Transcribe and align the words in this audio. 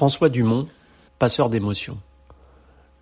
François 0.00 0.30
Dumont, 0.30 0.66
passeur 1.18 1.50
d'émotions. 1.50 1.98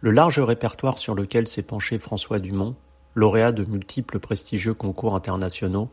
Le 0.01 0.11
large 0.11 0.41
répertoire 0.41 0.99
sur 0.99 1.15
lequel 1.15 1.47
s'est 1.47 1.63
penché 1.63 2.01
François 2.01 2.41
Dumont, 2.41 2.75
lauréat 3.15 3.53
de 3.53 3.65
multiples 3.65 4.19
prestigieux 4.19 4.75
concours 4.75 5.15
internationaux, 5.15 5.91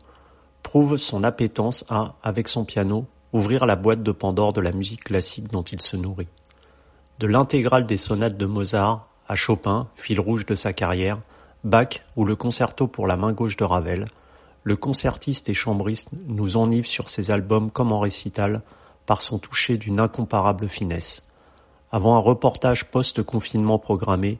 prouve 0.64 0.96
son 0.96 1.22
appétence 1.22 1.84
à, 1.88 2.16
avec 2.24 2.48
son 2.48 2.64
piano, 2.64 3.06
ouvrir 3.32 3.66
la 3.66 3.76
boîte 3.76 4.02
de 4.02 4.10
Pandore 4.10 4.52
de 4.52 4.60
la 4.60 4.72
musique 4.72 5.04
classique 5.04 5.46
dont 5.52 5.62
il 5.62 5.80
se 5.80 5.96
nourrit. 5.96 6.26
De 7.20 7.28
l'intégrale 7.28 7.86
des 7.86 7.96
sonates 7.96 8.36
de 8.36 8.46
Mozart 8.46 9.06
à 9.28 9.36
Chopin, 9.36 9.86
fil 9.94 10.18
rouge 10.18 10.44
de 10.44 10.56
sa 10.56 10.72
carrière, 10.72 11.20
Bach 11.62 12.02
ou 12.16 12.24
le 12.24 12.34
concerto 12.34 12.88
pour 12.88 13.06
la 13.06 13.16
main 13.16 13.30
gauche 13.30 13.56
de 13.56 13.62
Ravel, 13.62 14.08
le 14.64 14.74
concertiste 14.74 15.48
et 15.48 15.54
chambriste 15.54 16.10
nous 16.26 16.56
enivre 16.56 16.88
sur 16.88 17.10
ses 17.10 17.30
albums 17.30 17.70
comme 17.70 17.92
en 17.92 18.00
récital 18.00 18.62
par 19.06 19.22
son 19.22 19.38
toucher 19.38 19.78
d'une 19.78 20.00
incomparable 20.00 20.68
finesse. 20.68 21.22
Avant 21.90 22.16
un 22.16 22.20
reportage 22.20 22.90
post-confinement 22.90 23.78
programmé, 23.78 24.38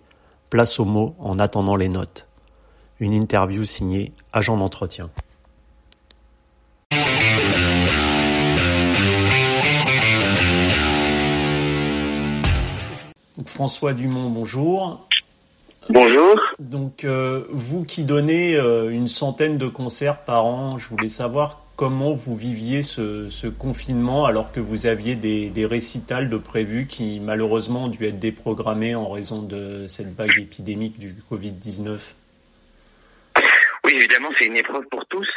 place 0.50 0.78
aux 0.80 0.84
mots 0.84 1.14
en 1.18 1.38
attendant 1.38 1.76
les 1.76 1.88
notes. 1.88 2.26
Une 2.98 3.12
interview 3.12 3.64
signée 3.64 4.12
Agent 4.32 4.56
d'entretien. 4.56 5.10
François 13.46 13.92
Dumont, 13.92 14.28
bonjour. 14.30 15.06
Bonjour. 15.88 16.34
Donc, 16.58 17.04
euh, 17.04 17.44
vous 17.50 17.84
qui 17.84 18.02
donnez 18.02 18.56
euh, 18.56 18.90
une 18.90 19.06
centaine 19.06 19.56
de 19.56 19.68
concerts 19.68 20.24
par 20.24 20.44
an, 20.44 20.78
je 20.78 20.88
voulais 20.88 21.08
savoir 21.08 21.60
comment 21.76 22.14
vous 22.14 22.36
viviez 22.36 22.82
ce, 22.82 23.46
confinement 23.48 24.26
alors 24.26 24.52
que 24.52 24.60
vous 24.60 24.86
aviez 24.86 25.14
des, 25.14 25.50
des, 25.50 25.66
récitals 25.66 26.28
de 26.28 26.36
prévus 26.38 26.86
qui 26.86 27.20
malheureusement 27.20 27.84
ont 27.84 27.88
dû 27.88 28.04
être 28.06 28.18
déprogrammés 28.18 28.94
en 28.94 29.10
raison 29.10 29.42
de 29.42 29.86
cette 29.86 30.14
vague 30.16 30.38
épidémique 30.38 30.98
du 30.98 31.14
Covid-19 31.30 31.98
Oui, 33.84 33.92
évidemment, 33.94 34.30
c'est 34.36 34.46
une 34.46 34.56
épreuve 34.56 34.84
pour 34.90 35.06
tous. 35.06 35.28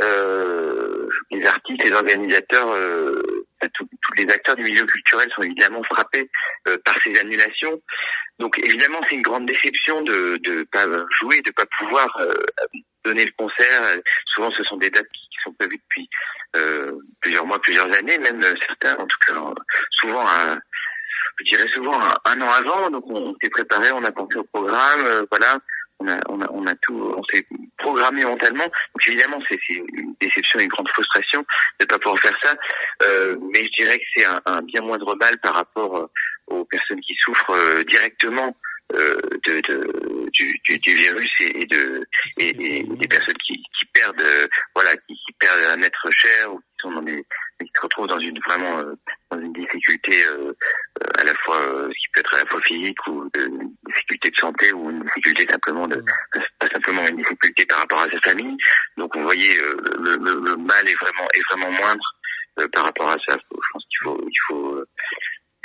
Euh, 0.00 1.08
les 1.30 1.44
artistes, 1.44 1.82
les 1.84 1.92
organisateurs, 1.92 2.68
euh, 2.70 3.22
tous 3.74 3.88
les 4.16 4.28
acteurs 4.30 4.56
du 4.56 4.62
milieu 4.62 4.84
culturel 4.84 5.28
sont 5.34 5.42
évidemment 5.42 5.82
frappés 5.82 6.30
euh, 6.68 6.78
par 6.84 6.96
ces 7.02 7.18
annulations. 7.18 7.80
Donc 8.38 8.58
évidemment, 8.58 9.00
c'est 9.08 9.16
une 9.16 9.22
grande 9.22 9.46
déception 9.46 10.02
de 10.02 10.40
ne 10.46 10.62
pas 10.64 10.86
jouer, 11.10 11.40
de 11.42 11.50
ne 11.50 11.52
pas 11.52 11.66
pouvoir 11.78 12.16
euh, 12.20 12.32
donner 13.04 13.24
le 13.24 13.32
concert. 13.36 13.98
Souvent, 14.26 14.50
ce 14.52 14.62
sont 14.64 14.76
des 14.76 14.90
dates 14.90 15.08
qui 15.12 15.28
sont 15.42 15.52
prévues 15.52 15.78
depuis 15.78 16.08
euh, 16.56 16.92
plusieurs 17.20 17.46
mois, 17.46 17.60
plusieurs 17.60 17.92
années, 17.96 18.18
même 18.18 18.42
certains, 18.66 18.94
en 18.96 19.06
tout 19.06 19.18
cas, 19.26 19.34
souvent, 19.92 20.26
je 21.38 21.44
dirais 21.44 21.68
souvent 21.68 21.98
un, 22.24 22.40
an 22.40 22.50
avant. 22.50 22.90
Donc, 22.90 23.04
on, 23.08 23.34
s'est 23.42 23.50
préparé, 23.50 23.92
on 23.92 24.04
a 24.04 24.12
pensé 24.12 24.36
au 24.36 24.44
programme, 24.44 25.04
euh, 25.06 25.24
voilà. 25.30 25.58
On 26.02 26.08
a, 26.08 26.16
on 26.30 26.40
a, 26.40 26.50
on 26.50 26.66
a 26.66 26.74
tout, 26.76 27.14
on 27.14 27.22
s'est 27.24 27.46
programmé 27.76 28.24
mentalement. 28.24 28.64
Donc 28.64 29.06
évidemment, 29.06 29.38
c'est 29.46 29.58
une 29.68 30.14
déception, 30.18 30.58
une 30.58 30.68
grande 30.68 30.88
frustration 30.88 31.40
de 31.78 31.84
ne 31.84 31.86
pas 31.86 31.98
pouvoir 31.98 32.18
faire 32.18 32.38
ça. 32.42 32.54
Euh, 33.02 33.36
mais 33.52 33.66
je 33.66 33.82
dirais 33.82 33.98
que 33.98 34.04
c'est 34.14 34.24
un, 34.24 34.40
un, 34.46 34.62
bien 34.62 34.80
moindre 34.80 35.14
mal 35.16 35.36
par 35.40 35.56
rapport 35.56 36.08
aux 36.46 36.64
personnes 36.64 37.02
qui 37.02 37.14
souffrent 37.18 37.84
directement 37.84 38.46
euh, 38.48 38.69
de, 38.92 39.60
de 39.60 40.30
du, 40.32 40.60
du, 40.64 40.78
du, 40.78 40.94
virus 40.94 41.30
et, 41.40 41.66
de 41.66 42.06
et, 42.38 42.52
des 42.52 43.08
personnes 43.08 43.36
qui, 43.46 43.54
qui 43.54 43.86
perdent 43.92 44.20
euh, 44.20 44.46
voilà 44.74 44.96
qui, 44.96 45.14
qui, 45.14 45.32
perdent 45.38 45.78
un 45.78 45.82
être 45.82 46.10
cher 46.10 46.52
ou 46.52 46.58
qui 46.58 46.64
sont 46.80 46.92
dans 46.92 47.02
des 47.02 47.24
qui 47.60 47.70
se 47.74 47.80
retrouvent 47.82 48.06
dans 48.06 48.18
une 48.18 48.38
vraiment 48.40 48.78
euh, 48.78 48.94
dans 49.30 49.40
une 49.40 49.52
difficulté 49.52 50.12
à 51.18 51.24
la 51.24 51.34
fois 51.34 51.88
qui 51.90 52.08
peut 52.12 52.20
être 52.20 52.34
à 52.34 52.38
la 52.38 52.46
fois 52.46 52.60
physique 52.62 53.06
ou 53.06 53.28
une 53.36 53.74
difficulté 53.86 54.30
de 54.30 54.36
santé 54.36 54.72
ou 54.72 54.90
une 54.90 55.02
difficulté 55.02 55.46
simplement 55.50 55.86
de 55.86 56.02
pas 56.58 56.66
simplement 56.68 57.06
une 57.06 57.16
difficulté 57.16 57.66
par 57.66 57.78
rapport 57.78 58.02
à 58.02 58.10
sa 58.10 58.20
famille. 58.20 58.56
Donc 58.96 59.14
vous 59.16 59.22
voyez 59.22 59.54
le, 59.98 60.16
le, 60.16 60.40
le 60.40 60.56
mal 60.56 60.88
est 60.88 61.00
vraiment 61.00 61.28
est 61.34 61.52
vraiment 61.52 61.70
moindre 61.70 62.04
par 62.72 62.84
rapport 62.84 63.10
à 63.10 63.16
ça. 63.26 63.36
Je 63.38 63.68
pense 63.72 63.84
qu'il 63.88 63.98
faut 64.02 64.20
il 64.26 64.40
faut 64.48 64.84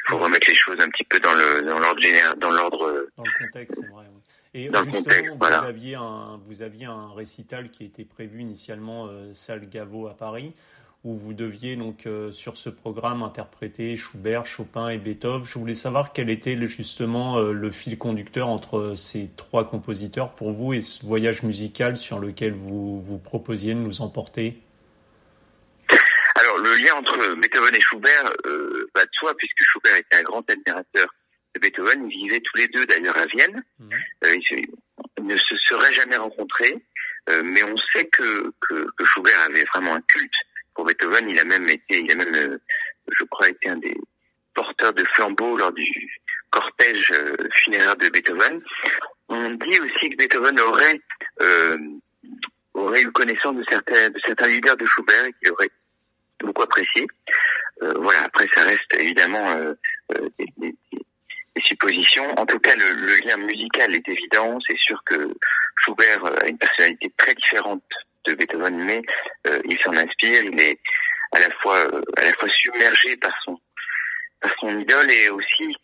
faut 0.07 0.17
remettre 0.17 0.47
les 0.47 0.55
choses 0.55 0.77
un 0.79 0.89
petit 0.89 1.03
peu 1.03 1.19
dans 1.19 1.33
le 1.33 1.61
dans 1.63 1.79
l'ordre 1.79 2.01
général, 2.01 2.37
dans 2.39 2.51
l'ordre. 2.51 3.07
Dans 3.17 3.23
le 3.23 3.45
contexte, 3.45 3.79
c'est 3.81 3.87
vrai. 3.87 4.05
Et 4.53 4.69
dans 4.69 4.81
le 4.81 4.91
contexte, 4.91 5.27
vous 5.29 5.37
voilà. 5.37 5.59
aviez 5.59 5.95
un 5.95 6.39
vous 6.47 6.61
aviez 6.61 6.85
un 6.85 7.11
récital 7.13 7.71
qui 7.71 7.83
était 7.83 8.05
prévu 8.05 8.41
initialement 8.41 9.07
euh, 9.07 9.33
salle 9.33 9.67
Gaveau 9.69 10.07
à 10.07 10.15
Paris 10.15 10.53
où 11.05 11.13
vous 11.13 11.33
deviez 11.33 11.75
donc 11.75 12.07
euh, 12.07 12.31
sur 12.31 12.57
ce 12.57 12.69
programme 12.69 13.21
interpréter 13.21 13.95
Schubert, 13.95 14.45
Chopin 14.45 14.89
et 14.89 14.97
Beethoven. 14.97 15.45
Je 15.45 15.59
voulais 15.59 15.75
savoir 15.75 16.11
quel 16.11 16.31
était 16.31 16.55
le, 16.55 16.65
justement 16.65 17.37
euh, 17.37 17.53
le 17.53 17.69
fil 17.69 17.97
conducteur 17.97 18.47
entre 18.47 18.95
ces 18.97 19.29
trois 19.37 19.67
compositeurs 19.67 20.31
pour 20.31 20.51
vous 20.51 20.73
et 20.73 20.81
ce 20.81 21.05
voyage 21.05 21.43
musical 21.43 21.95
sur 21.95 22.19
lequel 22.19 22.53
vous 22.53 22.99
vous 22.99 23.19
proposiez 23.19 23.75
de 23.75 23.79
nous 23.79 24.01
emporter 24.01 24.59
le 26.65 26.75
lien 26.77 26.93
entre 26.95 27.35
Beethoven 27.35 27.75
et 27.75 27.81
Schubert 27.81 28.33
euh, 28.45 28.89
va 28.95 29.05
de 29.05 29.09
soi, 29.13 29.35
puisque 29.37 29.61
Schubert 29.61 29.95
était 29.95 30.17
un 30.17 30.23
grand 30.23 30.49
admirateur 30.49 31.07
de 31.53 31.59
Beethoven. 31.59 32.09
Ils 32.09 32.27
vivaient 32.27 32.41
tous 32.41 32.57
les 32.57 32.67
deux 32.67 32.85
d'ailleurs 32.85 33.17
à 33.17 33.25
Vienne. 33.25 33.63
Mhm. 33.79 33.89
Euh, 34.25 34.35
ils, 34.51 34.67
ne 35.23 35.37
se 35.37 35.55
seraient 35.57 35.93
jamais 35.93 36.17
rencontrés, 36.17 36.75
euh, 37.29 37.41
mais 37.43 37.63
on 37.63 37.75
sait 37.77 38.05
que, 38.05 38.51
que, 38.59 38.85
que, 38.95 39.05
Schubert 39.05 39.39
avait 39.41 39.63
vraiment 39.63 39.95
un 39.95 40.01
culte 40.01 40.35
pour 40.73 40.85
Beethoven. 40.85 41.29
Il 41.29 41.39
a 41.39 41.43
même 41.45 41.67
été, 41.67 42.01
il 42.01 42.11
a 42.11 42.15
même, 42.15 42.59
je 43.07 43.23
crois, 43.25 43.49
été 43.49 43.69
un 43.69 43.77
des 43.77 43.95
porteurs 44.53 44.93
de 44.93 45.03
flambeaux 45.05 45.57
lors 45.57 45.71
du 45.71 46.21
cortège 46.51 47.11
funéraire 47.53 47.95
de 47.95 48.09
Beethoven. 48.09 48.61
On 49.29 49.49
dit 49.51 49.79
aussi 49.79 50.09
que 50.11 50.17
Beethoven 50.17 50.59
aurait 50.59 51.01
aurait 52.75 53.01
eu 53.01 53.11
connaissance 53.11 53.55
de 53.55 53.63
certains 53.69 54.09
de 54.09 54.19
certains 54.23 54.47
leaders 54.47 54.77
de 54.77 54.85
Schubert 54.85 55.25
et 55.25 55.33
qu'il 55.33 55.51
aurait 55.53 55.71
beaucoup 56.43 56.63
apprécié. 56.63 57.07
Euh, 57.81 57.93
voilà, 57.97 58.23
après 58.23 58.47
ça 58.53 58.63
reste 58.63 58.93
évidemment 58.97 59.51
euh, 59.51 59.73
euh, 60.17 60.29
des, 60.39 60.47
des, 60.57 60.75
des, 60.91 61.61
suppositions. 61.63 62.29
En 62.37 62.45
tout 62.45 62.59
cas, 62.59 62.75
le, 62.75 62.93
le, 62.93 63.15
lien 63.25 63.37
musical 63.37 63.93
est 63.93 64.07
évident. 64.07 64.57
C'est 64.67 64.77
sûr 64.77 65.01
que 65.05 65.33
Schubert 65.77 66.25
a 66.25 66.47
une 66.47 66.57
personnalité 66.57 67.11
très 67.17 67.33
différente 67.33 67.83
de 68.25 68.33
Beethoven, 68.33 68.77
mais 68.83 69.01
il 69.65 69.79
s'en 69.79 69.93
inspire. 69.93 70.43
Il 70.43 70.59
est 70.59 70.79
à 71.31 71.39
la 71.39 71.49
fois 71.61 71.79
à 72.17 72.23
la 72.23 72.33
fois 72.33 72.49
submergé 72.49 73.17
par 73.17 73.33
son 73.43 73.59
par 74.41 74.51
son 74.59 74.79
idole 74.79 75.11
et 75.11 75.29
aussi 75.29 75.75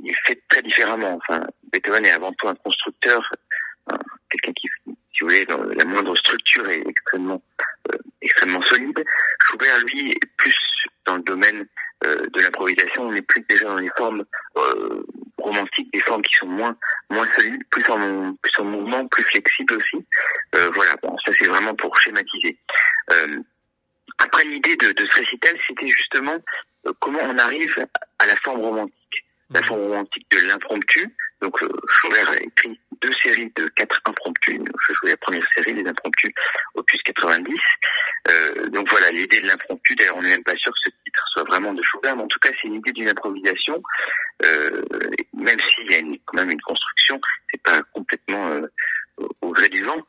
il 0.00 0.16
fait 0.24 0.40
très 0.48 0.62
différemment. 0.62 1.18
Enfin, 1.20 1.44
Beethoven 1.72 2.04
est 2.06 2.12
avant 2.12 2.32
tout 2.32 2.48
un 2.48 2.54
constructeur, 2.56 3.22
quelqu'un 4.28 4.52
qui, 4.52 4.68
si 5.20 5.24
vous 5.24 5.28
voulez, 5.28 5.44
dans 5.44 5.62
la 5.62 5.84
moindre 5.84 6.16
structure 6.16 6.66
est 6.70 6.82
extrêmement 6.88 7.42
extrêmement 8.22 8.62
solide. 8.62 9.04
Schubert, 9.42 9.78
lui, 9.92 10.12
est 10.12 10.26
plus 10.38 10.56
dans 11.04 11.16
le 11.16 11.22
domaine 11.22 11.66
euh, 12.06 12.26
de 12.32 12.40
l'improvisation. 12.40 13.02
On 13.02 13.14
est 13.14 13.22
plus 13.22 13.44
déjà 13.46 13.66
dans 13.66 13.76
les 13.76 13.90
formes 13.98 14.24
euh, 14.56 15.02
romantiques, 15.36 15.92
des 15.92 16.00
formes 16.00 16.22
qui 16.22 16.34
sont 16.36 16.46
moins 16.46 16.74
moins 17.10 17.28
solides, 17.32 17.62
plus 17.70 17.84
en 17.90 18.34
plus 18.34 18.52
en 18.58 18.64
mouvement, 18.64 19.06
plus 19.08 19.24
flexibles 19.24 19.74
aussi. 19.74 20.06
Euh, 20.54 20.70
voilà. 20.74 20.94
Bon, 21.02 21.14
ça 21.24 21.32
c'est 21.38 21.48
vraiment 21.48 21.74
pour 21.74 21.96
schématiser. 21.98 22.58
après 24.18 24.44
l'idée 24.44 24.76
de, 24.76 24.92
de, 24.92 25.06
ce 25.06 25.18
récital, 25.18 25.54
c'était 25.66 25.88
justement 25.88 26.38
comment 26.98 27.20
on 27.24 27.36
arrive 27.36 27.86
à 28.18 28.26
la 28.26 28.36
forme 28.36 28.60
romantique 28.60 28.94
la 29.52 29.62
forme 29.62 29.80
romantique 29.80 30.26
de 30.30 30.46
l'impromptu. 30.46 31.14
Donc 31.42 31.62
Schubert 31.88 32.30
a 32.30 32.36
écrit 32.36 32.80
deux 33.02 33.12
séries 33.22 33.52
de 33.56 33.66
quatre 33.68 34.00
impromptus. 34.04 34.60
Je 34.88 34.94
jouais 34.94 35.10
la 35.10 35.16
première 35.16 35.46
série, 35.54 35.72
les 35.74 35.88
impromptus, 35.88 36.32
opus 36.74 37.00
90. 37.02 37.54
Euh, 38.28 38.68
donc 38.68 38.88
voilà, 38.90 39.10
l'idée 39.10 39.40
de 39.40 39.46
l'impromptu, 39.46 39.94
d'ailleurs 39.94 40.16
on 40.16 40.22
n'est 40.22 40.28
même 40.28 40.44
pas 40.44 40.56
sûr 40.56 40.72
que 40.72 40.78
ce 40.84 40.90
titre 41.04 41.24
soit 41.32 41.44
vraiment 41.44 41.72
de 41.72 41.82
Schubert, 41.82 42.16
mais 42.16 42.22
en 42.22 42.28
tout 42.28 42.38
cas 42.38 42.50
c'est 42.60 42.68
une 42.68 42.74
idée 42.74 42.92
d'une 42.92 43.08
improvisation, 43.08 43.82
euh, 44.44 44.82
même 45.34 45.58
s'il 45.60 45.90
y 45.90 45.94
a 45.94 45.98
une, 45.98 46.18
quand 46.24 46.36
même 46.36 46.50
une 46.50 46.60
construction, 46.60 47.20
c'est 47.50 47.62
pas 47.62 47.82
complètement 47.92 48.50
euh, 48.50 48.66
au 49.40 49.50
gré 49.50 49.68
du 49.68 49.82
vent. 49.82 50.00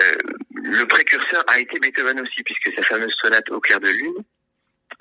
Euh, 0.00 0.12
le 0.54 0.84
précurseur 0.86 1.44
a 1.48 1.58
été 1.58 1.78
Beethoven 1.78 2.20
aussi, 2.20 2.42
puisque 2.42 2.74
sa 2.76 2.82
fameuse 2.82 3.14
sonate 3.20 3.48
au 3.50 3.60
clair 3.60 3.80
de 3.80 3.88
lune, 3.88 4.24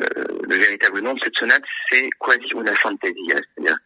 euh, 0.01 0.23
le 0.43 0.55
véritable 0.55 1.01
nom 1.01 1.13
de 1.13 1.19
cette 1.23 1.35
sonate, 1.35 1.63
c'est 1.89 2.09
quasi 2.19 2.47
una 2.53 2.73
fantasia, 2.75 3.35
c'est-à-dire 3.35 3.77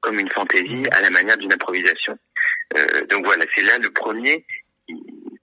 comme 0.00 0.18
une 0.18 0.30
fantaisie 0.30 0.84
à 0.92 1.00
la 1.00 1.10
manière 1.10 1.36
d'une 1.36 1.52
improvisation. 1.52 2.18
Euh, 2.76 3.06
donc 3.06 3.24
voilà, 3.24 3.44
c'est 3.54 3.62
là 3.62 3.78
le 3.78 3.90
premier, 3.90 4.44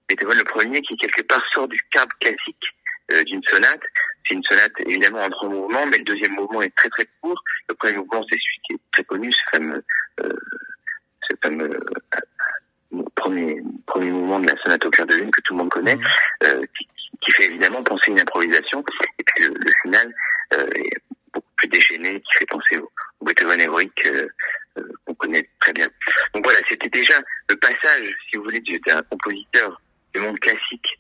Beethoven 0.07 0.37
le 0.37 0.43
premier 0.43 0.81
qui 0.81 0.95
quelque 0.97 1.21
part 1.23 1.43
sort 1.51 1.67
du 1.67 1.79
cadre 1.91 2.13
classique 2.19 2.75
euh, 3.11 3.23
d'une 3.23 3.43
sonate. 3.43 3.81
C'est 4.25 4.33
une 4.33 4.43
sonate 4.43 4.71
évidemment 4.79 5.21
en 5.21 5.29
trois 5.29 5.49
mouvements, 5.49 5.85
mais 5.85 5.97
le 5.99 6.03
deuxième 6.03 6.33
mouvement 6.33 6.61
est 6.61 6.75
très 6.75 6.89
très 6.89 7.07
court. 7.21 7.39
Le 7.69 7.75
premier 7.75 7.97
mouvement, 7.97 8.25
c'est 8.29 8.37
celui 8.37 8.61
qui 8.67 8.73
est 8.73 8.79
très 8.91 9.03
connu, 9.03 9.31
ce 9.31 9.39
fameux, 9.51 9.83
euh, 10.21 10.29
ce 11.29 11.35
fameux 11.43 11.79
euh, 12.93 13.03
premier 13.15 13.61
premier 13.85 14.09
mouvement 14.09 14.39
de 14.39 14.47
la 14.47 14.55
sonate 14.63 14.85
au 14.85 14.89
clair 14.89 15.05
de 15.05 15.15
lune 15.15 15.29
que 15.29 15.41
tout 15.41 15.53
le 15.53 15.59
monde 15.59 15.69
connaît, 15.69 15.97
qui, 16.77 16.87
qui, 17.21 17.31
fait 17.31 17.45
évidemment 17.45 17.83
penser 17.83 18.11
une 18.11 18.19
improvisation. 18.19 18.83
Et 19.19 19.23
puis 19.23 19.45
le, 19.45 19.53
le 19.53 19.71
final 19.83 20.13
est 20.51 20.97
beaucoup 21.33 21.51
plus 21.57 21.67
déchaîné 21.67 22.21
qui 22.21 22.37
fait 22.39 22.45
penser 22.47 22.77
au, 22.77 22.89
Beethoven 23.21 23.59
héroïque 23.59 24.07
qu'on 25.15 25.27
connaît 25.27 25.49
très 25.59 25.73
bien. 25.73 25.87
Donc 26.33 26.43
voilà, 26.43 26.59
c'était 26.67 26.89
déjà 26.89 27.15
le 27.49 27.55
passage, 27.57 28.15
si 28.29 28.37
vous 28.37 28.43
voulez, 28.43 28.61
d'un 28.87 29.01
compositeur 29.03 29.81
du 30.13 30.19
monde 30.21 30.39
classique 30.39 30.99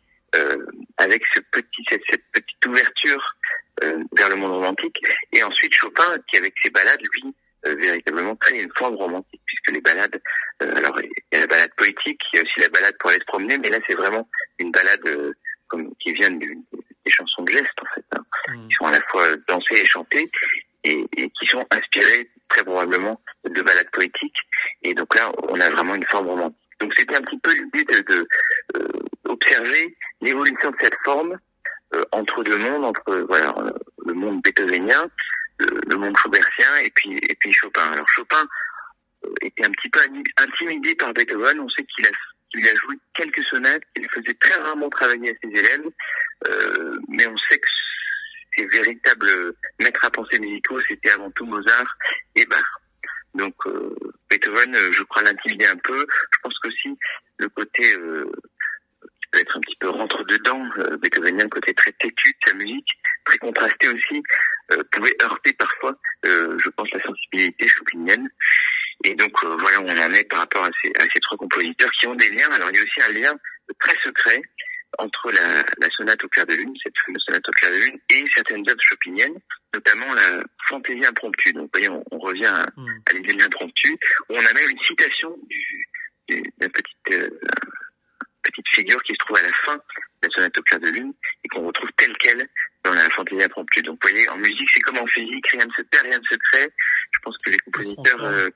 avec 0.97 1.23
ce 1.33 1.39
petit, 1.39 1.83
cette, 1.89 2.23
petite 2.33 2.65
ouverture 2.65 3.35
vers 3.81 4.29
le 4.29 4.35
monde 4.35 4.51
romantique, 4.51 4.97
et 5.31 5.41
ensuite 5.43 5.73
Chopin 5.73 6.17
qui 6.27 6.37
avec 6.37 6.53
ses 6.61 6.69
balades, 6.71 6.99
lui, 7.13 7.33
véritablement 7.63 8.35
crée 8.35 8.61
une 8.61 8.71
forme 8.75 8.95
romantique, 8.95 9.41
puisque 9.45 9.71
les 9.71 9.79
balades, 9.79 10.21
alors 10.59 10.99
il 11.01 11.09
y 11.31 11.37
a 11.37 11.39
la 11.39 11.47
balade 11.47 11.71
poétique, 11.77 12.21
il 12.33 12.37
y 12.37 12.39
a 12.39 12.43
aussi 12.43 12.59
la 12.59 12.69
balade 12.69 12.95
pour 12.99 13.11
aller 13.11 13.19
se 13.19 13.25
promener, 13.25 13.57
mais 13.57 13.69
là 13.69 13.77
c'est 13.87 13.95
vraiment 13.95 14.27
une 14.59 14.71
balade 14.71 15.33
comme 15.67 15.93
qui 15.99 16.13
viennent 16.13 16.39
du, 16.39 16.57
des 17.05 17.11
chansons 17.11 17.43
de 17.43 17.51
geste 17.51 17.79
en 17.81 17.93
fait, 17.93 18.05
hein, 18.15 18.25
mm. 18.49 18.67
qui 18.67 18.73
sont 18.75 18.85
à 18.85 18.91
la 18.91 19.01
fois 19.01 19.23
dansées 19.47 19.81
et 19.81 19.85
chantées 19.85 20.29
et, 20.83 21.05
et, 21.17 21.29
qui 21.29 21.45
sont 21.47 21.65
inspirées 21.71 22.29
très 22.49 22.63
probablement 22.63 23.21
de 23.43 23.61
balades 23.61 23.89
poétiques. 23.91 24.37
Et 24.83 24.93
donc 24.93 25.13
là, 25.15 25.31
on 25.49 25.59
a 25.59 25.69
vraiment 25.69 25.95
une 25.95 26.05
forme 26.05 26.27
romantique. 26.27 26.57
Donc 26.79 26.93
c'était 26.97 27.15
un 27.15 27.21
petit 27.21 27.39
peu 27.39 27.53
l'idée 27.53 27.83
de, 27.85 28.27
euh, 28.75 28.87
observer 29.25 29.97
l'évolution 30.21 30.71
de 30.71 30.75
cette 30.79 30.97
forme 31.03 31.37
euh, 31.93 32.03
entre 32.11 32.43
deux 32.43 32.57
mondes, 32.57 32.85
entre 32.85 33.25
voilà 33.27 33.53
le 34.05 34.13
monde 34.13 34.41
beethovenien, 34.43 35.09
le, 35.59 35.95
monde 35.95 36.17
schaubertien 36.17 36.67
et 36.83 36.91
puis 36.91 37.17
et 37.17 37.35
puis 37.35 37.51
Chopin. 37.53 37.91
Alors 37.91 38.07
Chopin 38.09 38.43
euh, 39.25 39.33
était 39.41 39.65
un 39.65 39.71
petit 39.71 39.89
peu 39.89 39.99
intimidé 40.37 40.95
par 40.95 41.13
Beethoven. 41.13 41.59
On 41.59 41.69
sait 41.69 41.85
qu'il 41.85 42.05
a 42.05 42.11
il 42.57 42.67
a 42.67 42.75
joué 42.75 42.95
quelques 43.13 43.43
sonates 43.43 43.83
qu'il 43.93 44.07
faisait 44.09 44.33
très 44.35 44.61
rarement 44.61 44.89
travailler 44.89 45.31
à 45.31 45.33
ses 45.43 45.59
élèves, 45.59 45.89
euh, 46.47 46.99
mais 47.09 47.27
on 47.27 47.37
sait 47.37 47.57
que 47.57 47.67
ses 48.55 48.65
véritables 48.67 49.55
maîtres 49.79 50.05
à 50.05 50.09
penser 50.09 50.39
musicaux, 50.39 50.79
c'était 50.87 51.11
avant 51.11 51.31
tout 51.31 51.45
Mozart 51.45 51.97
et 52.35 52.45
Bach. 52.45 52.65
Donc 53.33 53.55
euh, 53.65 53.93
Beethoven, 54.29 54.73
je 54.91 55.03
crois 55.03 55.23
l'intimidait 55.23 55.67
un 55.67 55.77
peu. 55.77 56.05
Je 56.09 56.39
pense 56.41 56.57
qu'aussi 56.59 56.97
le 57.37 57.49
côté 57.49 57.93
euh, 57.97 58.31
peut 59.31 59.39
être 59.39 59.57
un 59.57 59.59
petit 59.59 59.75
peu 59.77 59.89
rentre 59.89 60.23
dedans, 60.25 60.63
euh, 60.77 60.97
Beethovenien, 60.97 61.43
le 61.43 61.49
côté 61.49 61.73
très 61.73 61.91
têtu 61.93 62.29
de 62.29 62.49
sa 62.49 62.55
musique, 62.55 62.87
très 63.25 63.37
contrasté 63.37 63.89
aussi, 63.89 64.23
euh, 64.73 64.83
pouvait 64.91 65.15
heurter 65.21 65.53
parfois, 65.53 65.97
euh, 66.25 66.57
je 66.57 66.69
pense, 66.69 66.89
la 66.91 67.03
sensibilité 67.03 67.67
chopinienne. 67.67 68.29
Et 69.03 69.13
donc 69.15 69.33
euh, 69.43 69.57
voilà 69.59 69.81
où 69.81 69.85
on 69.85 69.97
en 69.97 70.13
est 70.13 70.23
par 70.29 70.39
rapport 70.39 70.63
à 70.63 70.69
ces 70.81 71.19
trois 71.19 71.37
compositeurs 71.37 71.91
qui 71.99 72.07
ont 72.07 72.15
des 72.15 72.29
liens. 72.29 72.49
Alors 72.51 72.69
il 72.71 72.77
y 72.77 72.79
a 72.79 72.83
aussi 72.83 73.01
un 73.01 73.13
lien 73.13 73.33
très 73.79 73.95
secret 73.97 74.41
entre 74.97 75.31
la, 75.31 75.63
la 75.79 75.89
sonate 75.95 76.23
au 76.23 76.27
clair 76.29 76.45
de 76.45 76.53
lune, 76.53 76.73
cette 76.83 76.93
fameuse 77.05 77.23
sonate 77.25 77.47
au 77.47 77.51
clair 77.51 77.71
de 77.71 77.77
lune, 77.77 77.99
et 78.09 78.23
certaines 78.33 78.69
œuvres 78.69 78.81
chopiniennes, 78.81 79.39
notamment 79.73 80.13
la 80.13 80.43
fantaisie 80.67 81.05
impromptue. 81.05 81.53
Donc 81.53 81.63
vous 81.63 81.69
voyez, 81.73 81.89
on, 81.89 82.03
on 82.11 82.19
revient 82.19 82.45
à, 82.45 82.65
mm. 82.75 83.01
à 83.09 83.13
l'idée 83.13 83.33
de 83.33 83.41
l'impromptu, 83.41 83.93
où 84.29 84.33
on 84.33 84.45
a 84.45 84.53
même 84.53 84.69
une 84.69 84.83
citation 84.83 85.37
du, 85.47 85.87
du, 86.29 86.43
d'un 86.57 86.69
petite, 86.69 87.13
euh, 87.13 87.29
petite 88.43 88.67
figure 88.69 89.01
qui 89.03 89.13
se 89.13 89.17
trouve 89.19 89.37
à 89.37 89.43
la 89.43 89.53
fin 89.53 89.75
de 89.75 89.81
la 90.23 90.29
sonate 90.29 90.57
au 90.57 90.61
clair 90.63 90.79
de 90.79 90.89
lune 90.89 91.13
et 91.43 91.47
qu'on 91.49 91.65
retrouve 91.65 91.89
telle 91.97 92.15
quelle 92.17 92.47
dans 92.83 92.93
la 92.93 93.09
fantaisie 93.09 93.43
impromptue. 93.43 93.81
Donc 93.81 93.99
vous 94.01 94.09
voyez, 94.09 94.29
en 94.29 94.37
musique, 94.37 94.69
c'est 94.73 94.81
comme 94.81 94.97
en 94.97 95.07
physique, 95.07 95.47
rien 95.47 95.65
ne 95.65 95.73
se 95.73 95.81
perd, 95.83 96.05
rien 96.05 96.19
ne 96.19 96.25
se 96.25 96.35
crée. 96.35 96.69
Je 97.11 97.19
pense 97.23 97.37
que 97.39 97.49
les 97.49 97.57
compositeurs 97.59 98.23
euh, 98.23 98.49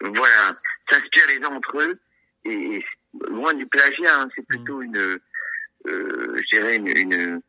voilà, 0.00 0.58
s'inspirent 0.90 1.26
les 1.28 1.44
uns 1.44 1.54
entre 1.54 1.80
eux 1.80 2.00
et, 2.44 2.84
loin 3.28 3.52
du 3.54 3.66
plagiat, 3.66 4.20
hein, 4.20 4.28
c'est 4.34 4.46
plutôt 4.46 4.78
mm. 4.78 4.84
une, 4.84 5.18
je 5.84 6.56
dirais 6.56 6.76
une, 6.76 6.88
une 6.88 7.42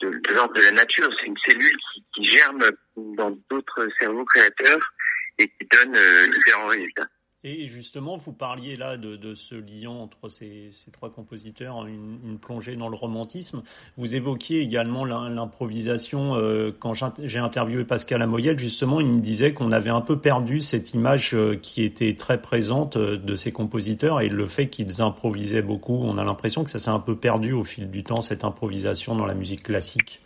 de, 0.00 0.32
l'ordre 0.34 0.54
de 0.54 0.62
la 0.62 0.72
nature, 0.72 1.08
c'est 1.18 1.26
une 1.26 1.36
cellule 1.44 1.76
qui, 1.92 2.04
qui 2.14 2.24
germe 2.24 2.62
dans 2.96 3.30
d'autres 3.50 3.88
cerveaux 3.98 4.24
créateurs 4.24 4.92
et 5.38 5.48
qui 5.48 5.66
donne 5.70 5.96
euh, 5.96 6.26
différents 6.28 6.66
résultats. 6.66 7.08
Et 7.42 7.68
justement, 7.68 8.18
vous 8.18 8.34
parliez 8.34 8.76
là 8.76 8.98
de, 8.98 9.16
de 9.16 9.34
ce 9.34 9.54
lien 9.54 9.88
entre 9.88 10.28
ces, 10.28 10.68
ces 10.72 10.90
trois 10.90 11.10
compositeurs, 11.10 11.86
une, 11.86 12.18
une, 12.22 12.38
plongée 12.38 12.76
dans 12.76 12.90
le 12.90 12.96
romantisme. 12.96 13.62
Vous 13.96 14.14
évoquiez 14.14 14.60
également 14.60 15.06
l'improvisation. 15.06 16.34
Euh, 16.34 16.70
quand 16.78 16.92
j'ai 16.92 17.38
interviewé 17.38 17.84
Pascal 17.86 18.20
Amoyel, 18.20 18.58
justement, 18.58 19.00
il 19.00 19.06
me 19.06 19.20
disait 19.20 19.54
qu'on 19.54 19.72
avait 19.72 19.88
un 19.88 20.02
peu 20.02 20.18
perdu 20.18 20.60
cette 20.60 20.92
image 20.92 21.34
euh, 21.34 21.56
qui 21.56 21.82
était 21.82 22.14
très 22.14 22.42
présente 22.42 22.96
euh, 22.96 23.16
de 23.16 23.34
ces 23.34 23.52
compositeurs 23.52 24.20
et 24.20 24.28
le 24.28 24.46
fait 24.46 24.68
qu'ils 24.68 25.00
improvisaient 25.00 25.62
beaucoup. 25.62 25.94
On 25.94 26.18
a 26.18 26.24
l'impression 26.24 26.62
que 26.62 26.70
ça 26.70 26.78
s'est 26.78 26.90
un 26.90 27.00
peu 27.00 27.16
perdu 27.16 27.52
au 27.52 27.64
fil 27.64 27.90
du 27.90 28.04
temps, 28.04 28.20
cette 28.20 28.44
improvisation 28.44 29.14
dans 29.14 29.26
la 29.26 29.34
musique 29.34 29.62
classique. 29.62 30.20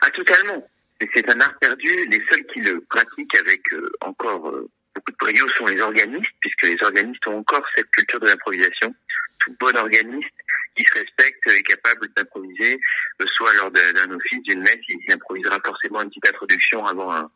Ah, 0.00 0.10
totalement. 0.10 0.66
C'est 1.12 1.28
un 1.28 1.38
art 1.40 1.58
perdu. 1.60 2.08
Les 2.10 2.22
seuls 2.30 2.46
qui 2.46 2.60
le 2.60 2.80
pratiquent 2.88 3.36
avec 3.36 3.60
encore 4.00 4.50
beaucoup 4.94 5.10
de 5.12 5.16
brio 5.16 5.48
sont 5.48 5.66
les 5.66 5.80
organistes, 5.80 6.32
puisque 6.40 6.62
les 6.62 6.82
organistes 6.82 7.26
ont 7.26 7.38
encore 7.38 7.66
cette 7.74 7.90
culture 7.90 8.20
de 8.20 8.26
l'improvisation. 8.26 8.94
Tout 9.38 9.54
bon 9.58 9.76
organiste 9.76 10.34
qui 10.76 10.84
se 10.84 10.98
respecte 10.98 11.46
est 11.50 11.62
capable 11.62 12.08
d'improviser, 12.16 12.78
euh, 13.20 13.26
soit 13.26 13.52
lors 13.54 13.70
d'un 13.70 14.10
office, 14.10 14.42
d'une 14.42 14.60
messe, 14.60 14.78
il 14.88 15.12
improvisera 15.12 15.58
forcément 15.64 16.02
une 16.02 16.08
petite 16.08 16.28
introduction 16.28 16.84
avant 16.86 17.12
un, 17.12 17.30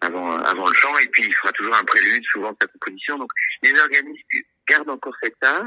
avant, 0.00 0.38
avant 0.38 0.68
le 0.68 0.74
chant, 0.74 0.96
et 0.98 1.08
puis 1.08 1.24
il 1.24 1.34
fera 1.34 1.52
toujours 1.52 1.76
un 1.76 1.84
prélude, 1.84 2.24
souvent 2.26 2.52
de 2.52 2.56
sa 2.60 2.68
composition. 2.68 3.18
Donc 3.18 3.30
les 3.62 3.78
organistes 3.78 4.24
gardent 4.68 4.90
encore 4.90 5.16
cet 5.22 5.36
art, 5.42 5.66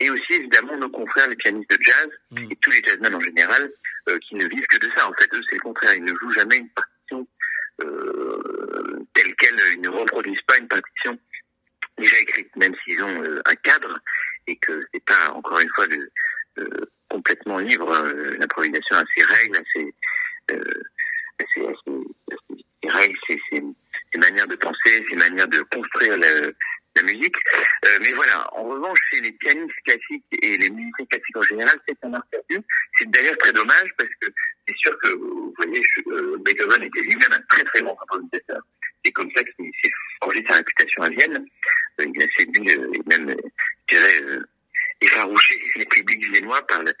et 0.00 0.10
aussi 0.10 0.32
évidemment 0.32 0.76
nos 0.76 0.88
confrères 0.88 1.28
les 1.28 1.36
pianistes 1.36 1.70
de 1.70 1.78
jazz, 1.80 2.08
mm. 2.30 2.52
et 2.52 2.56
tous 2.56 2.70
les 2.70 2.82
jazzmen 2.84 3.14
en 3.14 3.20
général, 3.20 3.70
euh, 4.08 4.18
qui 4.20 4.36
ne 4.36 4.46
vivent 4.46 4.66
que 4.66 4.78
de 4.78 4.90
ça. 4.96 5.08
En 5.08 5.12
fait, 5.14 5.28
eux, 5.34 5.42
c'est 5.48 5.56
le 5.56 5.60
contraire, 5.60 5.94
ils 5.94 6.04
ne 6.04 6.14
jouent 6.14 6.32
jamais 6.32 6.56
une 6.56 6.70
partition 6.70 7.26
euh, 7.82 9.06
telle 9.14 9.34
qu'elle, 9.36 9.56
ils 9.74 9.80
ne 9.80 9.88
reproduisent 9.88 10.42
pas 10.42 10.58
une 10.58 10.68
partition 10.68 11.18
déjà 11.96 12.18
écrite, 12.18 12.54
même 12.56 12.74
s'ils 12.84 13.02
ont 13.02 13.22
euh, 13.22 13.40
un 13.44 13.54
cadre 13.56 13.98
et 14.46 14.56
que 14.56 14.86
c'est 14.92 15.04
pas 15.04 15.32
encore 15.32 15.60
une 15.60 15.68
fois 15.70 15.86
le, 15.86 16.10
euh, 16.58 16.86
complètement 17.08 17.58
libre. 17.58 17.92
L'improvisation 18.38 18.96
a 18.96 19.04
ses 19.16 19.24
règles, 19.24 19.62
ses, 19.72 19.94
ses, 20.48 20.60
ses, 21.54 21.62
ses 22.82 22.88
règles, 22.88 23.18
ses, 23.28 24.18
manières 24.18 24.48
de 24.48 24.56
penser, 24.56 25.04
ses 25.08 25.16
manières 25.16 25.48
de 25.48 25.60
construire 25.62 26.16
la, 26.16 26.50
musique. 27.02 27.36
Euh, 27.86 27.98
mais 28.00 28.12
voilà, 28.12 28.48
en 28.54 28.64
revanche, 28.64 28.98
chez 29.10 29.20
les 29.20 29.32
pianistes 29.32 29.74
classiques 29.84 30.24
et 30.42 30.56
les 30.58 30.70
musiciens 30.70 31.06
classiques 31.06 31.36
en 31.36 31.42
général, 31.42 31.78
c'est 31.86 31.96
un 32.02 32.14
art 32.14 32.26
perdu. 32.30 32.64
C'est 32.96 33.10
d'ailleurs 33.10 33.36
très 33.38 33.52
dommage 33.52 33.90
parce 33.96 34.10
que 34.20 34.26
c'est 34.66 34.76
sûr 34.78 34.98
que, 34.98 35.08
vous 35.14 35.54
voyez, 35.56 35.82
euh, 36.08 36.36
Beethoven 36.40 36.82
était 36.82 37.00
lui-même 37.00 37.32
un 37.32 37.42
très 37.48 37.64
très 37.64 37.82
bon 37.82 37.94
compositeur. 37.94 38.60
C'est 39.04 39.12
comme 39.12 39.30
ça 39.34 39.42
qu'il 39.44 39.70
s'est 39.82 39.90
forgé 40.22 40.44
sa 40.48 40.54
réputation 40.56 41.02
à 41.02 41.08
Vienne. 41.10 41.46
Euh, 42.00 42.06
il 42.14 42.22
a 42.22 42.26
séduit, 42.36 42.70
et 42.70 43.02
même, 43.06 43.34
je 43.88 43.96
dirais, 43.96 44.40
effarouché 45.00 45.54
les 45.76 45.84
publics 45.86 46.32
viennois 46.32 46.66
par 46.66 46.82
la, 46.82 46.92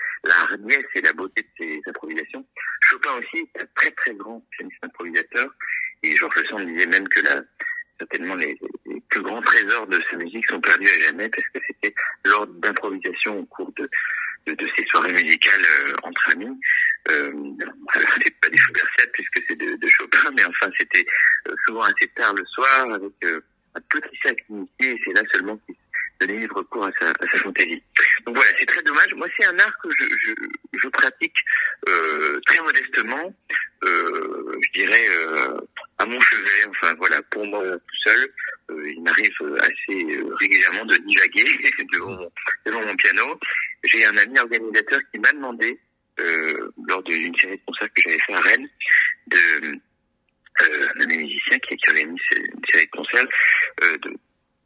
hardiesse 0.42 0.86
et 0.94 1.00
la 1.00 1.12
beauté 1.12 1.42
de 1.42 1.48
ses 1.64 1.80
improvisations. 1.86 2.44
Chopin 2.80 3.14
aussi 3.14 3.48
est 3.54 3.62
un 3.62 3.66
très 3.74 3.90
très 3.92 4.14
grand 4.14 4.40
pianiste 4.50 4.78
improvisateur. 4.82 5.46
Et 6.02 6.14
Georges 6.14 6.44
Sand 6.48 6.66
disait 6.66 6.86
même 6.86 7.08
que 7.08 7.20
la, 7.22 7.42
certainement 7.98 8.34
les, 8.36 8.56
plus 9.08 9.22
grands 9.22 9.42
trésors 9.42 9.86
de 9.86 10.00
sa 10.10 10.16
musique 10.16 10.46
sont 10.46 10.60
perdus 10.60 10.88
à 10.88 11.06
jamais 11.06 11.28
parce 11.28 11.48
que 11.48 11.58
c'était 11.66 11.94
lors 12.24 12.46
d'improvisation 12.46 13.38
au 13.38 13.44
cours 13.46 13.72
de, 13.76 13.88
de, 14.46 14.54
de, 14.54 14.68
ces 14.76 14.84
soirées 14.84 15.12
musicales 15.12 15.62
euh, 15.80 15.92
entre 16.02 16.30
amis. 16.30 16.60
Euh, 17.10 17.32
c'est 17.94 18.40
pas 18.40 18.48
des 18.48 18.56
Schubert 18.56 18.86
puisque 19.12 19.42
c'est 19.46 19.56
de, 19.56 19.76
de, 19.76 19.88
Chopin, 19.88 20.30
mais 20.36 20.44
enfin 20.44 20.70
c'était 20.76 21.06
euh, 21.48 21.54
souvent 21.64 21.82
assez 21.82 22.08
tard 22.08 22.34
le 22.34 22.44
soir 22.46 22.92
avec 22.92 23.12
euh, 23.24 23.40
un 23.74 23.80
petit 23.88 24.16
sac 24.22 24.38
initié 24.48 24.92
et 24.92 25.00
c'est 25.04 25.12
là 25.12 25.22
seulement 25.32 25.56
qu'il 25.58 25.74
donnait 26.20 26.38
libre 26.38 26.62
cours 26.64 26.86
à 26.86 26.90
sa, 26.98 27.10
à 27.10 27.28
sa 27.30 27.38
fantaisie. 27.38 27.82
Donc 28.26 28.36
voilà, 28.36 28.50
c'est 28.56 28.66
très 28.66 28.82
dommage. 28.82 29.14
Moi, 29.14 29.28
c'est 29.36 29.46
un 29.46 29.58
art 29.58 29.78
que 29.82 29.90
je, 29.90 30.04
je, 30.04 30.32
je 30.72 30.88
pratique 30.88 31.36
euh, 31.88 32.40
très 32.46 32.60
modestement, 32.60 33.34
euh, 33.84 34.58
je 34.60 34.80
dirais 34.80 35.06
à 35.98 36.06
mon 36.06 36.20
chevet, 36.20 36.66
enfin 36.70 36.94
voilà, 36.98 37.20
pour 37.30 37.44
moi 37.46 37.62
tout 37.62 38.10
seul, 38.10 38.32
euh, 38.70 38.90
il 38.90 39.02
m'arrive 39.02 39.56
assez 39.60 40.04
euh, 40.16 40.34
régulièrement 40.34 40.84
de 40.84 40.96
divaguer 40.96 41.44
devant, 41.92 42.10
mon, 42.10 42.30
devant 42.66 42.86
mon 42.86 42.96
piano. 42.96 43.38
J'ai 43.84 44.04
un 44.04 44.16
ami 44.16 44.38
organisateur 44.38 45.00
qui 45.12 45.18
m'a 45.18 45.32
demandé, 45.32 45.78
euh, 46.20 46.70
lors 46.86 47.02
d'une 47.02 47.36
série 47.38 47.56
de 47.56 47.62
concerts 47.66 47.88
que 47.94 48.02
j'avais 48.02 48.18
fait 48.18 48.34
à 48.34 48.40
Rennes, 48.40 48.68
de 49.26 49.38
euh, 50.62 50.88
un 51.00 51.06
musicien 51.06 51.58
qui, 51.58 51.76
qui 51.76 51.94
mis 51.94 52.02
une 52.02 52.16
série 52.68 52.86
de 52.86 52.90
concerts, 52.90 53.26
euh, 53.82 53.96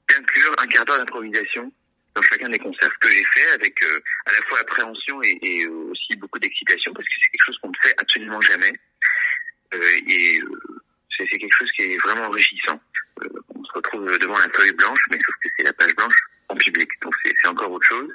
d'inclure 0.09 0.55
un 0.59 0.67
quart 0.67 0.85
d'heure 0.85 0.99
d'improvisation 0.99 1.73
dans 2.15 2.23
chacun 2.23 2.49
des 2.49 2.59
concerts 2.59 2.99
que 2.99 3.09
j'ai 3.09 3.25
fait 3.25 3.51
avec 3.53 3.83
euh, 3.83 4.01
à 4.27 4.33
la 4.33 4.43
fois 4.47 4.61
appréhension 4.61 5.23
et, 5.23 5.39
et 5.43 5.67
aussi 5.67 6.17
beaucoup 6.17 6.39
d'excitation 6.39 6.93
parce 6.93 7.07
que 7.07 7.15
c'est 7.23 7.31
quelque 7.31 7.47
chose 7.47 7.59
qu'on 7.63 7.69
ne 7.69 7.81
fait 7.83 7.95
absolument 7.99 8.41
jamais. 8.41 8.73
Euh, 9.75 9.81
et 10.09 10.41
c'est 11.31 11.39
quelque 11.39 11.55
chose 11.55 11.71
qui 11.73 11.83
est 11.83 11.99
vraiment 11.99 12.27
enrichissant. 12.27 12.81
Euh, 13.23 13.29
on 13.55 13.65
se 13.65 13.73
retrouve 13.73 14.19
devant 14.19 14.39
la 14.39 14.49
feuille 14.53 14.73
blanche, 14.73 15.01
mais 15.11 15.19
sauf 15.25 15.35
que 15.43 15.49
c'est 15.57 15.65
la 15.65 15.73
page 15.73 15.95
blanche 15.97 16.17
en 16.49 16.57
public, 16.57 16.89
donc 17.01 17.15
c'est 17.25 17.49
encore 17.49 17.71
autre 17.71 17.87
chose. 17.87 18.11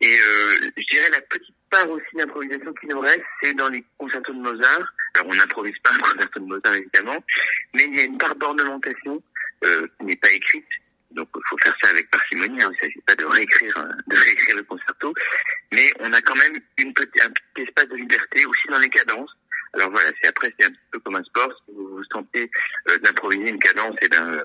Et 0.00 0.18
euh, 0.18 0.70
je 0.76 0.84
dirais 0.90 1.08
la 1.12 1.20
petite 1.22 1.54
part 1.70 1.88
aussi 1.88 2.16
d'improvisation 2.16 2.72
qui 2.74 2.86
nous 2.86 3.00
reste, 3.00 3.22
c'est 3.42 3.54
dans 3.54 3.68
les 3.68 3.84
concertos 3.98 4.32
de 4.32 4.38
Mozart. 4.38 4.94
Alors 5.14 5.28
on 5.28 5.34
n'improvise 5.34 5.78
pas 5.82 5.92
un 5.92 5.98
concerto 5.98 6.40
de 6.40 6.46
Mozart 6.46 6.74
évidemment, 6.74 7.24
mais 7.74 7.84
il 7.84 7.96
y 7.96 8.00
a 8.00 8.04
une 8.04 8.18
part 8.18 8.34
d'ornementation 8.36 9.22
euh, 9.64 9.86
qui 9.98 10.06
n'est 10.06 10.16
pas 10.16 10.32
écrite. 10.32 10.66
Donc 11.14 11.28
il 11.34 11.42
faut 11.48 11.58
faire 11.58 11.76
ça 11.82 11.90
avec 11.90 12.10
parcimonie. 12.10 12.62
Hein. 12.62 12.70
Il 12.70 12.74
ne 12.74 12.78
s'agit 12.78 13.00
pas 13.06 13.14
de 13.14 13.24
réécrire, 13.24 13.78
euh, 13.78 13.92
de 14.06 14.16
réécrire 14.16 14.56
le 14.56 14.62
concerto, 14.62 15.14
mais 15.72 15.92
on 16.00 16.12
a 16.12 16.20
quand 16.22 16.36
même 16.36 16.60
une 16.78 16.94
petite, 16.94 17.24
un 17.24 17.30
petit 17.30 17.68
espace 17.68 17.88
de 17.88 17.96
liberté 17.96 18.44
aussi 18.46 18.68
dans 18.68 18.78
les 18.78 18.88
cadences. 18.88 19.30
Alors 19.74 19.90
voilà, 19.90 20.10
c'est 20.20 20.28
après 20.28 20.52
c'est 20.58 20.66
un 20.66 20.72
peu 20.90 21.00
comme 21.00 21.16
un 21.16 21.24
sport. 21.24 21.50
Si 21.66 21.74
vous 21.74 21.96
vous 21.96 22.04
sentez 22.12 22.50
euh, 22.90 22.98
d'improviser 22.98 23.48
une 23.48 23.58
cadence, 23.58 23.96
et 24.02 24.08
ben 24.08 24.42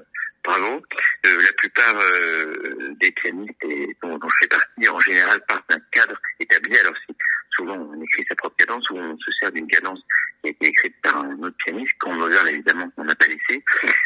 bravo. 0.47 0.81
Euh, 1.25 1.41
la 1.41 1.51
plupart 1.53 1.95
euh, 1.99 2.95
des 3.01 3.11
pianistes 3.11 3.67
dont, 4.01 4.17
dont, 4.17 4.29
je 4.29 4.37
fais 4.41 4.47
partie 4.47 4.89
en 4.89 4.99
général 5.01 5.41
partent 5.47 5.69
d'un 5.69 5.79
cadre 5.91 6.17
établi. 6.39 6.77
Alors 6.77 6.93
si 7.05 7.15
souvent 7.51 7.75
on 7.75 8.01
écrit 8.01 8.23
sa 8.27 8.35
propre 8.35 8.55
cadence 8.57 8.89
ou 8.89 8.97
on 8.97 9.17
se 9.17 9.31
sert 9.39 9.51
d'une 9.51 9.67
cadence 9.67 9.99
qui 10.41 10.47
a 10.47 10.51
été 10.51 10.67
écrite 10.67 10.95
par 11.01 11.17
un 11.23 11.37
autre 11.39 11.55
pianiste, 11.65 11.93
quand 11.99 12.13
Mozart 12.13 12.47
évidemment 12.47 12.89
on 12.97 13.03
n'a 13.03 13.15
pas 13.15 13.27
laissé. 13.27 13.63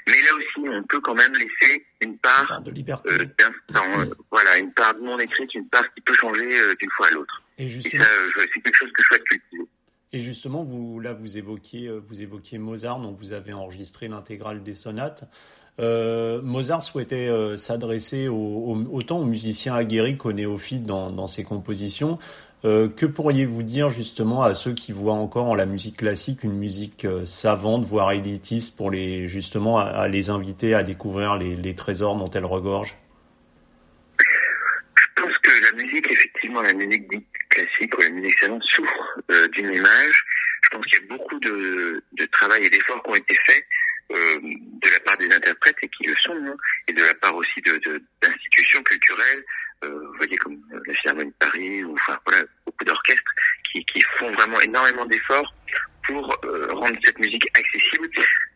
Mais 0.07 0.21
là 0.21 0.35
aussi 0.37 0.69
on 0.69 0.83
peut 0.83 0.99
quand 1.01 1.15
même 1.15 1.33
laisser 1.33 1.85
une 2.01 2.17
part 2.17 2.61
de 2.63 2.71
liberté, 2.71 3.09
euh, 3.11 3.25
d'instant, 3.37 4.15
voilà, 4.31 4.57
une 4.57 4.73
part 4.73 4.95
non 4.99 5.19
écrite, 5.19 5.53
une 5.55 5.67
part 5.67 5.93
qui 5.93 6.01
peut 6.01 6.13
changer 6.13 6.49
d'une 6.79 6.91
fois 6.91 7.07
à 7.07 7.11
l'autre. 7.11 7.43
Et, 7.57 7.67
justement... 7.67 8.03
et 8.03 8.39
ça, 8.39 8.45
c'est 8.53 8.61
quelque 8.61 8.75
chose 8.75 8.91
que 8.91 9.03
je 9.03 9.07
souhaite 9.07 9.23
cultiver. 9.23 9.65
Et 10.13 10.19
justement, 10.19 10.63
vous 10.63 10.99
là, 10.99 11.13
vous 11.13 11.37
évoquiez, 11.37 11.89
vous 11.89 12.21
évoquiez 12.21 12.57
Mozart, 12.57 12.99
dont 12.99 13.13
vous 13.13 13.31
avez 13.31 13.53
enregistré 13.53 14.09
l'intégrale 14.09 14.61
des 14.61 14.73
sonates. 14.73 15.29
Euh, 15.79 16.41
Mozart 16.41 16.83
souhaitait 16.83 17.27
euh, 17.27 17.55
s'adresser 17.55 18.27
au, 18.27 18.35
au, 18.35 18.77
autant 18.91 19.19
aux 19.19 19.25
musiciens 19.25 19.73
aguerris 19.73 20.17
qu'aux 20.17 20.33
néophytes 20.33 20.85
dans, 20.85 21.11
dans, 21.11 21.27
ses 21.27 21.43
compositions. 21.43 22.19
Euh, 22.63 22.89
que 22.89 23.07
pourriez-vous 23.07 23.63
dire 23.63 23.89
justement 23.89 24.43
à 24.43 24.53
ceux 24.53 24.73
qui 24.73 24.91
voient 24.91 25.15
encore 25.15 25.47
en 25.47 25.55
la 25.55 25.65
musique 25.65 25.97
classique 25.97 26.43
une 26.43 26.57
musique 26.57 27.05
euh, 27.05 27.25
savante, 27.25 27.85
voire 27.85 28.11
élitiste, 28.11 28.77
pour 28.77 28.91
les 28.91 29.27
justement 29.27 29.79
à, 29.79 30.07
les 30.07 30.29
inviter 30.29 30.75
à 30.75 30.83
découvrir 30.83 31.37
les, 31.37 31.75
trésors 31.75 32.15
dont 32.15 32.29
elle 32.29 32.45
regorge? 32.45 32.95
Je 34.19 35.23
pense 35.23 35.37
que 35.39 35.51
la 35.63 35.83
musique, 35.83 36.11
effectivement, 36.11 36.61
la 36.61 36.73
musique 36.73 37.09
dite 37.09 37.25
classique 37.49 37.97
ou 37.97 38.01
la 38.01 38.09
musique 38.09 38.37
savante 38.37 38.63
souffre 38.63 39.19
euh, 39.31 39.47
d'une 39.49 39.73
image. 39.73 40.25
Je 40.61 40.69
pense 40.69 40.85
qu'il 40.85 41.01
y 41.01 41.03
a 41.03 41.17
beaucoup 41.17 41.39
de, 41.39 42.03
travail 42.31 42.63
et 42.65 42.69
d'efforts 42.69 43.01
qui 43.03 43.09
ont 43.09 43.15
été 43.15 43.33
faits 43.33 43.65
de 44.11 44.89
la 44.89 44.99
part 45.05 45.17
des 45.17 45.33
interprètes 45.33 45.77
et 45.81 45.87
qui 45.87 46.07
le 46.07 46.15
sont, 46.17 46.33
hein, 46.33 46.55
et 46.87 46.93
de 46.93 47.01
la 47.01 47.13
part 47.15 47.33
aussi 47.35 47.61
d'institutions 48.21 48.83
culturelles, 48.83 49.43
vous 49.83 50.13
voyez 50.17 50.37
comme 50.37 50.59
la 50.85 50.93
Philharmonie 50.93 51.31
de 51.31 51.35
Paris 51.39 51.83
ou 51.83 51.93
enfin 51.93 52.17
voilà 52.25 52.43
beaucoup 52.65 52.85
d'orchestres 52.85 53.31
qui, 53.71 53.83
qui 53.85 54.01
font 54.17 54.31
vraiment 54.31 54.59
énormément 54.61 55.05
d'efforts 55.05 55.53
pour 56.05 56.37
euh, 56.45 56.67
rendre 56.73 56.97
cette 57.03 57.19
musique 57.19 57.47
accessible. 57.57 58.09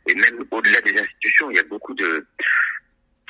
Et 0.07 0.15
même 0.15 0.45
au-delà 0.51 0.81
des 0.81 0.99
institutions, 0.99 1.49
il 1.51 1.57
y 1.57 1.59
a 1.59 1.63
beaucoup 1.63 1.93
de 1.93 2.25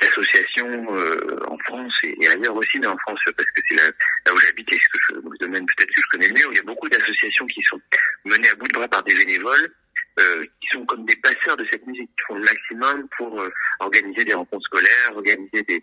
d'associations 0.00 0.94
euh, 0.94 1.40
en 1.48 1.56
France 1.60 1.94
et, 2.02 2.28
ailleurs 2.28 2.54
aussi, 2.54 2.78
mais 2.78 2.86
en 2.86 2.98
France 2.98 3.18
parce 3.36 3.50
que 3.50 3.62
c'est 3.66 3.76
là, 3.76 3.84
là, 4.26 4.34
où 4.34 4.38
j'habite 4.38 4.70
et 4.70 4.78
ce 4.78 4.88
que 4.88 4.98
je, 5.08 5.14
le 5.14 5.38
domaine 5.40 5.64
peut-être 5.64 5.90
que 5.90 6.02
je 6.02 6.08
connais 6.10 6.28
mieux, 6.28 6.46
il 6.52 6.56
y 6.56 6.60
a 6.60 6.64
beaucoup 6.64 6.88
d'associations 6.88 7.46
qui 7.46 7.62
sont 7.62 7.80
menées 8.26 8.50
à 8.50 8.54
bout 8.56 8.68
de 8.68 8.74
bras 8.74 8.88
par 8.88 9.02
des 9.04 9.14
bénévoles 9.14 9.72
euh, 10.18 10.44
qui 10.60 10.68
sont 10.72 10.84
comme 10.86 11.04
des 11.06 11.16
passeurs 11.16 11.56
de 11.56 11.66
cette 11.70 11.86
musique, 11.86 12.10
qui 12.16 12.24
font 12.26 12.34
le 12.34 12.44
maximum 12.44 13.08
pour 13.16 13.40
euh, 13.40 13.50
organiser 13.80 14.24
des 14.24 14.34
rencontres 14.34 14.64
scolaires, 14.64 15.12
organiser 15.14 15.62
des, 15.62 15.82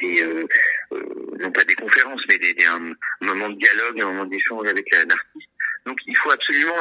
des 0.00 0.22
euh, 0.22 0.46
euh 0.92 1.02
non 1.40 1.50
pas 1.50 1.64
des 1.64 1.74
conférences, 1.74 2.22
mais 2.28 2.38
des, 2.38 2.54
des, 2.54 2.64
un 2.64 2.94
moment 3.20 3.48
de 3.50 3.58
dialogue, 3.58 4.00
un 4.00 4.06
moment 4.06 4.24
d'échange 4.24 4.66
avec 4.68 4.86
l'artiste. 4.92 5.50
Donc 5.84 5.98
il 6.06 6.16
faut 6.16 6.30
absolument 6.30 6.76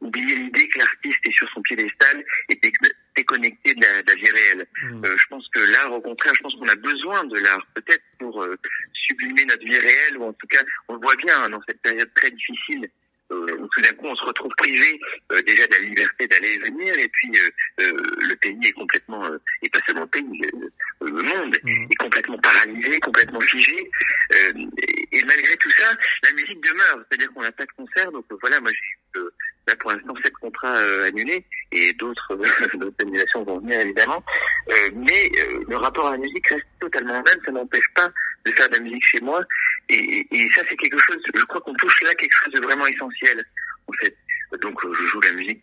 oublier 0.00 0.36
l'idée 0.36 0.68
que 0.68 0.78
l'artiste 0.78 1.20
est 1.24 1.32
sur 1.32 1.48
son 1.50 1.62
piédestal 1.62 2.24
et 2.50 2.60
déconnecté 3.16 3.74
de 3.74 3.80
la, 3.80 4.02
de 4.02 4.08
la 4.08 4.14
vie 4.14 4.30
réelle. 4.30 4.66
Mmh. 4.82 5.02
je 5.04 5.26
pense 5.28 5.48
que 5.48 5.60
l'art, 5.72 5.92
au 5.92 6.00
contraire, 6.00 6.34
je 6.34 6.42
pense 6.42 6.54
qu'on 6.56 6.68
a 6.68 6.76
besoin 6.76 7.24
de 7.24 7.38
l'art, 7.38 7.66
peut-être 7.74 8.04
pour 8.18 8.46
sublimer 8.92 9.44
notre 9.46 9.64
vie 9.64 9.78
réelle, 9.78 10.18
ou 10.18 10.24
en 10.24 10.32
tout 10.34 10.46
cas, 10.48 10.62
on 10.88 10.94
le 10.94 11.00
voit 11.00 11.16
bien 11.16 11.42
hein, 11.42 11.48
dans 11.48 11.62
cette 11.66 11.80
période 11.80 12.12
très 12.14 12.30
difficile 12.30 12.90
euh, 13.30 13.46
tout 13.72 13.82
d'un 13.82 13.92
coup 13.94 14.06
on 14.06 14.16
se 14.16 14.24
retrouve 14.24 14.52
privé 14.56 14.98
euh, 15.32 15.42
déjà 15.42 15.66
de 15.66 15.72
la 15.74 15.80
liberté 15.80 16.26
d'aller 16.26 16.54
et 16.54 16.58
venir 16.58 16.98
et 16.98 17.08
puis 17.08 17.32
euh, 17.80 17.92
le 18.28 18.34
pays 18.36 18.58
est 18.64 18.72
complètement 18.72 19.28
et 19.62 19.68
pas 19.68 19.80
seulement 19.86 20.02
le 20.02 20.06
pays 20.06 20.42
le 21.00 21.22
monde 21.22 21.56
mmh. 21.62 21.86
est 21.90 21.96
complètement 21.96 22.38
paralysé 22.38 23.00
complètement 23.00 23.40
figé 23.40 23.76
et, 24.34 25.08
et, 25.12 25.24
malgré 25.24 25.56
tout 25.56 25.70
ça 25.70 25.92
la 26.22 26.32
musique 26.32 26.62
demeure 26.62 27.04
c'est-à-dire 27.08 27.32
qu'on 27.34 27.42
n'a 27.42 27.52
pas 27.52 27.64
de 27.64 27.72
concert 27.76 28.10
donc 28.12 28.24
voilà 28.40 28.60
moi 28.60 28.70
j'ai 28.72 29.20
Là, 29.68 29.76
pour 29.76 29.90
l'instant, 29.90 30.14
sept 30.22 30.32
contrats 30.40 30.78
euh, 30.78 31.08
annulés 31.08 31.44
et 31.72 31.92
d'autres 31.98 32.38
annulations 33.00 33.44
vont 33.44 33.58
venir 33.60 33.80
évidemment. 33.80 34.24
Euh, 34.70 34.90
mais 34.94 35.30
euh, 35.40 35.62
le 35.68 35.76
rapport 35.76 36.06
à 36.06 36.12
la 36.12 36.16
musique 36.16 36.46
reste 36.46 36.64
totalement 36.80 37.12
même. 37.12 37.38
Ça 37.44 37.52
n'empêche 37.52 37.88
pas 37.94 38.08
de 38.46 38.52
faire 38.52 38.68
de 38.70 38.76
la 38.76 38.80
musique 38.80 39.04
chez 39.04 39.20
moi. 39.20 39.42
Et, 39.90 40.26
et 40.30 40.50
ça, 40.52 40.62
c'est 40.66 40.76
quelque 40.76 40.98
chose. 40.98 41.18
Je 41.34 41.44
crois 41.44 41.60
qu'on 41.60 41.74
touche 41.74 42.00
là 42.02 42.14
quelque 42.14 42.32
chose 42.32 42.54
de 42.54 42.62
vraiment 42.62 42.86
essentiel. 42.86 43.44
En 43.88 43.92
fait, 43.92 44.16
donc 44.62 44.80
je 44.82 45.06
joue 45.06 45.20
la 45.20 45.32
musique 45.32 45.62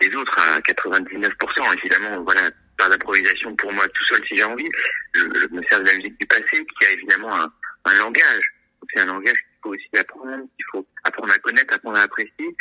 des 0.00 0.14
autres 0.16 0.38
à 0.38 0.58
99%. 0.60 1.78
Évidemment, 1.78 2.22
voilà, 2.22 2.50
par 2.78 2.88
d'improvisation 2.88 3.54
pour 3.56 3.72
moi 3.72 3.86
tout 3.88 4.04
seul 4.04 4.24
si 4.26 4.36
j'ai 4.38 4.44
envie. 4.44 4.68
Je, 5.14 5.20
je, 5.20 5.46
me 5.54 5.62
sers 5.64 5.80
de 5.80 5.86
la 5.86 5.96
musique 5.96 6.18
du 6.18 6.26
passé 6.26 6.64
qui 6.64 6.86
a 6.86 6.92
évidemment 6.92 7.34
un, 7.38 7.52
un 7.84 7.94
langage. 7.98 8.54
C'est 8.92 9.00
un 9.00 9.06
langage 9.06 9.44
faut 9.64 9.70
aussi 9.70 9.88
apprendre, 9.98 10.44
qu'il 10.56 10.66
faut 10.70 10.86
apprendre 11.02 11.32
à 11.32 11.38
connaître, 11.38 11.74
apprendre 11.74 11.98
à 11.98 12.02
apprécier. 12.02 12.56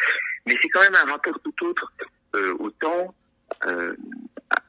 Mais 0.46 0.58
c'est 0.62 0.70
quand 0.70 0.82
même 0.82 0.96
un 1.06 1.12
rapport 1.12 1.40
tout 1.44 1.68
autre 1.68 1.94
euh, 2.36 2.56
au 2.60 2.70
temps, 2.72 3.14
euh, 3.66 3.96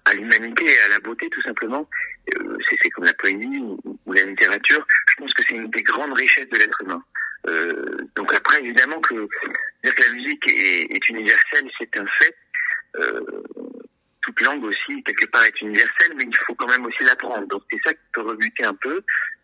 à 0.05 0.15
l'humanité 0.15 0.65
et 0.67 0.79
à 0.81 0.89
la 0.89 0.99
beauté 1.01 1.29
tout 1.31 1.41
simplement. 1.41 1.89
Euh, 2.35 2.59
c'est 2.69 2.91
comme 2.91 3.05
la 3.05 3.15
poésie 3.15 3.59
ou, 3.59 4.13
la 4.13 4.25
littérature. 4.25 4.85
Je 5.09 5.15
pense 5.17 5.33
que 5.33 5.43
c'est 5.47 5.55
une 5.55 5.71
des 5.71 5.83
grandes 5.83 6.13
richesses 6.15 6.49
de 6.49 6.59
l'être 6.59 6.83
humain. 6.83 7.03
Euh, 7.49 7.97
donc 8.17 8.33
après, 8.35 8.61
évidemment 8.61 9.01
que 9.01 9.27
que 9.83 10.03
la 10.03 10.15
musique 10.15 10.49
est, 10.49 10.97
est 10.97 11.09
universelle, 11.09 11.71
c'est 11.79 11.97
un 11.99 12.07
fait. 12.07 12.35
Euh, 12.97 13.21
toute 14.25 14.41
langue 14.41 14.65
aussi, 14.65 15.03
quelque 15.05 15.27
part, 15.27 15.45
est 15.45 15.61
universelle, 15.61 16.13
mais 16.17 16.25
il 16.25 16.37
faut 16.47 16.55
quand 16.55 16.69
même 16.69 16.87
aussi 16.87 17.05
l'apprendre. 17.05 17.47
Donc 17.49 17.63
c'est 17.71 17.83
ça 17.85 17.93
qui 17.93 18.07
peut 18.13 18.23
rebuter 18.23 18.65
un 18.65 18.75
peu, 18.75 18.97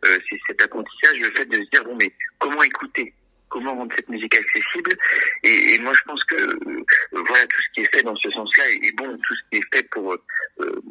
euh, 0.06 0.18
c'est 0.28 0.40
cet 0.46 0.62
apprentissage, 0.62 1.18
le 1.20 1.30
fait 1.36 1.44
de 1.44 1.58
se 1.62 1.70
dire, 1.70 1.84
bon, 1.84 1.96
mais 2.00 2.10
comment 2.38 2.62
écouter? 2.62 3.12
Comment 3.50 3.74
rendre 3.74 3.94
cette 3.96 4.08
musique 4.08 4.36
accessible? 4.36 4.92
Et, 5.42 5.74
et 5.74 5.78
moi, 5.80 5.92
je 5.92 6.02
pense 6.02 6.22
que 6.24 6.36
euh, 6.36 6.84
voilà 7.12 7.44
tout 7.46 7.60
ce 7.60 7.70
qui 7.74 7.80
est 7.82 7.94
fait 7.94 8.02
dans 8.04 8.16
ce 8.16 8.30
sens-là 8.30 8.64
est, 8.70 8.96
bon, 8.96 9.10
tout 9.26 9.34
ce 9.34 9.40
qui 9.50 9.58
est 9.58 9.74
fait 9.74 9.82
pour 9.90 10.14
euh, 10.14 10.82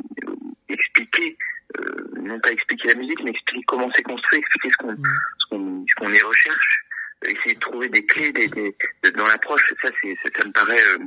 expliquer, 0.67 1.37
euh, 1.79 2.11
non 2.21 2.39
pas 2.41 2.51
expliquer 2.51 2.89
la 2.89 2.95
musique, 2.95 3.23
mais 3.23 3.31
expliquer 3.31 3.63
comment 3.65 3.89
c'est 3.95 4.03
construit, 4.03 4.39
expliquer 4.39 4.69
ce 4.71 4.77
qu'on 4.77 4.95
ce 4.95 5.45
qu'on 5.49 5.85
ce 5.87 5.95
qu'on 5.95 6.13
y 6.13 6.21
recherche, 6.21 6.85
essayer 7.25 7.55
de 7.55 7.59
trouver 7.59 7.87
des 7.87 8.05
clés 8.05 8.31
des, 8.33 8.47
des, 8.49 8.75
dans 9.15 9.27
l'approche. 9.27 9.73
Ça, 9.81 9.89
c'est 10.01 10.15
ça, 10.21 10.45
me 10.45 10.51
paraît 10.51 10.83
euh, 10.93 10.99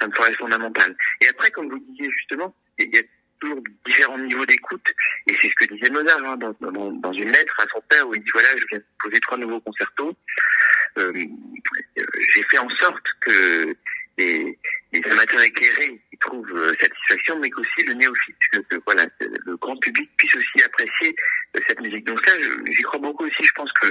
ça 0.00 0.06
me 0.06 0.12
paraît 0.12 0.34
fondamental. 0.34 0.94
Et 1.20 1.28
après, 1.28 1.50
comme 1.50 1.68
vous 1.68 1.78
disiez 1.78 2.10
justement, 2.10 2.54
il 2.78 2.94
y 2.94 2.98
a 2.98 3.02
toujours 3.40 3.62
différents 3.86 4.18
niveaux 4.18 4.46
d'écoute. 4.46 4.86
Et 5.26 5.34
c'est 5.34 5.48
ce 5.48 5.54
que 5.54 5.74
disait 5.74 5.90
Mozart 5.90 6.24
hein, 6.24 6.36
dans, 6.36 6.54
dans, 6.60 6.92
dans, 6.92 7.12
une 7.12 7.30
lettre 7.30 7.58
à 7.58 7.66
son 7.72 7.80
père 7.88 8.06
où 8.06 8.14
il 8.14 8.22
dit 8.22 8.30
voilà, 8.32 8.48
je 8.56 8.64
viens 8.68 8.78
de 8.78 8.84
poser 8.98 9.20
trois 9.20 9.38
nouveaux 9.38 9.60
concertos. 9.60 10.14
Euh, 10.98 11.12
j'ai 11.96 12.42
fait 12.44 12.58
en 12.58 12.68
sorte 12.68 13.06
que 13.20 13.76
les, 14.92 15.02
amateurs 15.10 15.42
éclairés 15.42 16.00
trouvent 16.20 16.54
euh, 16.54 16.74
satisfaction, 16.78 17.38
mais 17.38 17.48
qu'aussi 17.48 17.84
le 17.86 17.94
néophyte, 17.94 18.36
que, 18.52 18.76
voilà, 18.86 19.06
le 19.20 19.56
grand 19.56 19.76
public 19.78 20.10
puisse 20.16 20.34
aussi 20.34 20.62
apprécier 20.64 21.14
euh, 21.56 21.60
cette 21.66 21.80
musique. 21.80 22.04
Donc 22.04 22.20
ça, 22.26 22.32
j'y 22.38 22.82
crois 22.82 23.00
beaucoup 23.00 23.24
aussi. 23.24 23.42
Je 23.42 23.52
pense 23.54 23.72
que 23.72 23.86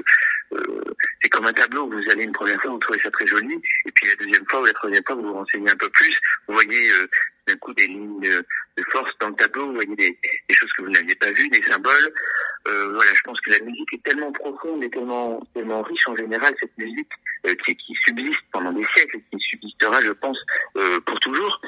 euh, 0.54 0.84
c'est 1.22 1.30
comme 1.30 1.46
un 1.46 1.54
tableau 1.54 1.84
où 1.86 1.92
vous 1.92 2.10
allez 2.12 2.24
une 2.24 2.32
première 2.32 2.62
fois, 2.62 2.72
vous 2.72 2.80
trouvez 2.80 3.00
ça 3.00 3.12
très 3.12 3.26
joli, 3.26 3.56
et 3.86 3.92
puis 3.92 4.08
la 4.08 4.16
deuxième 4.16 4.46
fois 4.48 4.62
ou 4.62 4.66
la 4.66 4.74
troisième 4.74 5.04
fois, 5.06 5.16
vous 5.16 5.24
vous 5.24 5.34
renseignez 5.34 5.72
un 5.72 5.78
peu 5.78 5.90
plus. 5.90 6.20
Vous 6.48 6.54
voyez 6.54 6.92
euh, 6.92 7.08
d'un 7.48 7.58
coup 7.58 7.74
des 7.74 7.88
lignes 7.88 8.20
de, 8.22 8.46
force 8.92 9.12
dans 9.20 9.30
le 9.30 9.36
tableau, 9.36 9.68
vous 9.68 9.74
voyez 9.74 9.96
des, 9.96 10.18
choses 10.52 10.72
que 10.74 10.84
vous 10.84 10.90
n'aviez 10.90 11.16
pas 11.16 11.32
vues, 11.32 11.50
des 11.50 11.62
symboles. 11.64 12.14
Euh, 12.68 12.94
voilà, 12.94 13.12
je 13.14 13.22
pense 13.24 13.42
que 13.42 13.52
la 13.52 13.60
musique 13.60 13.94
est 13.94 14.04
tellement 14.04 14.32
profonde 14.32 14.84
et 14.84 14.90
tellement, 14.90 15.42
tellement 15.54 15.82
riche 15.82 16.08
en 16.08 16.16
général, 16.16 16.56
cette 16.60 16.78
musique 16.78 17.12
euh, 17.12 17.29
qui, 17.44 17.76
qui, 17.76 17.96
subsiste 18.06 18.42
pendant 18.52 18.72
des 18.72 18.86
siècles 18.96 19.18
et 19.18 19.38
qui 19.38 19.40
subsistera, 19.40 20.00
je 20.02 20.12
pense, 20.12 20.38
euh, 20.78 21.00
pour 21.02 21.20
toujours. 21.20 21.62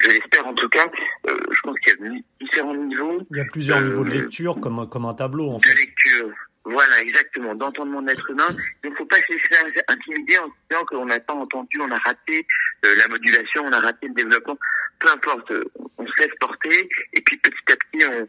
Je 0.00 0.08
l'espère 0.08 0.46
en 0.46 0.54
tout 0.54 0.68
cas. 0.68 0.86
Euh, 1.28 1.36
je 1.50 1.60
pense 1.62 1.78
qu'il 1.80 1.94
y 1.94 2.06
a 2.06 2.20
différents 2.40 2.74
niveaux. 2.74 3.22
Il 3.30 3.36
y 3.38 3.40
a 3.40 3.44
plusieurs 3.44 3.80
niveaux 3.80 4.04
de 4.04 4.10
lecture, 4.10 4.60
comme, 4.60 4.88
comme 4.88 5.06
un 5.06 5.14
tableau 5.14 5.50
en 5.50 5.58
fait. 5.58 5.72
De 5.72 5.78
lecture, 5.78 6.30
voilà, 6.64 7.00
exactement, 7.00 7.54
d'entendement 7.54 8.02
de 8.02 8.08
l'être 8.08 8.30
humain. 8.30 8.48
Il 8.84 8.90
ne 8.90 8.96
faut 8.96 9.06
pas 9.06 9.16
se 9.16 9.32
laisser 9.32 9.54
intimider 9.88 10.38
en 10.38 10.48
disant 10.70 10.84
qu'on 10.86 11.06
n'a 11.06 11.20
pas 11.20 11.34
entendu, 11.34 11.80
on 11.80 11.90
a 11.90 11.98
raté 11.98 12.46
euh, 12.84 12.94
la 12.98 13.08
modulation, 13.08 13.64
on 13.64 13.72
a 13.72 13.80
raté 13.80 14.08
le 14.08 14.14
développement. 14.14 14.58
Peu 14.98 15.08
importe, 15.10 15.52
on 15.98 16.06
se 16.06 16.22
laisse 16.22 16.34
porter 16.40 16.88
et 17.12 17.20
puis 17.22 17.36
petit 17.38 17.72
à 17.72 17.76
petit, 17.76 18.06
on, 18.06 18.28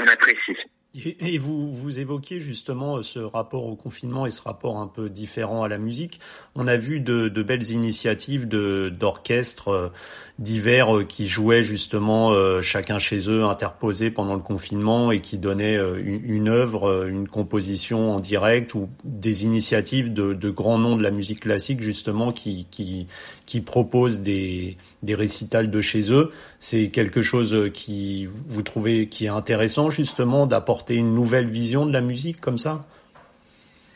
on 0.00 0.06
apprécie. 0.06 0.56
Et 0.94 1.36
vous, 1.36 1.70
vous 1.70 2.00
évoquiez 2.00 2.38
justement 2.38 2.96
euh, 2.96 3.02
ce 3.02 3.18
rapport 3.18 3.66
au 3.66 3.76
confinement 3.76 4.24
et 4.24 4.30
ce 4.30 4.40
rapport 4.40 4.78
un 4.78 4.86
peu 4.86 5.10
différent 5.10 5.62
à 5.62 5.68
la 5.68 5.76
musique. 5.76 6.18
On 6.54 6.66
a 6.66 6.78
vu 6.78 6.98
de, 6.98 7.28
de 7.28 7.42
belles 7.42 7.70
initiatives 7.70 8.48
d'orchestres 8.48 9.68
euh, 9.68 9.88
divers 10.38 10.96
euh, 10.96 11.04
qui 11.04 11.28
jouaient 11.28 11.62
justement 11.62 12.32
chacun 12.62 12.98
chez 12.98 13.28
eux, 13.28 13.44
interposés 13.44 14.10
pendant 14.10 14.34
le 14.34 14.40
confinement 14.40 15.12
et 15.12 15.20
qui 15.20 15.36
donnaient 15.36 15.76
une, 15.76 16.24
une 16.24 16.48
œuvre, 16.48 17.06
une 17.06 17.28
composition 17.28 18.14
en 18.14 18.20
direct 18.20 18.74
ou 18.74 18.88
des 19.04 19.44
initiatives 19.44 20.12
de, 20.12 20.32
de 20.32 20.50
grands 20.50 20.78
noms 20.78 20.96
de 20.96 21.02
la 21.02 21.10
musique 21.10 21.40
classique 21.40 21.82
justement 21.82 22.32
qui, 22.32 22.66
qui, 22.70 23.06
qui 23.44 23.60
proposent 23.60 24.20
des, 24.20 24.78
des 25.02 25.14
récitals 25.14 25.70
de 25.70 25.80
chez 25.80 26.12
eux. 26.12 26.32
C'est 26.58 26.90
quelque 26.90 27.22
chose 27.22 27.70
qui 27.72 28.26
vous 28.26 28.62
trouvez 28.62 29.08
qui 29.08 29.26
est 29.26 29.30
intéressant 29.30 29.90
justement 29.90 30.46
d'apporter 30.46 30.94
une 30.94 31.14
nouvelle 31.14 31.50
vision 31.50 31.86
de 31.86 31.92
la 31.92 32.00
musique 32.00 32.40
comme 32.40 32.58
ça? 32.58 32.86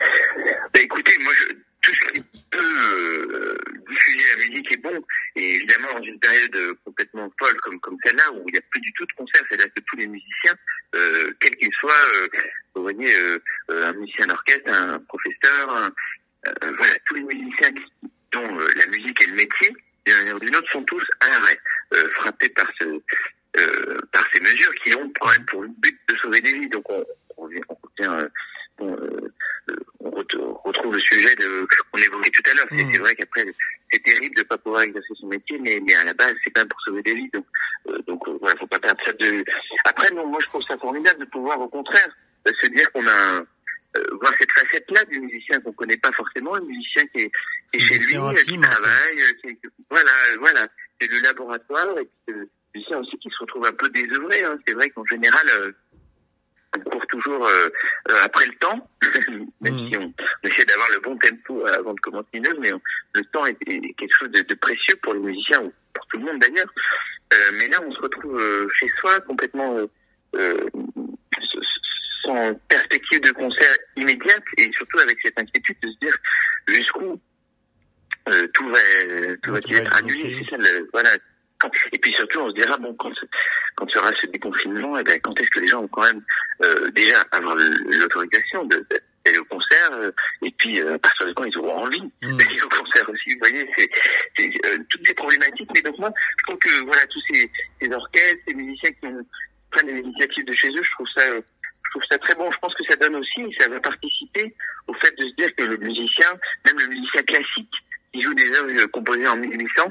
Bah, 0.01 0.81
Écoutez, 0.81 1.13
moi, 1.21 1.33
je, 1.35 1.55
tout 1.83 1.95
ce 1.95 2.13
qui 2.13 2.25
peut 2.51 2.59
euh, 2.59 3.59
diffuser 3.89 4.25
la 4.37 4.47
musique 4.49 4.73
est 4.73 4.83
bon. 4.83 5.03
Et 5.37 5.55
évidemment, 5.57 5.99
dans 5.99 6.05
une 6.05 6.19
période 6.19 6.57
complètement 6.85 7.31
folle 7.39 7.57
comme, 7.63 7.81
comme 7.81 7.97
celle-là, 8.05 8.25
où 8.35 8.45
il 8.49 8.53
n'y 8.53 8.59
a 8.59 8.63
plus 8.71 8.81
du 8.81 8.93
tout 8.93 9.07
de 9.07 9.13
concerts, 9.13 9.43
c'est-à-dire 9.49 9.73
que 9.75 9.81
tous 9.87 9.97
les 9.97 10.07
musiciens, 10.07 10.55
euh, 10.95 11.31
quels 11.41 11.57
qu'ils 11.57 11.73
soient, 11.73 11.93
euh, 12.17 12.29
vous 12.75 12.83
voyez, 12.83 13.15
euh, 13.17 13.39
un 13.71 13.93
musicien 13.95 14.27
d'orchestre, 14.27 14.71
un 14.71 14.99
professeur, 15.01 15.91
voilà, 16.61 16.95
tous 17.07 17.15
les 17.15 17.23
musiciens 17.23 17.71
dont 18.33 18.49
la 18.49 18.87
musique 18.87 19.23
est 19.23 19.29
le 19.29 19.35
métier, 19.35 19.77
d'une 20.07 20.17
manière 20.17 20.37
ou 20.37 20.41
d'une 20.41 20.57
autre, 20.57 20.71
sont 20.71 20.85
tous 20.85 21.05
à 21.21 21.29
l'arrêt, 21.29 21.59
frappés 22.13 22.49
par 22.51 22.71
ce 22.79 23.01
euh, 23.59 24.01
par 24.13 24.27
ces 24.33 24.41
mesures 24.41 24.75
qui 24.77 24.95
ont 24.95 25.13
quand 25.21 25.31
même 25.31 25.45
pour 25.45 25.63
but 25.63 26.01
de 26.09 26.17
sauver 26.17 26.41
des 26.41 26.55
vies. 26.55 26.69
Donc 26.71 26.85
on, 26.89 27.05
on, 27.37 27.51
on, 27.69 27.77
euh, 28.01 28.29
euh, 28.81 29.77
on 30.01 30.11
retrouve 30.65 30.95
le 30.95 31.01
sujet 31.01 31.37
de 31.37 31.67
qu'on 31.91 31.99
évoquait 31.99 32.31
tout 32.31 32.51
à 32.51 32.55
l'heure. 32.55 32.67
C'est 32.71 32.85
mmh. 32.85 33.03
vrai 33.03 33.15
qu'après 33.15 33.45
c'est 33.91 34.03
terrible 34.03 34.35
de 34.37 34.43
pas 34.45 34.57
pouvoir 34.57 34.83
exercer 34.83 35.13
son 35.21 35.27
métier, 35.27 35.59
mais, 35.59 35.81
mais 35.87 35.95
à 35.97 36.05
la 36.05 36.15
base 36.15 36.35
c'est 36.43 36.51
quand 36.51 36.63
même 36.63 36.69
pour 36.69 36.81
sauver 36.81 37.03
des 37.03 37.15
vies. 37.15 37.31
Donc 37.35 37.47
donc 38.07 38.27
voilà, 38.41 38.59
faut 38.59 38.67
pas 38.67 38.79
perdre 38.79 39.05
ça 39.05 39.13
de. 39.13 39.45
Après 39.85 40.11
non, 40.13 40.27
moi 40.27 40.39
je 40.41 40.47
trouve 40.47 40.63
ça 40.67 40.79
formidable 40.79 41.21
de 41.21 41.27
pouvoir 41.27 41.61
au 41.61 41.69
contraire 41.69 42.09
se 42.47 42.67
dire 42.69 42.91
qu'on 42.93 43.07
a 43.07 43.45
voir 44.21 44.33
cette 44.39 44.53
facette-là 44.53 45.05
du 45.05 45.21
musicien 45.21 45.61
qu'on 45.61 45.73
connaît 45.73 45.97
pas 45.97 46.13
forcément, 46.13 46.55
le 46.57 46.65
musicien 46.65 47.05
qui 47.15 47.23
est, 47.23 47.31
qui 47.73 47.81
est 47.81 47.89
chez 47.89 47.99
lui, 47.99 48.35
qui 48.45 48.61
travaille, 48.61 49.17
qui, 49.43 49.59
voilà, 49.91 50.11
voilà, 50.41 50.67
c'est 51.01 51.11
le 51.11 51.21
laboratoire 51.21 51.99
et 51.99 52.09
puis, 52.27 52.35
musiciens 52.75 52.99
aussi 52.99 53.17
qui 53.19 53.29
se 53.31 53.39
retrouvent 53.41 53.67
un 53.67 53.73
peu 53.73 53.89
désœuvrés. 53.91 54.45
Hein. 54.45 54.59
C'est 54.67 54.75
vrai 54.75 54.89
qu'en 54.91 55.05
général, 55.05 55.43
euh, 55.61 55.73
on 56.77 56.91
court 56.91 57.07
toujours 57.07 57.47
euh, 57.47 57.69
euh, 58.11 58.15
après 58.25 58.47
le 58.47 58.55
temps, 58.55 58.91
même 59.61 59.75
mmh. 59.75 59.91
si 59.91 59.99
on, 59.99 60.13
essaie 60.45 60.65
d'avoir 60.65 60.89
le 60.93 61.01
bon 61.01 61.17
tempo 61.19 61.67
avant 61.67 61.95
de 61.95 62.01
commencer 62.01 62.29
une 62.33 62.47
œuvre, 62.47 62.61
mais 62.61 62.71
le 63.15 63.25
temps 63.27 63.45
est, 63.47 63.57
quelque 63.57 64.15
chose 64.19 64.31
de, 64.31 64.55
précieux 64.55 64.97
pour 65.03 65.15
les 65.15 65.21
musiciens 65.21 65.63
ou 65.63 65.73
pour 65.93 66.07
tout 66.07 66.19
le 66.19 66.25
monde 66.25 66.41
d'ailleurs. 66.41 66.73
mais 67.55 67.69
là, 67.69 67.79
on 67.87 67.93
se 67.93 68.01
retrouve 68.01 68.69
chez 68.75 68.89
soi 69.01 69.21
complètement 69.21 69.77
sans 72.33 72.55
perspective 72.69 73.21
de 73.21 73.31
concert 73.33 73.77
immédiate 73.97 74.43
et 74.59 74.71
surtout 74.73 74.99
avec 75.01 75.19
cette 75.23 75.39
inquiétude 75.39 75.77
de 75.83 75.89
se 75.89 75.99
dire 76.01 76.17
jusqu'où 76.69 77.21
tout 78.55 78.69
va 78.69 78.79
tout 79.43 79.53
va 79.53 79.59
être 79.59 79.97
annulé. 79.97 80.45
C'est 80.45 80.51
ça, 80.51 80.57
le, 80.57 80.89
voilà, 80.93 81.11
et 81.93 81.99
puis 81.99 82.13
surtout, 82.13 82.41
on 82.41 82.51
se 82.51 82.55
dira 82.55 82.77
bon, 82.79 82.95
quand 82.95 83.13
quand 83.77 83.89
sera 83.91 84.11
ce 84.21 84.27
déconfinement, 84.27 84.97
et 84.97 85.01
eh 85.01 85.05
ben, 85.05 85.21
quand 85.21 85.39
est-ce 85.41 85.51
que 85.51 85.61
les 85.61 85.69
gens 85.69 85.83
vont 85.83 85.89
quand 85.89 86.03
même 86.03 86.23
euh, 86.63 86.91
déjà 86.91 87.21
avoir 87.33 87.57
l'autorisation 87.57 88.65
de, 88.65 88.85
d'aller 89.25 89.39
au 89.39 89.45
concert 89.45 89.93
euh, 89.93 90.11
et 90.43 90.51
puis 90.59 90.81
euh, 90.81 90.95
à 90.95 90.99
partir 90.99 91.27
de 91.27 91.33
quand 91.33 91.45
ils 91.45 91.59
auront 91.59 91.87
envie 91.87 92.03
mmh. 92.23 92.37
d'aller 92.37 92.63
au 92.63 92.69
concert 92.69 93.09
aussi. 93.09 93.35
Vous 93.35 93.41
voyez, 93.41 93.69
c'est, 93.77 93.91
c'est 94.37 94.51
euh, 94.67 94.79
toutes 94.89 95.07
ces 95.07 95.15
problématiques. 95.15 95.71
Mais 95.75 95.83
donc 95.83 95.99
moi, 95.99 96.11
je 96.39 96.45
trouve 96.45 96.59
que 96.59 96.85
voilà 96.85 97.07
tous 97.07 97.23
ces, 97.33 97.51
ces 97.81 97.93
orchestres, 97.93 98.43
ces 98.47 98.55
musiciens 98.55 98.91
qui 98.91 99.07
prennent 99.71 99.87
des 99.87 100.01
initiatives 100.01 100.45
de 100.45 100.53
chez 100.53 100.69
eux, 100.69 100.83
je 100.83 100.91
trouve 100.93 101.09
ça 101.17 101.25
trouve 101.93 102.03
ça 102.11 102.19
très 102.19 102.35
bon. 102.35 102.51
Je 102.51 102.59
pense 102.59 102.75
que 102.75 102.85
ça 102.89 102.97
donne 102.97 103.17
aussi, 103.17 103.55
ça 103.59 103.69
va 103.69 103.81
participer 103.81 104.55
au 104.89 104.95
fait 104.95 105.15
de 105.17 105.29
se 105.29 105.35
dire 105.37 105.55
que 105.57 105.65
le 105.65 105.77
musicien, 105.77 106.29
même 106.67 106.79
le 106.79 106.89
musicien 106.89 107.23
classique, 107.23 107.75
qui 108.13 108.21
joue 108.21 108.35
des 108.35 108.51
œuvres 108.59 108.87
composées 108.87 109.27
en 109.27 109.37
1800, 109.37 109.83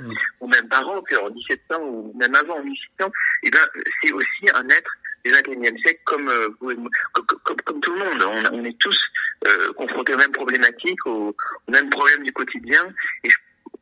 mm. 0.00 0.12
ou 0.40 0.48
même 0.48 0.68
par 0.68 0.86
an, 0.88 0.98
en 0.98 1.30
1700, 1.30 1.80
ou 1.80 2.12
même 2.18 2.34
avant 2.34 2.58
en 2.58 2.64
1800, 2.64 2.82
et 3.00 3.10
eh 3.44 3.50
ben, 3.50 3.60
c'est 4.02 4.12
aussi 4.12 4.46
un 4.54 4.68
être 4.68 4.92
du 5.24 5.30
21e 5.32 5.78
siècle 5.80 6.00
comme, 6.04 6.28
euh, 6.28 6.48
comme, 6.60 7.26
comme, 7.44 7.56
comme, 7.64 7.80
tout 7.80 7.92
le 7.92 7.98
monde. 7.98 8.22
On, 8.22 8.58
on 8.58 8.64
est 8.64 8.78
tous 8.78 8.98
euh, 9.46 9.72
confrontés 9.72 10.14
aux 10.14 10.18
mêmes 10.18 10.32
problématiques, 10.32 11.06
aux, 11.06 11.34
mêmes 11.68 11.90
problèmes 11.90 12.22
du 12.22 12.32
quotidien, 12.32 12.82
et 13.24 13.28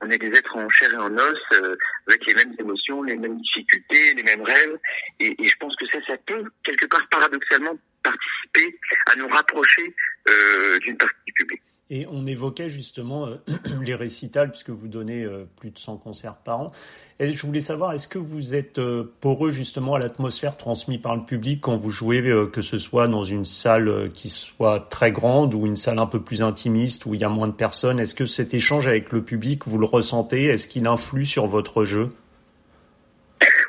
on 0.01 0.11
est 0.11 0.19
des 0.19 0.29
êtres 0.29 0.57
en 0.57 0.69
chair 0.69 0.93
et 0.93 0.97
en 0.97 1.15
os, 1.17 1.39
euh, 1.55 1.77
avec 2.07 2.27
les 2.27 2.35
mêmes 2.35 2.55
émotions, 2.59 3.03
les 3.03 3.17
mêmes 3.17 3.41
difficultés, 3.41 4.15
les 4.15 4.23
mêmes 4.23 4.43
rêves, 4.43 4.79
et, 5.21 5.35
je 5.43 5.57
pense 5.57 5.75
que 5.77 5.87
ça, 5.87 5.99
ça 6.07 6.17
peut, 6.27 6.45
quelque 6.65 6.87
part 6.87 7.07
paradoxalement, 7.09 7.77
participer 8.03 8.79
à 9.07 9.17
nous 9.17 9.29
rapprocher 9.29 9.95
euh, 10.29 10.79
d'une 10.81 10.97
partie 10.97 11.17
du 11.27 11.33
public. 11.33 11.63
Et 11.89 12.05
on 12.11 12.27
évoquait 12.27 12.69
justement 12.69 13.27
euh, 13.27 13.37
les 13.81 13.95
récitals, 13.95 14.51
puisque 14.51 14.71
vous 14.71 14.89
donnez 14.89 15.23
euh, 15.23 15.45
plus 15.57 15.71
de 15.71 15.79
100 15.79 15.99
concerts 15.99 16.35
par 16.37 16.61
an. 16.61 16.73
Je 17.21 17.47
voulais 17.47 17.61
savoir, 17.61 17.93
est-ce 17.93 18.09
que 18.09 18.19
vous 18.19 18.55
êtes 18.57 18.79
euh, 18.79 19.13
poreux 19.21 19.51
justement 19.51 19.95
à 19.95 20.01
l'atmosphère 20.01 20.57
transmise 20.57 21.01
par 21.01 21.15
le 21.15 21.25
public 21.25 21.61
quand 21.61 21.77
vous 21.77 21.91
jouez, 21.91 22.23
que 22.53 22.61
ce 22.61 22.79
soit 22.79 23.07
dans 23.07 23.23
une 23.23 23.45
salle 23.45 24.11
qui 24.15 24.29
soit 24.29 24.81
très 24.91 25.13
grande 25.13 25.55
ou 25.55 25.65
une 25.65 25.77
salle 25.77 26.01
un 26.01 26.07
peu 26.07 26.21
plus 26.21 26.43
intimiste 26.43 27.07
où 27.07 27.15
il 27.15 27.21
y 27.21 27.25
a 27.25 27.29
moins 27.29 27.49
de 27.49 27.53
personnes? 27.53 28.01
Est-ce 28.01 28.15
que 28.15 28.27
cet 28.27 28.53
échange 28.53 28.89
avec 28.89 29.13
le 29.13 29.23
public, 29.23 29.63
vous 29.67 29.79
le 29.79 29.87
ressentez? 29.87 30.47
Est-ce 30.47 30.67
qu'il 30.67 30.87
influe 30.87 31.25
sur 31.25 31.47
votre 31.47 31.85
jeu? 31.85 32.11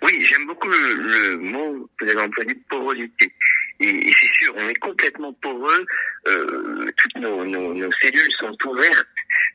Oui, 0.01 0.21
j'aime 0.21 0.47
beaucoup 0.47 0.67
le, 0.67 0.93
le, 0.93 1.37
mot 1.37 1.89
que 1.97 2.05
vous 2.05 2.11
avez 2.11 2.21
employé, 2.21 2.55
porosité. 2.69 3.31
Et, 3.79 4.11
c'est 4.11 4.36
on 4.55 4.67
est 4.67 4.75
complètement 4.75 5.33
poreux, 5.33 5.85
euh, 6.27 6.87
toutes 6.97 7.15
nos, 7.17 7.91
cellules 7.93 8.31
sont 8.39 8.55
ouvertes 8.65 9.07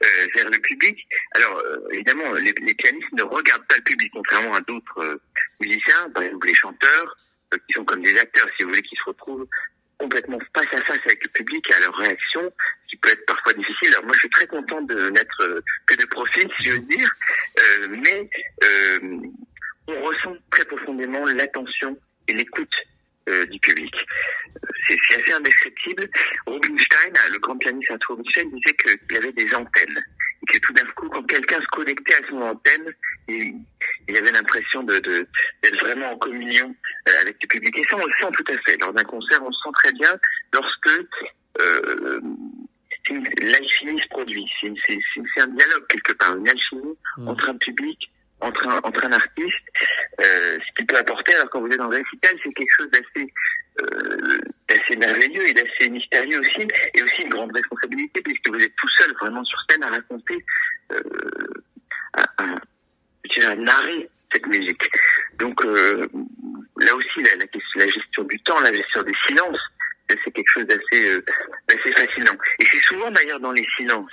euh, 0.04 0.26
vers 0.34 0.50
le 0.50 0.58
public. 0.58 1.06
Alors, 1.32 1.58
euh, 1.58 1.76
évidemment, 1.92 2.32
les, 2.34 2.52
pianistes 2.52 3.12
ne 3.12 3.22
regardent 3.22 3.66
pas 3.66 3.76
le 3.76 3.82
public, 3.82 4.10
contrairement 4.12 4.54
à 4.54 4.60
d'autres 4.62 5.20
musiciens, 5.60 6.10
par 6.14 6.22
exemple 6.22 6.46
les 6.46 6.54
chanteurs, 6.54 7.16
qui 7.52 7.72
sont 7.74 7.84
comme 7.84 8.02
des 8.02 8.18
acteurs, 8.18 8.48
si 8.56 8.64
vous 8.64 8.70
voulez, 8.70 8.82
qui 8.82 8.96
se 8.96 9.04
retrouvent 9.04 9.46
complètement 9.98 10.38
face 10.54 10.72
à 10.72 10.82
face 10.82 10.98
avec 11.04 11.22
le 11.22 11.30
public 11.30 11.70
et 11.70 11.74
à 11.74 11.80
leur 11.80 11.94
réaction, 11.94 12.52
qui 12.88 12.96
peut 12.96 13.10
être 13.10 13.26
parfois 13.26 13.52
difficile. 13.52 13.88
Alors 13.92 14.04
moi, 14.04 14.12
je 14.14 14.20
suis 14.20 14.30
très 14.30 14.46
content 14.46 14.80
de 14.82 15.10
n'être 15.10 15.62
que 15.86 15.94
de 15.94 16.06
profil, 16.06 16.48
si 16.58 16.68
je 16.68 16.72
veux 16.72 16.78
dire, 16.80 17.10
mais 17.90 18.28
on 19.86 20.02
ressent 20.02 20.34
très 20.50 20.64
profondément 20.64 21.24
l'attention 21.26 21.96
et 22.28 22.32
l'écoute 22.32 22.74
euh, 23.28 23.46
du 23.46 23.58
public. 23.60 23.94
C'est 24.86 25.16
assez 25.16 25.32
indescriptible. 25.32 26.08
Rubinstein, 26.46 27.12
le 27.32 27.38
grand 27.38 27.56
pianiste 27.56 27.92
Rubinstein, 28.08 28.50
disait 28.50 28.74
qu'il 28.74 29.16
avait 29.16 29.32
des 29.32 29.54
antennes. 29.54 30.02
Et 30.42 30.46
que 30.46 30.58
tout 30.58 30.72
d'un 30.72 30.86
coup, 30.96 31.08
quand 31.08 31.22
quelqu'un 31.22 31.60
se 31.60 31.66
connectait 31.66 32.14
à 32.14 32.28
son 32.28 32.40
antenne, 32.42 32.92
il, 33.28 33.54
il 34.08 34.16
avait 34.16 34.32
l'impression 34.32 34.82
de, 34.82 34.98
d'être 34.98 35.80
vraiment 35.80 36.12
en 36.12 36.18
communion 36.18 36.74
euh, 37.08 37.12
avec 37.20 37.36
le 37.42 37.46
public. 37.46 37.78
Et 37.78 37.84
ça, 37.84 37.96
on 37.96 38.06
le 38.06 38.12
sent 38.12 38.26
tout 38.32 38.52
à 38.52 38.56
fait. 38.58 38.76
Dans 38.78 38.90
un 38.96 39.04
concert, 39.04 39.40
on 39.42 39.48
le 39.48 39.52
sent 39.52 39.70
très 39.74 39.92
bien 39.92 40.18
lorsque 40.52 40.90
euh, 41.60 42.20
l'alchimie 43.40 44.00
se 44.00 44.08
produit. 44.08 44.44
C'est, 44.60 44.68
un 45.40 45.46
dialogue 45.46 45.86
quelque 45.88 46.12
part, 46.14 46.36
une 46.36 46.48
alchimie 46.48 46.98
mmh. 47.18 47.28
entre 47.28 47.50
un 47.50 47.56
public 47.56 48.10
entre 48.42 48.68
un, 48.68 48.80
entre 48.82 49.06
un 49.06 49.12
artiste, 49.12 49.61
euh, 50.22 50.58
ce 50.58 50.74
qu'il 50.76 50.86
peut 50.86 50.96
apporter. 50.96 51.34
Alors 51.34 51.50
quand 51.50 51.60
vous 51.60 51.68
êtes 51.68 51.78
dans 51.78 51.90
un 51.90 51.96
récital, 51.96 52.36
c'est 52.42 52.52
quelque 52.52 52.76
chose 52.76 52.90
d'assez 52.90 53.32
euh, 53.82 54.96
merveilleux 54.98 55.48
et 55.48 55.54
d'assez 55.54 55.88
mystérieux 55.88 56.40
aussi, 56.40 56.66
et 56.94 57.02
aussi 57.02 57.22
une 57.22 57.30
grande 57.30 57.52
responsabilité 57.54 58.20
puisque 58.22 58.48
vous 58.48 58.62
êtes 58.62 58.74
tout 58.76 58.88
seul 58.88 59.12
vraiment 59.20 59.44
sur 59.44 59.58
scène 59.68 59.82
à 59.84 59.88
raconter, 59.88 60.44
euh, 60.92 60.98
à, 62.14 62.22
à, 62.38 62.44
à, 62.44 63.56
narrer 63.56 64.08
cette 64.32 64.46
musique. 64.46 64.90
Donc 65.38 65.64
euh, 65.64 66.06
là 66.80 66.94
aussi, 66.94 67.22
la, 67.22 67.36
la, 67.36 67.46
la, 67.76 67.88
gestion 67.88 68.24
du 68.24 68.38
temps, 68.40 68.60
la 68.60 68.72
gestion 68.72 69.02
des 69.02 69.14
silences, 69.26 69.60
c'est 70.08 70.30
quelque 70.30 70.52
chose 70.52 70.66
d'assez 70.66 71.08
euh, 71.08 71.24
d'assez 71.68 71.92
fascinant. 71.92 72.36
Et 72.58 72.64
c'est 72.66 72.80
souvent 72.80 73.10
d'ailleurs 73.10 73.40
dans 73.40 73.52
les 73.52 73.66
silences 73.76 74.12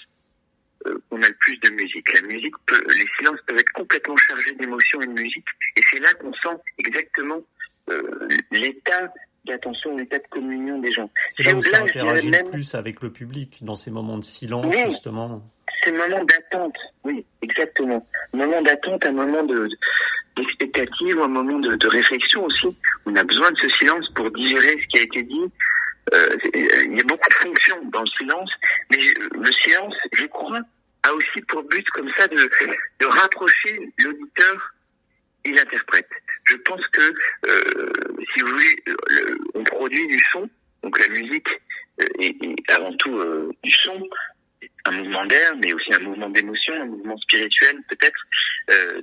euh, 0.88 0.98
on 1.12 1.22
a 1.22 1.28
le 1.28 1.36
plus 1.36 1.58
de 1.60 1.70
musique. 1.72 2.14
La 2.14 2.22
musique 2.22 2.56
peut, 2.66 2.82
les 2.96 3.08
silences 3.18 3.40
peuvent 3.46 3.60
être 3.60 3.72
complètement 3.74 4.16
chargés 4.18 4.54
d'émotions 4.54 5.02
et 5.02 5.08
de 5.08 5.12
musique, 5.12 5.48
et 5.76 5.82
c'est 5.90 6.00
là 6.00 6.14
qu'on 6.20 6.34
sent 6.34 6.62
exactement 6.78 7.42
euh, 7.90 8.28
l'état 8.52 9.12
d'attention, 9.46 9.98
l'état 9.98 10.20
de 10.20 10.28
communion 10.30 10.80
des 10.80 10.92
gens. 10.92 11.10
C'est 11.30 11.44
là 11.44 11.54
où 11.56 11.62
ça 11.62 11.82
interagit 11.82 12.30
même... 12.30 12.50
plus 12.50 12.76
avec 12.76 13.02
le 13.02 13.12
public, 13.12 13.64
dans 13.64 13.76
ces 13.76 13.90
moments 13.92 14.18
de 14.18 14.24
silence, 14.24 14.74
justement. 14.88 15.42
Ces 15.84 15.92
moments 15.92 16.24
d'attente, 16.26 16.76
oui, 17.04 17.26
exactement. 17.42 18.06
Un 18.34 18.38
moment 18.38 18.62
d'attente, 18.62 19.06
un 19.06 19.14
moment 19.14 19.44
de, 19.44 19.70
d'expectative 20.36 21.20
un 21.20 21.28
moment 21.28 21.60
de, 21.60 21.76
de, 21.76 21.88
réflexion 21.88 22.46
aussi. 22.46 22.76
On 23.06 23.16
a 23.16 23.24
besoin 23.24 23.52
de 23.52 23.58
ce 23.58 23.70
silence 23.70 24.06
pour 24.14 24.30
digérer 24.32 24.78
ce 24.80 24.88
qui 24.88 25.00
a 25.00 25.04
été 25.04 25.24
dit. 25.24 25.46
Euh, 26.14 26.38
il 26.54 26.98
y 26.98 27.00
a 27.00 27.04
beaucoup 27.04 27.30
de 27.30 27.34
fonctions 27.34 27.78
dans 27.92 28.02
le 28.02 28.08
silence, 28.18 28.52
mais 28.92 28.98
le 29.32 29.52
silence, 29.64 29.96
je 30.14 30.26
crois, 30.26 30.60
a 31.04 31.14
aussi 31.14 31.42
pour 31.48 31.64
but 31.64 31.88
comme 31.92 32.12
ça 32.18 32.28
de, 32.28 32.36
de 32.36 33.06
rapprocher 33.06 33.80
l'auditeur 34.00 34.74
et 35.46 35.52
l'interprète. 35.52 36.10
Je 36.46 36.56
pense 36.58 36.86
que, 36.88 37.02
euh, 37.48 37.92
si 38.34 38.42
vous 38.42 38.48
voulez, 38.48 38.84
on 39.54 39.64
produit 39.64 40.08
du 40.08 40.20
son, 40.20 40.50
donc 40.84 41.00
la 41.00 41.08
musique 41.10 41.50
euh, 42.02 42.08
est, 42.20 42.72
avant 42.72 42.96
tout 42.98 43.16
euh, 43.18 43.52
du 43.64 43.72
son, 43.72 44.02
un 44.86 44.92
mouvement 44.92 45.26
d'air, 45.26 45.56
mais 45.64 45.74
aussi 45.74 45.94
un 45.94 46.00
mouvement 46.00 46.30
d'émotion, 46.30 46.74
un 46.74 46.86
mouvement 46.86 47.18
spirituel 47.18 47.78
peut-être 47.90 48.20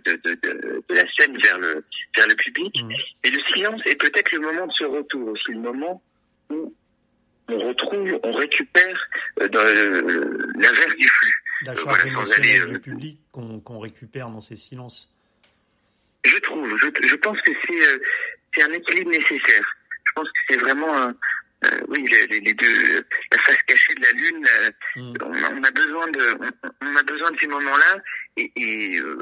de, 0.05 0.13
de, 0.23 0.35
de, 0.43 0.83
de, 0.89 0.95
la 0.95 1.05
scène 1.17 1.37
vers 1.39 1.59
le 1.59 1.85
vers 2.17 2.29
le 2.29 2.35
public. 2.35 2.75
Mmh. 2.83 2.93
Et 3.25 3.31
le 3.31 3.41
silence 3.53 3.81
est 3.85 3.97
peut-être 3.97 4.33
le 4.33 4.41
moment 4.41 4.67
de 4.67 4.73
ce 4.73 4.85
retour 4.85 5.29
aussi, 5.29 5.53
le 5.53 5.61
moment 5.61 6.03
où 6.51 6.75
on 7.49 7.59
retrouve, 7.69 8.19
on 8.23 8.33
récupère 8.33 9.09
dans 9.37 9.65
l'inverse 10.55 10.97
du 10.97 11.09
flux. 11.09 11.43
La 11.63 11.73
euh, 11.73 11.77
charge 11.77 12.07
émotionnelle 12.07 12.73
du 12.73 12.81
public 12.81 13.19
qu'on 13.33 13.79
récupère 13.79 14.29
dans 14.29 14.41
ces 14.41 14.57
silences. 14.57 15.11
Je 16.27 16.39
trouve, 16.39 16.77
je, 16.77 16.87
je 17.03 17.17
pense 17.17 17.41
que 17.43 17.53
c'est 17.67 18.01
c'est 18.55 18.63
un 18.63 18.73
équilibre 18.73 19.11
nécessaire. 19.11 19.77
Je 20.05 20.13
pense 20.15 20.29
que 20.29 20.41
c'est 20.49 20.61
vraiment 20.61 20.97
un, 20.97 21.15
euh, 21.65 21.81
oui, 21.89 22.07
les, 22.07 22.41
les, 22.41 22.55
deux, 22.55 23.05
la 23.33 23.39
face 23.39 23.63
cachée 23.63 23.95
de 23.95 24.03
la 24.03 24.13
lune. 24.13 24.47
Euh, 24.61 24.71
mm. 24.97 25.15
on, 25.23 25.63
a 25.63 25.71
besoin 25.71 26.07
de, 26.09 26.39
on, 26.83 26.97
a 26.97 27.03
besoin 27.03 27.31
de 27.31 27.39
ces 27.41 27.47
moments-là. 27.47 28.03
Et, 28.37 28.53
et 28.57 29.01
euh, 29.01 29.19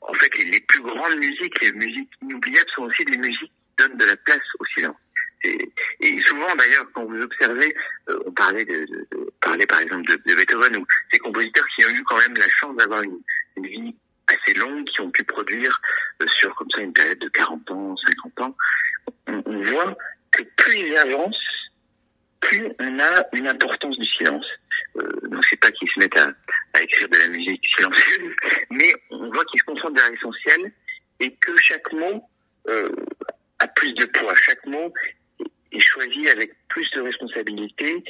en 0.00 0.12
fait, 0.14 0.36
les, 0.38 0.50
les, 0.50 0.60
plus 0.60 0.80
grandes 0.80 1.16
musiques, 1.16 1.60
les 1.62 1.72
musiques 1.72 2.10
inoubliables, 2.22 2.70
sont 2.74 2.82
aussi 2.82 3.04
des 3.04 3.18
musiques 3.18 3.40
qui 3.40 3.84
donnent 3.84 3.96
de 3.96 4.04
la 4.04 4.16
place 4.16 4.42
au 4.58 4.64
silence. 4.76 4.96
Et, 5.44 5.72
et 6.00 6.20
souvent, 6.22 6.54
d'ailleurs, 6.56 6.86
quand 6.94 7.04
vous 7.04 7.20
observez, 7.20 7.74
on 8.08 8.30
parlait 8.32 8.64
de, 8.64 8.84
de, 8.86 9.06
de, 9.10 9.32
parlait 9.40 9.66
par 9.66 9.80
exemple 9.80 10.04
de, 10.04 10.14
de, 10.24 10.34
Beethoven 10.36 10.76
ou 10.76 10.86
ces 11.12 11.18
compositeurs 11.18 11.66
qui 11.76 11.84
ont 11.84 11.90
eu 11.90 12.04
quand 12.04 12.18
même 12.18 12.34
la 12.36 12.48
chance 12.48 12.76
d'avoir 12.76 13.02
une, 13.02 13.20
une 13.56 13.66
vie 13.66 13.96
assez 14.28 14.54
longue, 14.54 14.84
qui 14.86 15.00
ont 15.00 15.10
pu 15.10 15.24
produire 15.24 15.80
sur 16.26 16.54
comme 16.54 16.70
ça 16.70 16.80
une 16.80 16.92
période 16.92 17.18
de 17.18 17.28
40 17.28 17.70
ans, 17.70 17.96
50 17.96 18.40
ans, 18.40 18.56
on, 19.26 19.42
on 19.46 19.62
voit 19.64 19.96
que 20.30 20.42
plus 20.56 20.78
ils 20.78 20.96
avancent, 20.96 21.36
plus 22.40 22.68
on 22.78 22.98
a 22.98 23.26
une 23.32 23.48
importance 23.48 23.96
du 23.98 24.04
silence. 24.04 24.46
Euh, 24.96 25.08
donc 25.28 25.44
c'est 25.48 25.60
pas 25.60 25.70
qu'ils 25.70 25.88
se 25.88 25.98
mettent 25.98 26.18
à, 26.18 26.28
à, 26.74 26.82
écrire 26.82 27.08
de 27.08 27.18
la 27.18 27.28
musique 27.28 27.64
silencieuse, 27.76 28.34
mais 28.70 28.92
on 29.10 29.30
voit 29.30 29.44
qu'ils 29.46 29.60
se 29.60 29.64
concentrent 29.64 29.94
vers 29.94 30.10
l'essentiel 30.10 30.72
et 31.20 31.34
que 31.36 31.56
chaque 31.56 31.92
mot 31.92 32.22
euh, 32.68 32.90
a 33.58 33.66
plus 33.68 33.92
de 33.94 34.04
poids. 34.06 34.34
Chaque 34.34 34.64
mot 34.66 34.92
est 35.72 35.80
choisi 35.80 36.28
avec 36.28 36.52
plus 36.68 36.88
de 36.92 37.00
responsabilité 37.00 38.04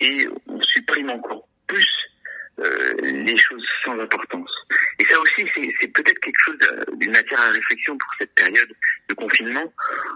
et 0.00 0.28
on 0.46 0.60
supprime 0.62 1.10
encore 1.10 1.48
plus 1.66 1.88
euh, 2.58 2.92
les 3.02 3.36
choses 3.36 3.64
sans 3.84 3.98
importance. 3.98 4.50
Et 4.98 5.04
ça 5.04 5.18
aussi, 5.20 5.46
c'est 5.54 5.88
peut-être 5.88 6.18
quelque 6.18 6.40
chose 6.44 6.58
d'une 6.94 7.12
matière 7.12 7.40
à 7.40 7.50
réflexion 7.50 7.96
pour 7.96 8.10
cette 8.18 8.34
période 8.34 8.70
de 9.08 9.14
confinement. 9.14 9.72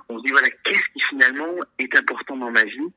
On 0.08 0.18
se 0.18 0.24
dit, 0.24 0.32
voilà, 0.32 0.48
qu'est-ce 0.64 0.84
qui 0.92 1.00
finalement 1.08 1.54
est 1.78 1.96
important 1.96 2.36
dans 2.36 2.50
ma 2.50 2.64
vie 2.64 2.92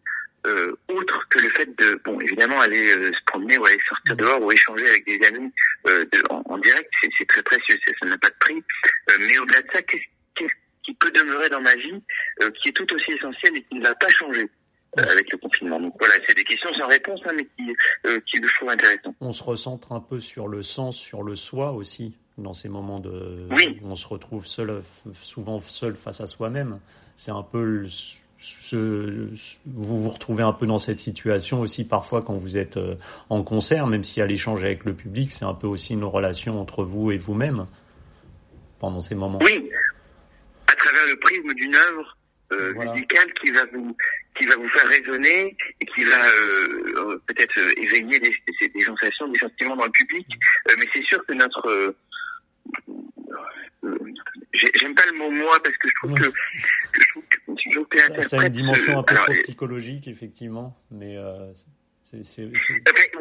euh, 0.45 0.78
autre 0.88 1.28
que 1.30 1.39
le 1.39 1.50
fait 1.50 1.67
de, 1.78 2.00
bon, 2.06 2.19
évidemment, 2.21 2.60
aller 2.62 2.95
euh, 2.95 3.12
se 3.12 3.19
promener 3.26 3.58
ou 3.58 3.65
aller 3.65 3.80
sortir 3.88 4.15
dehors 4.15 4.41
ou 4.41 4.52
échanger 4.52 4.88
avec 4.88 5.06
des 5.06 5.19
amis 5.28 5.52
euh, 5.88 6.06
de, 6.12 6.23
en, 6.30 6.41
en, 6.45 6.58
direct, 6.60 6.89
c'est 7.17 7.28
très 7.28 7.43
précieux, 7.43 7.78
ça 8.00 8.08
n'a 8.08 8.17
pas 8.17 8.30
de 8.30 8.36
prix. 8.39 8.63
Euh, 9.12 9.17
mais 9.19 9.38
au-delà 9.39 9.62
de 9.62 9.67
ça, 9.73 9.82
qu'est-ce 9.82 10.54
qui 10.84 10.93
peut 10.93 11.12
demeurer 11.12 11.50
dans 11.50 11.62
ma 11.62 11.76
vie, 11.76 12.02
euh, 12.41 12.52
qui 12.52 12.69
est 12.69 12.73
tout 12.73 12.91
aussi 12.93 13.12
essentiel 13.12 13.58
et 13.58 13.63
qui 13.63 13.76
ne 13.76 13.84
va 13.84 13.95
pas 13.95 14.08
changer? 14.10 14.50
Avec 14.97 15.31
le 15.31 15.38
confinement. 15.38 15.79
Donc 15.79 15.93
voilà, 15.99 16.15
c'est 16.25 16.36
des 16.36 16.43
questions 16.43 16.73
sans 16.73 16.88
réponse, 16.88 17.19
hein, 17.25 17.33
mais 17.36 17.45
qui, 17.45 17.75
qui 18.25 18.41
je 18.41 18.55
trouve 18.55 18.69
intéressant. 18.69 19.13
On 19.21 19.31
se 19.31 19.43
recentre 19.43 19.91
un 19.91 19.99
peu 19.99 20.19
sur 20.19 20.47
le 20.47 20.63
sens, 20.63 20.97
sur 20.97 21.23
le 21.23 21.36
soi 21.36 21.71
aussi, 21.71 22.13
dans 22.38 22.53
ces 22.53 22.69
moments 22.69 22.99
de, 22.99 23.47
oui. 23.51 23.79
où 23.81 23.88
on 23.89 23.95
se 23.95 24.07
retrouve 24.07 24.45
seul, 24.45 24.81
souvent 25.13 25.60
seul 25.60 25.95
face 25.95 26.21
à 26.21 26.27
soi-même. 26.27 26.79
C'est 27.15 27.31
un 27.31 27.41
peu 27.41 27.63
le, 27.63 27.88
ce, 28.39 29.29
vous 29.65 30.03
vous 30.03 30.10
retrouvez 30.10 30.43
un 30.43 30.53
peu 30.53 30.67
dans 30.67 30.77
cette 30.77 30.99
situation 30.99 31.62
aussi 31.62 31.88
parfois 31.88 32.21
quand 32.21 32.36
vous 32.36 32.57
êtes 32.57 32.77
euh, 32.77 32.95
en 33.29 33.43
concert, 33.43 33.88
même 33.88 34.03
s'il 34.03 34.19
y 34.19 34.21
a 34.21 34.27
l'échange 34.27 34.63
avec 34.63 34.86
le 34.86 34.93
public, 34.93 35.31
c'est 35.31 35.45
un 35.45 35.53
peu 35.53 35.67
aussi 35.67 35.93
une 35.93 36.03
relation 36.03 36.62
entre 36.62 36.83
vous 36.83 37.12
et 37.12 37.17
vous-même 37.17 37.65
pendant 38.79 38.99
ces 38.99 39.15
moments. 39.15 39.39
Oui, 39.41 39.69
à 40.67 40.75
travers 40.75 41.07
le 41.07 41.17
prisme 41.19 41.53
d'une 41.53 41.75
œuvre 41.75 42.16
euh, 42.53 42.73
voilà. 42.73 42.93
musicale 42.93 43.33
qui 43.33 43.51
va 43.51 43.65
vous 43.65 43.95
qui 44.38 44.45
va 44.45 44.55
vous 44.55 44.69
faire 44.69 44.88
résonner 44.88 45.57
et 45.81 45.86
qui 45.86 46.03
va 46.03 46.27
euh, 46.27 47.21
peut-être 47.25 47.57
éveiller 47.77 48.19
des, 48.19 48.29
des, 48.29 48.69
des, 48.69 48.81
sensations, 48.81 49.27
des 49.29 49.39
sentiments 49.39 49.75
dans 49.75 49.86
le 49.86 49.91
public. 49.91 50.27
Euh, 50.69 50.75
mais 50.77 50.86
c'est 50.93 51.03
sûr 51.03 51.25
que 51.25 51.33
notre 51.33 51.67
euh, 51.67 51.97
j'aime 54.53 54.95
pas 54.95 55.05
le 55.12 55.17
mot 55.17 55.29
moi 55.29 55.57
parce 55.63 55.77
que 55.77 55.88
je 55.88 55.93
trouve 55.95 56.13
que, 56.13 56.29
que 56.29 57.01
je 57.01 57.71
trouve 57.71 57.88
que 57.88 57.99
ça, 57.99 58.39
a 58.39 58.45
une 58.45 58.51
dimension 58.51 58.99
un 58.99 59.03
peu 59.03 59.13
alors, 59.13 59.27
psychologique, 59.43 60.07
effectivement, 60.07 60.77
mais 60.91 61.17
euh, 61.17 61.53
c'est... 62.03 62.23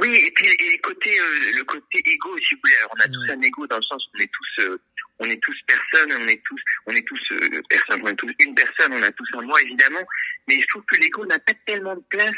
Oui, 0.06 0.22
et 0.24 0.30
puis 0.30 0.46
et 0.46 0.70
le 0.70 0.82
côté, 0.82 1.10
euh, 1.10 1.52
le 1.56 1.64
côté 1.64 1.98
égo, 2.04 2.36
si 2.38 2.54
vous 2.54 2.60
voulez. 2.62 2.76
Alors, 2.76 2.94
on 2.96 3.00
a 3.00 3.08
tous 3.08 3.32
un 3.32 3.42
égo 3.42 3.66
dans 3.66 3.76
le 3.76 3.82
sens 3.82 4.04
où 4.06 4.16
on 4.16 4.20
est 4.20 4.30
tous, 4.32 4.64
euh, 4.64 4.80
on 5.18 5.24
est 5.24 5.42
tous 5.42 5.56
personnes, 5.66 6.12
on 6.20 6.28
est 6.28 6.42
tous, 6.44 6.60
on 6.86 6.92
est 6.92 7.06
tous 7.06 7.20
euh, 7.32 7.62
personnes, 7.68 8.00
on 8.04 8.08
est 8.08 8.14
tous 8.14 8.32
une 8.40 8.54
personne, 8.54 8.92
on 8.92 9.02
a 9.02 9.10
tous 9.10 9.26
un 9.34 9.42
moi 9.42 9.60
évidemment. 9.62 10.02
Mais 10.48 10.60
je 10.60 10.66
trouve 10.68 10.84
que 10.84 11.00
l'ego 11.00 11.26
n'a 11.26 11.38
pas 11.40 11.54
tellement 11.66 11.96
de 11.96 12.04
place 12.08 12.36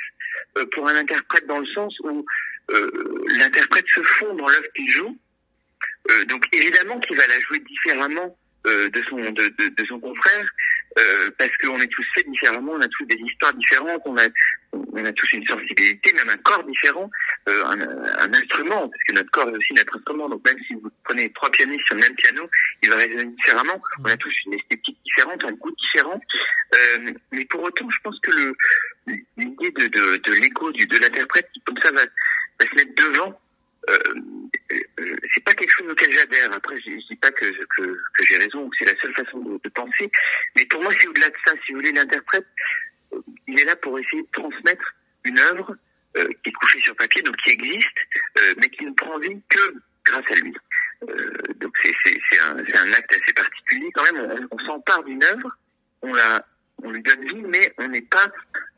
euh, 0.57 0.64
pour 0.72 0.88
un 0.88 0.94
interprète 0.94 1.46
dans 1.46 1.61
le 1.61 1.66
sens 1.66 1.94
où 2.04 2.24
l'interprète 3.31 3.88
se 3.88 4.02
fond 4.02 4.35
dans 4.35 4.46
l'œuvre 4.46 4.72
qu'il 4.76 4.90
joue. 4.90 5.18
donc 6.26 6.44
évidemment 6.52 7.00
qu'il 7.00 7.16
va 7.16 7.26
la 7.26 7.40
jouer 7.40 7.61
différemment 7.61 8.37
de 8.66 9.02
son 9.09 9.16
de, 9.16 9.48
de, 9.59 9.68
de, 9.68 9.85
son 9.87 9.98
confrère 9.98 10.50
euh, 10.98 11.31
parce 11.38 11.57
qu'on 11.59 11.79
est 11.79 11.87
tous 11.88 12.07
faits 12.14 12.29
différemment, 12.29 12.72
on 12.72 12.81
a 12.81 12.88
tous 12.88 13.05
des 13.05 13.16
histoires 13.16 13.55
différentes, 13.55 14.03
on 14.05 14.16
a 14.16 14.27
on 14.72 15.05
a 15.05 15.12
tous 15.12 15.33
une 15.33 15.46
sensibilité, 15.46 16.12
même 16.14 16.29
un 16.29 16.37
corps 16.38 16.62
différent, 16.64 17.11
euh, 17.48 17.64
un, 17.64 17.81
un, 17.81 18.35
instrument 18.35 18.88
parce 18.88 19.05
que 19.07 19.12
notre 19.12 19.31
corps 19.31 19.48
est 19.48 19.57
aussi 19.57 19.72
notre 19.74 19.96
instrument. 19.96 20.29
Donc 20.29 20.44
même 20.44 20.59
si 20.66 20.74
vous 20.74 20.90
prenez 21.05 21.33
trois 21.33 21.51
pianistes 21.51 21.87
sur 21.87 21.94
le 21.94 22.03
même 22.03 22.14
piano, 22.14 22.48
il 22.83 22.90
va 22.90 22.96
résonner 22.96 23.24
différemment. 23.24 23.81
On 24.01 24.05
a 24.05 24.16
tous 24.16 24.35
une 24.46 24.55
esthétique 24.55 24.98
différente, 25.05 25.44
un 25.44 25.53
goût 25.53 25.70
différent. 25.70 26.20
Euh, 26.74 27.12
mais 27.33 27.44
pour 27.46 27.62
autant, 27.62 27.88
je 27.88 27.98
pense 28.03 28.18
que 28.20 28.31
le 28.31 28.55
l'idée 29.37 29.70
de 29.70 29.87
de, 29.87 30.16
de 30.16 30.33
l'écho 30.33 30.70
du 30.72 30.87
de 30.87 30.98
l'interprète 30.98 31.48
comme 31.64 31.79
ça 31.79 31.90
va, 31.92 32.03
va 32.03 32.66
se 32.68 32.74
mettre 32.74 32.94
devant 32.94 33.40
euh, 33.88 34.79
euh, 35.01 35.16
c'est 35.35 35.44
pas 35.44 35.55
quelque 35.55 35.70
chose 35.70 35.90
auquel 35.90 36.12
j'adhère. 36.12 36.53
Après, 36.53 36.77
je, 36.81 36.90
je 36.90 37.07
dis 37.09 37.16
pas 37.16 37.31
que, 37.31 37.44
que, 37.44 37.83
que 37.83 38.24
j'ai 38.24 38.37
raison 38.37 38.64
ou 38.64 38.68
que 38.68 38.77
c'est 38.79 38.92
la 38.92 39.01
seule 39.01 39.14
façon 39.14 39.38
de, 39.38 39.61
de, 39.62 39.68
penser. 39.70 40.11
Mais 40.57 40.66
pour 40.66 40.83
moi, 40.83 40.92
c'est 40.98 41.09
au-delà 41.09 41.29
de 41.29 41.37
ça. 41.46 41.53
Si 41.64 41.72
vous 41.72 41.79
voulez, 41.79 41.92
l'interprète, 41.92 42.46
euh, 43.12 43.20
il 43.46 43.61
est 43.61 43.64
là 43.64 43.77
pour 43.77 43.98
essayer 43.98 44.22
de 44.22 44.29
transmettre 44.33 44.94
une 45.24 45.38
œuvre 45.38 45.77
euh, 46.16 46.29
qui 46.42 46.51
est 46.51 46.53
couchée 46.53 46.81
sur 46.81 46.96
papier, 46.96 47.22
donc 47.22 47.37
qui 47.37 47.51
existe, 47.51 48.07
mais 48.59 48.68
qui 48.70 48.85
ne 48.85 48.92
prend 48.92 49.18
vie 49.18 49.40
que 49.48 49.74
grâce 50.05 50.31
à 50.31 50.35
lui. 50.35 50.55
Donc 51.61 51.77
c'est, 51.83 51.92
un, 52.40 52.92
acte 52.92 53.12
assez 53.20 53.33
particulier 53.33 53.88
quand 53.94 54.12
même. 54.12 54.48
On, 54.51 54.57
on 54.57 54.59
s'empare 54.66 55.05
d'une 55.05 55.22
œuvre, 55.22 55.57
on 56.03 56.12
la, 56.12 56.44
on 56.83 56.90
lui 56.90 57.03
donne 57.03 57.24
vie, 57.27 57.42
mais 57.46 57.72
on 57.79 57.88
n'est 57.88 58.03
pas 58.03 58.27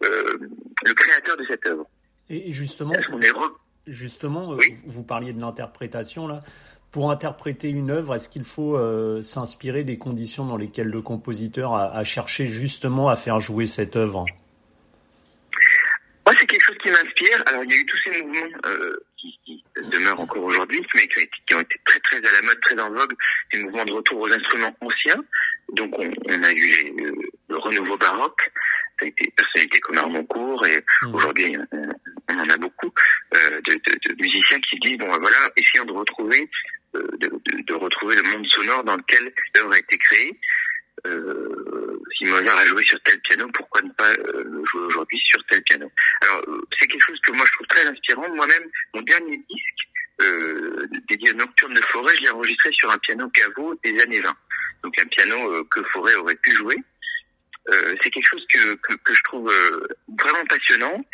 le 0.01 0.93
créateur 0.95 1.37
de 1.37 1.47
cette 1.47 1.65
œuvre. 1.67 1.89
Et 2.29 2.53
justement, 2.53 2.93
on 3.13 3.21
est 3.21 3.31
re- 3.31 3.57
Justement, 3.87 4.51
oui. 4.51 4.75
vous 4.87 5.03
parliez 5.03 5.33
de 5.33 5.41
l'interprétation 5.41 6.27
là. 6.27 6.43
Pour 6.91 7.13
interpréter 7.13 7.69
une 7.69 7.91
œuvre, 7.91 8.17
est-ce 8.17 8.29
qu'il 8.29 8.45
faut 8.45 8.77
euh, 8.77 9.23
s'inspirer 9.23 9.85
des 9.85 9.97
conditions 9.97 10.45
dans 10.45 10.57
lesquelles 10.57 10.89
le 10.89 11.01
compositeur 11.01 11.75
a, 11.75 11.95
a, 11.95 12.03
cherché 12.03 12.47
justement 12.47 13.09
à 13.09 13.15
faire 13.15 13.39
jouer 13.39 13.69
cette 13.69 13.95
œuvre? 13.95 14.25
Moi, 16.27 16.35
c'est 16.37 16.47
quelque 16.47 16.63
chose 16.63 16.77
qui 16.83 16.91
m'inspire. 16.91 17.45
Alors, 17.47 17.63
il 17.63 17.71
y 17.71 17.75
a 17.75 17.77
eu 17.77 17.87
tous 17.87 17.97
ces 17.97 18.23
mouvements 18.23 18.59
euh, 18.67 18.97
qui, 19.17 19.39
qui, 19.45 19.65
demeurent 19.93 20.21
encore 20.21 20.43
aujourd'hui, 20.43 20.85
mais 20.97 21.07
qui 21.07 21.19
ont, 21.19 21.23
été, 21.23 21.31
qui 21.47 21.55
ont, 21.55 21.61
été, 21.61 21.81
très 21.85 22.01
très 22.01 22.19
à 22.19 22.33
la 22.33 22.43
mode, 22.43 22.61
très 22.61 22.81
en 22.81 22.91
vogue. 22.91 23.15
Des 23.53 23.63
mouvements 23.63 23.85
de 23.85 23.93
retour 23.93 24.21
aux 24.21 24.33
instruments 24.33 24.77
anciens. 24.81 25.23
Donc, 25.75 25.97
on, 25.97 26.11
on 26.29 26.43
a 26.43 26.51
eu 26.51 26.55
les, 26.57 27.05
le, 27.05 27.15
le, 27.51 27.59
renouveau 27.59 27.97
baroque. 27.97 28.51
Ça 28.99 29.07
a 29.07 29.61
été 29.61 29.81
comme 29.81 29.99
Armoncourt 29.99 30.67
et 30.67 30.79
mmh. 31.03 31.15
aujourd'hui, 31.15 31.57
on, 31.73 31.89
on, 32.29 32.39
en 32.39 32.49
a 32.49 32.57
beaucoup 32.57 32.93
euh, 33.37 33.61
de, 33.67 33.73
de, 33.73 34.09
de, 34.09 34.23
musiciens 34.23 34.61
qui 34.61 34.79
disent 34.79 34.99
bon, 34.99 35.09
voilà, 35.09 35.51
essayons 35.57 35.87
de 35.87 35.93
retrouver 35.93 36.49
euh, 36.95 37.09
de, 37.19 37.29
de, 37.29 37.63
de, 37.63 37.75
retrouver 37.75 38.17
le 38.17 38.23
monde 38.25 38.47
sonore 38.47 38.85
dans 38.85 38.97
lequel 38.97 39.33
l'œuvre 39.55 39.73
a 39.75 39.79
été 39.79 39.97
créée. 39.97 40.39
Euh, 41.07 42.01
si 42.19 42.25
Mozart 42.27 42.59
a 42.59 42.67
joué 42.67 42.83
sur 42.83 43.01
tel 43.03 43.19
piano, 43.21 43.49
pourquoi 43.55 43.81
ne 43.83 43.91
pas 43.93 44.11
euh, 44.11 44.45
le 44.45 44.65
jouer 44.67 44.83
aujourd'hui 44.83 45.19
sur 45.25 45.43
tel 45.47 45.63
piano? 45.63 45.91
Alors, 46.23 46.43
euh, 46.49 46.61
c'est 46.79 46.87
quelque 46.87 47.05
chose 47.05 47.21
que 47.23 47.33
moi 47.33 47.45
je 47.47 47.53
trouve 47.53 47.67
très 47.69 47.87
inspirant. 47.87 48.29
Moi-même, 48.35 48.65
mon 48.95 49.03
dernier 49.03 49.37
disque, 49.37 49.89
euh, 50.23 50.87
dédié 51.09 51.31
à 51.31 51.35
Nocturne 51.35 51.75
de 51.75 51.83
forêt, 51.83 52.15
je 52.17 52.23
l'ai 52.23 52.31
enregistré 52.31 52.71
sur 52.73 52.91
un 52.91 52.99
piano 52.99 53.29
Caveau 53.31 53.75
des 53.83 53.99
années 54.01 54.21
20. 54.21 54.37
donc 54.83 54.99
un 55.01 55.07
piano 55.07 55.65
que 55.65 55.83
Forêt 55.85 56.15
aurait 56.17 56.35
pu 56.37 56.51
jouer. 56.55 56.77
C'est 58.03 58.11
quelque 58.11 58.27
chose 58.27 58.45
que, 58.53 58.75
que, 58.77 58.95
que 58.95 59.15
je 59.15 59.23
trouve 59.25 59.53
vraiment 60.19 60.45
passionnant. 60.49 61.05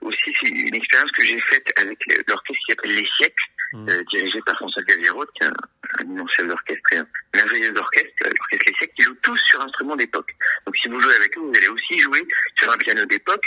aussi, 0.00 0.32
c'est 0.40 0.48
une 0.48 0.74
expérience 0.74 1.10
que 1.12 1.24
j'ai 1.24 1.40
faite 1.40 1.72
avec 1.80 1.98
l'orchestre 2.28 2.60
qui 2.66 2.72
s'appelle 2.72 2.94
Les 2.94 3.08
Siècles, 3.16 3.44
mmh. 3.72 3.88
dirigé 4.10 4.40
par 4.44 4.56
François 4.56 4.82
Gaviro, 4.82 5.24
qui 5.34 5.44
est 5.44 5.46
un, 5.46 5.52
un 6.00 6.26
chef 6.28 6.46
d'orchestre 6.48 6.92
et 6.92 6.96
un 6.96 7.06
merveilleux 7.34 7.74
orchestre, 7.78 8.10
l'orchestre 8.24 8.64
Les 8.66 8.74
Siècles, 8.78 8.94
qui 8.96 9.02
joue 9.02 9.14
tous 9.22 9.36
sur 9.36 9.60
instruments 9.60 9.96
d'époque. 9.96 10.34
Donc 10.64 10.76
si 10.76 10.88
vous 10.88 11.00
jouez 11.00 11.14
avec 11.14 11.36
eux, 11.36 11.40
vous 11.40 11.52
allez 11.56 11.68
aussi 11.68 11.98
jouer 11.98 12.26
sur 12.58 12.72
un 12.72 12.76
piano 12.78 13.04
d'époque, 13.06 13.44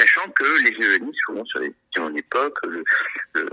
sachant 0.00 0.28
que 0.30 0.62
les 0.64 0.70
violonistes 0.70 1.20
joueront 1.26 1.44
sur 1.44 1.60
des 1.60 1.74
pianos 1.92 2.10
d'époque, 2.10 2.58
le, 2.64 2.82
le, 3.34 3.48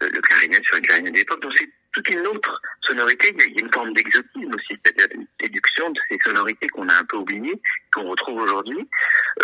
le, 0.00 0.20
clarinette 0.20 0.64
sur 0.64 0.76
une 0.76 0.82
clarinette 0.82 1.14
d'époque. 1.14 1.42
Donc 1.42 1.52
c'est 1.56 1.68
toute 1.92 2.08
une 2.10 2.26
autre 2.26 2.60
sonorité. 2.82 3.34
Il 3.34 3.54
y 3.54 3.60
a 3.60 3.64
une 3.64 3.72
forme 3.72 3.92
d'exotisme 3.92 4.54
aussi, 4.54 4.78
c'est-à-dire 4.84 5.06
une 5.14 5.26
séduction 5.40 5.90
de 5.90 6.00
ces 6.08 6.18
sonorités 6.24 6.68
qu'on 6.68 6.88
a 6.88 6.94
un 6.94 7.04
peu 7.04 7.16
oubliées, 7.16 7.60
qu'on 7.92 8.08
retrouve 8.08 8.40
aujourd'hui. 8.42 8.88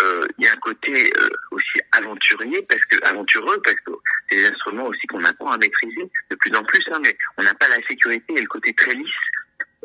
Euh, 0.00 0.26
il 0.38 0.44
y 0.44 0.48
a 0.48 0.52
un 0.52 0.56
côté 0.56 1.12
euh, 1.18 1.28
aussi 1.50 1.78
aventurier, 1.92 2.62
parce 2.62 2.84
que 2.86 2.96
aventureux, 3.04 3.60
parce 3.62 3.80
que 3.80 3.92
c'est 4.28 4.36
des 4.36 4.46
instruments 4.46 4.86
aussi 4.86 5.06
qu'on 5.06 5.24
apprend 5.24 5.52
à 5.52 5.58
maîtriser 5.58 6.08
de 6.30 6.36
plus 6.36 6.54
en 6.54 6.62
plus, 6.64 6.84
hein, 6.92 6.98
mais 7.02 7.16
on 7.38 7.42
n'a 7.42 7.54
pas 7.54 7.68
la 7.68 7.84
sécurité 7.86 8.34
et 8.36 8.40
le 8.40 8.46
côté 8.46 8.72
très 8.74 8.94
lisse 8.94 9.10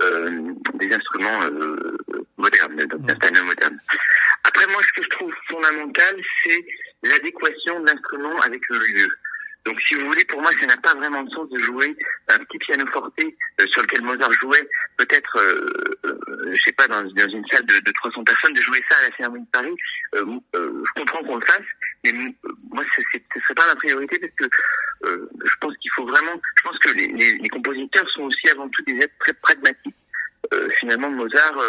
euh, 0.02 0.54
des 0.76 0.94
instruments 0.94 1.40
modernes, 2.38 2.86
donc 2.86 3.02
d'un 3.02 3.44
moderne. 3.44 3.80
Après, 4.62 4.84
ce 4.84 4.94
que 4.94 5.04
je 5.04 5.10
trouve 5.10 5.34
fondamental, 5.48 6.16
c'est 6.44 6.66
l'adéquation 7.04 7.80
de 7.80 7.86
l'instrument 7.86 8.38
avec 8.42 8.62
le 8.70 8.78
lieu. 8.78 9.08
Donc, 9.66 9.80
si 9.82 9.94
vous 9.94 10.08
voulez, 10.08 10.26
pour 10.26 10.42
moi, 10.42 10.52
ça 10.60 10.66
n'a 10.66 10.78
pas 10.78 10.94
vraiment 10.96 11.24
de 11.24 11.30
sens 11.30 11.50
de 11.50 11.60
jouer 11.60 11.96
un 12.28 12.40
petit 12.40 12.58
piano 12.60 12.86
forte 12.88 13.14
euh, 13.22 13.66
sur 13.72 13.82
lequel 13.82 14.02
Mozart 14.02 14.32
jouait, 14.34 14.68
peut-être, 14.98 15.38
euh, 15.38 15.66
euh, 16.06 16.52
je 16.52 16.62
sais 16.62 16.72
pas, 16.74 16.88
dans, 16.88 17.08
une 17.08 17.46
salle 17.52 17.66
de, 17.66 17.80
de, 17.80 17.92
300 17.92 18.24
personnes, 18.24 18.54
de 18.54 18.62
jouer 18.62 18.82
ça 18.90 18.98
à 18.98 19.10
la 19.10 19.16
cérémonie 19.16 19.46
de 19.46 19.52
Paris. 19.52 19.76
Euh, 20.16 20.26
euh, 20.56 20.84
je 20.86 21.02
comprends 21.02 21.24
qu'on 21.24 21.36
le 21.38 21.46
fasse, 21.46 21.68
mais 22.04 22.14
moi, 22.72 22.84
ce 22.96 23.02
ne 23.02 23.42
serait 23.42 23.56
pas 23.56 23.68
ma 23.68 23.76
priorité 23.76 24.20
parce 24.20 24.34
que 24.34 24.58
je 25.04 25.56
pense 25.62 25.78
qu'il 25.78 25.92
faut 25.92 26.06
vraiment. 26.06 26.42
Je 26.58 26.64
pense 26.64 26.80
que 26.80 26.90
les, 26.90 27.08
les, 27.08 27.38
les, 27.38 27.50
compositeurs 27.50 28.10
sont 28.10 28.24
aussi 28.24 28.50
avant 28.50 28.68
tout 28.70 28.82
des 28.84 28.98
êtres 28.98 29.16
très 29.20 29.34
pragmatiques. 29.34 29.96
finalement, 30.80 31.12
Mozart, 31.12 31.62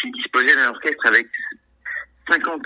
s'il 0.00 0.12
disposait 0.12 0.54
d'un 0.54 0.70
orchestre 0.70 1.06
avec 1.06 1.28
50, 2.30 2.62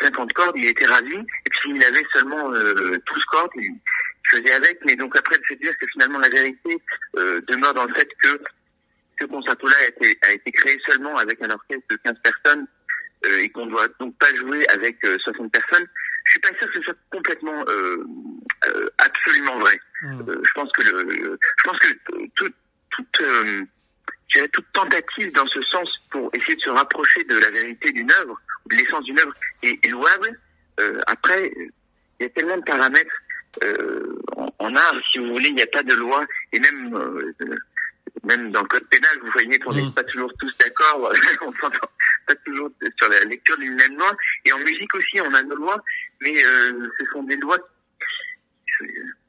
50 0.00 0.32
cordes, 0.32 0.56
il 0.56 0.66
était 0.66 0.86
ravi. 0.86 1.14
Et 1.14 1.50
puis 1.50 1.60
s'il 1.62 1.84
avait 1.84 2.04
seulement 2.12 2.52
euh, 2.52 2.98
12 3.06 3.24
cordes, 3.30 3.50
il 3.56 3.70
faisait 4.24 4.52
avec. 4.52 4.78
Mais 4.86 4.96
donc 4.96 5.16
après 5.16 5.38
de 5.38 5.44
se 5.44 5.54
dire 5.54 5.72
que 5.78 5.86
finalement 5.92 6.18
la 6.18 6.28
vérité 6.28 6.80
euh, 7.16 7.40
demeure 7.48 7.74
dans 7.74 7.84
le 7.84 7.94
fait 7.94 8.08
que 8.22 8.40
ce 9.18 9.24
concerto-là 9.24 9.74
a 9.80 9.88
été, 9.88 10.18
a 10.22 10.32
été 10.32 10.52
créé 10.52 10.78
seulement 10.88 11.16
avec 11.16 11.40
un 11.42 11.50
orchestre 11.50 11.86
de 11.90 11.96
15 11.96 12.14
personnes 12.22 12.66
euh, 13.24 13.38
et 13.42 13.48
qu'on 13.48 13.66
doit 13.66 13.88
donc 13.98 14.16
pas 14.18 14.32
jouer 14.34 14.64
avec 14.68 14.98
60 15.00 15.40
euh, 15.40 15.48
personnes. 15.48 15.86
Je 16.24 16.30
suis 16.32 16.40
pas 16.40 16.48
sûr 16.58 16.66
que 16.66 16.74
ce 16.74 16.82
soit 16.82 16.96
complètement 17.10 17.64
euh, 17.68 18.04
absolument 18.98 19.58
vrai. 19.58 19.78
Mmh. 20.02 20.20
je 20.42 20.52
pense 20.54 20.70
que 20.72 20.82
le, 20.82 21.38
je 21.56 21.64
pense 21.64 21.78
que 21.78 21.88
tout, 22.34 22.52
toute 22.90 23.22
toute 24.52 24.72
tentative 24.72 25.32
dans 25.32 25.46
ce 25.46 25.62
sens 25.62 25.88
pour 26.10 26.28
essayer 26.34 26.56
de 26.56 26.60
se 26.60 26.70
rapprocher 26.70 27.24
de 27.24 27.38
la 27.38 27.50
vérité 27.50 27.90
d'une 27.92 28.10
œuvre, 28.20 28.38
l'essence 28.70 29.04
d'une 29.04 29.18
œuvre, 29.20 29.34
est, 29.62 29.86
louable. 29.88 30.40
Euh, 30.80 30.98
après, 31.06 31.52
il 32.18 32.22
y 32.22 32.26
a 32.26 32.28
tellement 32.30 32.56
de 32.56 32.62
paramètres 32.62 33.22
euh, 33.64 34.18
en, 34.36 34.52
en, 34.58 34.76
art, 34.76 34.94
si 35.10 35.18
vous 35.18 35.28
voulez, 35.28 35.48
il 35.48 35.54
n'y 35.54 35.62
a 35.62 35.66
pas 35.66 35.82
de 35.82 35.94
loi, 35.94 36.24
et 36.52 36.60
même 36.60 36.94
euh, 36.94 37.34
même 38.24 38.50
dans 38.50 38.62
le 38.62 38.68
code 38.68 38.86
pénal, 38.88 39.10
vous 39.22 39.30
voyez 39.30 39.58
qu'on 39.58 39.72
n'est 39.72 39.82
mm. 39.82 39.94
pas 39.94 40.04
toujours 40.04 40.32
tous 40.38 40.52
d'accord, 40.58 41.12
on 41.42 41.52
s'entend 41.52 41.88
pas 42.26 42.34
toujours 42.44 42.70
sur 42.98 43.08
la 43.08 43.24
lecture 43.24 43.56
d'une 43.58 43.74
même 43.74 43.96
loi, 43.96 44.12
et 44.44 44.52
en 44.52 44.58
musique 44.58 44.94
aussi, 44.94 45.20
on 45.20 45.32
a 45.32 45.42
nos 45.42 45.56
lois, 45.56 45.82
mais 46.20 46.34
euh, 46.44 46.88
ce 46.98 47.06
sont 47.06 47.22
des 47.22 47.36
lois 47.36 47.58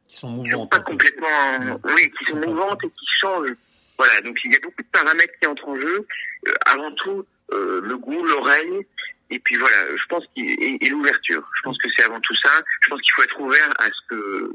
qui 0.07 0.15
sont 0.15 0.29
mouvantes. 0.29 0.71
pas 0.71 0.79
complètement, 0.79 1.59
mm. 1.59 1.79
oui, 1.95 2.11
qui 2.17 2.25
sont 2.25 2.37
mouvantes 2.37 2.83
et 2.83 2.89
qui 2.89 3.05
changent 3.19 3.55
voilà, 3.97 4.21
donc 4.21 4.37
il 4.45 4.53
y 4.53 4.55
a 4.55 4.59
beaucoup 4.59 4.81
de 4.81 4.87
paramètres 4.91 5.33
qui 5.41 5.47
entrent 5.47 5.69
en 5.69 5.79
jeu. 5.79 6.07
Euh, 6.47 6.51
avant 6.67 6.91
tout, 6.93 7.11
euh, 7.11 7.36
le 7.51 7.97
goût, 7.97 8.23
l'oreille, 8.23 8.85
et 9.29 9.39
puis 9.39 9.57
voilà, 9.57 9.75
je 9.95 10.05
pense 10.07 10.23
qu'il 10.33 10.49
et, 10.49 10.89
l'ouverture. 10.89 11.43
Je 11.57 11.61
pense 11.61 11.77
que 11.77 11.89
c'est 11.95 12.05
avant 12.05 12.19
tout 12.21 12.35
ça. 12.35 12.51
Je 12.81 12.89
pense 12.89 13.01
qu'il 13.01 13.11
faut 13.13 13.23
être 13.23 13.39
ouvert 13.41 13.69
à 13.79 13.85
ce 13.85 14.07
que 14.09 14.51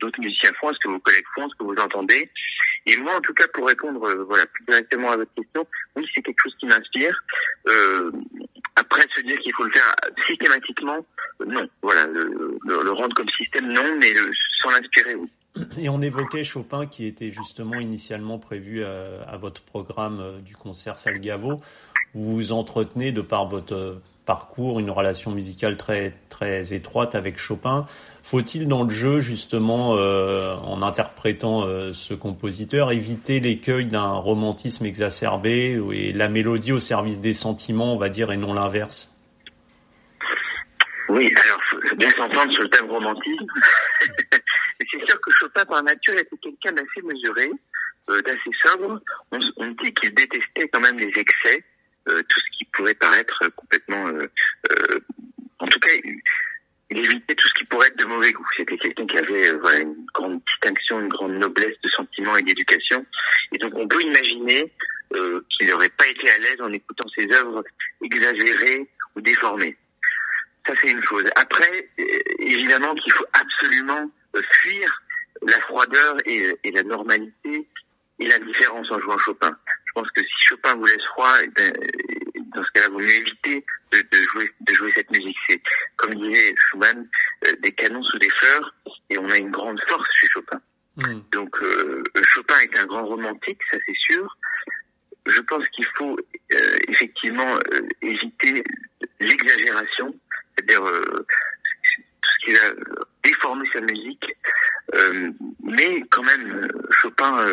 d'autres 0.00 0.20
musiciens 0.20 0.50
font, 0.58 0.68
à 0.68 0.72
ce 0.72 0.78
que 0.78 0.88
vos 0.88 0.98
collègues 1.00 1.26
font, 1.34 1.46
à 1.46 1.48
ce 1.50 1.54
que 1.56 1.64
vous 1.64 1.82
entendez. 1.82 2.30
Et 2.86 2.96
moi, 2.98 3.16
en 3.16 3.20
tout 3.20 3.34
cas, 3.34 3.46
pour 3.52 3.66
répondre 3.66 4.02
euh, 4.04 4.24
voilà 4.24 4.46
plus 4.46 4.64
directement 4.66 5.10
à 5.10 5.16
votre 5.16 5.32
question, 5.34 5.66
oui, 5.96 6.06
c'est 6.14 6.22
quelque 6.22 6.42
chose 6.42 6.54
qui 6.58 6.66
m'inspire. 6.66 7.18
Euh, 7.68 8.10
après, 8.76 9.02
se 9.14 9.20
dire 9.22 9.38
qu'il 9.40 9.52
faut 9.54 9.64
le 9.64 9.72
faire 9.72 9.94
systématiquement, 10.26 11.04
non. 11.46 11.68
Voilà, 11.82 12.06
le, 12.06 12.58
le, 12.64 12.90
rendre 12.92 13.14
comme 13.14 13.28
système, 13.28 13.72
non, 13.72 13.96
mais 13.98 14.12
sans 14.62 14.70
l'inspirer, 14.70 15.14
oui. 15.14 15.28
Et 15.78 15.88
on 15.88 16.02
évoquait 16.02 16.42
Chopin 16.42 16.86
qui 16.86 17.06
était 17.06 17.30
justement 17.30 17.78
initialement 17.78 18.38
prévu 18.38 18.82
à, 18.84 19.22
à 19.22 19.36
votre 19.36 19.62
programme 19.62 20.20
euh, 20.20 20.40
du 20.40 20.56
concert 20.56 20.98
Salgavo. 20.98 21.60
Vous 22.14 22.52
entretenez 22.52 23.12
de 23.12 23.20
par 23.20 23.46
votre 23.46 23.74
euh, 23.74 24.02
parcours 24.24 24.80
une 24.80 24.90
relation 24.90 25.30
musicale 25.30 25.76
très 25.76 26.14
très 26.28 26.72
étroite 26.72 27.14
avec 27.14 27.38
Chopin. 27.38 27.86
Faut-il 28.22 28.68
dans 28.68 28.84
le 28.84 28.90
jeu 28.90 29.20
justement, 29.20 29.96
euh, 29.96 30.54
en 30.54 30.82
interprétant 30.82 31.66
euh, 31.66 31.92
ce 31.92 32.14
compositeur, 32.14 32.92
éviter 32.92 33.40
l'écueil 33.40 33.86
d'un 33.86 34.12
romantisme 34.12 34.86
exacerbé 34.86 35.80
et 35.92 36.12
la 36.12 36.28
mélodie 36.28 36.72
au 36.72 36.80
service 36.80 37.20
des 37.20 37.34
sentiments, 37.34 37.94
on 37.94 37.98
va 37.98 38.08
dire, 38.08 38.32
et 38.32 38.36
non 38.36 38.54
l'inverse? 38.54 39.10
Oui, 41.08 41.32
alors 41.44 41.96
bien 41.96 42.10
s'entendre 42.10 42.52
sur 42.52 42.62
le 42.62 42.70
thème 42.70 42.90
romantisme. 42.90 43.46
c'est 44.90 45.08
sûr 45.08 45.20
que 45.20 45.30
Chopin, 45.30 45.64
par 45.66 45.82
nature, 45.82 46.14
était 46.14 46.36
quelqu'un 46.38 46.72
d'assez 46.72 47.02
mesuré, 47.02 47.50
d'assez 48.08 48.50
sobre. 48.62 49.00
On, 49.30 49.38
dit 49.82 49.92
qu'il 49.94 50.14
détestait 50.14 50.68
quand 50.68 50.80
même 50.80 50.98
les 50.98 51.12
excès, 51.16 51.62
tout 52.06 52.40
ce 52.40 52.58
qui 52.58 52.64
pourrait 52.66 52.94
paraître 52.94 53.40
complètement... 53.56 54.08
Euh, 54.08 54.30
euh 54.70 55.00
en 55.60 55.66
tout 55.66 55.78
cas, 55.78 55.90
il 56.90 56.98
évitait 56.98 57.34
tout 57.34 57.48
ce 57.48 57.54
qui 57.54 57.64
pourrait 57.64 57.86
être 57.88 57.98
de 57.98 58.04
mauvais 58.04 58.32
goût. 58.32 58.46
C'était 58.56 58.76
quelqu'un 58.76 59.06
qui 59.06 59.16
avait 59.16 59.48
euh, 59.48 59.58
voilà, 59.60 59.78
une 59.78 60.04
grande 60.12 60.42
distinction, 60.44 61.00
une 61.00 61.08
grande 61.08 61.34
noblesse 61.34 61.76
de 61.82 61.88
sentiments 61.88 62.36
et 62.36 62.42
d'éducation. 62.42 63.06
Et 63.52 63.58
donc 63.58 63.72
on 63.74 63.88
peut 63.88 64.02
imaginer 64.02 64.72
qu'il 65.50 65.68
n'aurait 65.68 65.90
pas 65.90 66.08
été 66.08 66.28
à 66.28 66.38
l'aise 66.38 66.60
en 66.60 66.72
écoutant 66.72 67.08
ses 67.16 67.30
œuvres 67.32 67.62
exagérées 68.02 68.90
ou 69.14 69.20
déformées. 69.20 69.76
Ça, 70.66 70.74
c'est 70.80 70.90
une 70.90 71.02
chose. 71.02 71.24
Après, 71.36 71.88
évidemment 72.40 72.94
qu'il 72.96 73.12
faut 73.12 73.26
absolument 73.32 74.10
fuir 74.50 75.02
la 75.46 75.60
froideur 75.60 76.16
et, 76.26 76.58
et 76.64 76.70
la 76.72 76.82
normalité 76.82 77.68
et 78.18 78.26
la 78.26 78.38
différence 78.38 78.90
en 78.90 79.00
jouant 79.00 79.18
Chopin. 79.18 79.56
Je 79.94 80.00
pense 80.00 80.10
que 80.10 80.22
si 80.22 80.34
Chopin 80.48 80.74
vous 80.74 80.86
laisse 80.86 81.04
froid, 81.04 81.32
eh 81.40 81.46
ben, 81.48 81.72
dans 82.52 82.64
ce 82.64 82.70
cas-là, 82.72 82.88
vous 82.88 82.98
mieux 82.98 83.14
éviter 83.14 83.64
de, 83.92 83.98
de, 83.98 84.22
jouer, 84.22 84.50
de 84.60 84.74
jouer 84.74 84.90
cette 84.92 85.10
musique. 85.12 85.36
C'est, 85.48 85.62
comme 85.94 86.14
disait 86.14 86.52
Schumann, 86.56 87.08
euh, 87.46 87.52
des 87.62 87.70
canons 87.70 88.02
sous 88.02 88.18
des 88.18 88.28
fleurs, 88.30 88.74
et 89.10 89.18
on 89.18 89.30
a 89.30 89.36
une 89.36 89.52
grande 89.52 89.80
force 89.86 90.08
chez 90.14 90.26
Chopin. 90.26 90.60
Mm. 90.96 91.20
Donc, 91.30 91.62
euh, 91.62 92.02
Chopin 92.22 92.58
est 92.58 92.76
un 92.76 92.86
grand 92.86 93.06
romantique, 93.06 93.60
ça 93.70 93.76
c'est 93.86 93.96
sûr. 93.96 94.36
Je 95.26 95.40
pense 95.42 95.68
qu'il 95.68 95.86
faut 95.96 96.18
euh, 96.54 96.76
effectivement 96.88 97.56
éviter 98.02 98.64
l'exagération, 99.20 100.12
c'est-à-dire 100.56 100.82
tout 100.82 102.30
ce 102.30 102.44
qui 102.44 102.52
va 102.52 102.98
déformer 103.22 103.68
sa 103.72 103.80
musique. 103.80 104.36
Mais 105.62 106.02
quand 106.10 106.24
même, 106.24 106.68
Chopin 106.90 107.46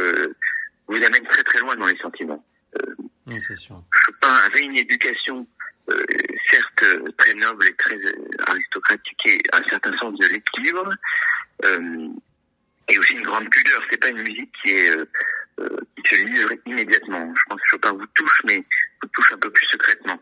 vous 0.88 0.96
amène 0.96 1.24
très 1.24 1.44
très 1.44 1.60
loin 1.60 1.76
dans 1.76 1.86
les 1.86 1.98
sentiments. 1.98 2.44
Euh, 2.76 3.40
c'est 3.40 3.56
sûr. 3.56 3.82
Chopin 3.92 4.34
avait 4.48 4.64
une 4.64 4.78
éducation 4.78 5.48
certes 6.50 6.86
très 7.18 7.34
noble 7.34 7.68
et 7.68 7.74
très 7.74 7.98
aristocratique 8.48 9.20
et 9.26 9.40
un 9.52 9.62
certain 9.68 9.98
sens 9.98 10.18
de 10.20 10.28
l'équilibre 10.28 10.90
et 12.88 12.98
aussi 12.98 13.14
une 13.14 13.24
grande 13.24 13.50
pudeur. 13.50 13.82
C'est 13.90 14.00
pas 14.00 14.10
une 14.10 14.22
musique 14.22 14.52
qui 14.62 14.72
est 14.72 14.96
qui 15.58 16.16
se 16.16 16.24
livre 16.24 16.52
immédiatement. 16.66 17.34
Je 17.36 17.44
pense 17.50 17.62
que 17.62 17.68
Chopin 17.68 17.92
vous 17.94 18.08
touche, 18.14 18.42
mais 18.46 18.58
vous 19.02 19.10
touche 19.10 19.34
un 19.34 19.38
peu 19.38 19.52
plus 19.52 19.66
secrètement. 19.68 20.20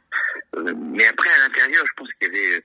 mais 0.76 1.06
après, 1.08 1.30
à 1.30 1.40
l'intérieur, 1.40 1.86
je 1.86 1.94
pense 1.94 2.10
qu'il 2.14 2.34
y 2.34 2.38
avait 2.38 2.64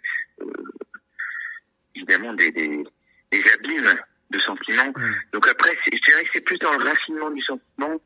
évidemment 1.94 2.35
des, 2.35 2.50
des, 2.52 2.85
des 3.30 3.44
abîmes 3.52 3.94
de 4.35 4.38
sentiments. 4.40 4.92
Mm. 4.97 5.14
Donc 5.33 5.49
après, 5.49 5.77
je 5.85 5.90
dirais 5.90 6.25
que 6.25 6.31
c'est 6.35 6.40
plus 6.40 6.59
dans 6.59 6.73
le 6.77 6.85
raffinement 6.85 7.31
du 7.31 7.42
sentiment 7.42 8.01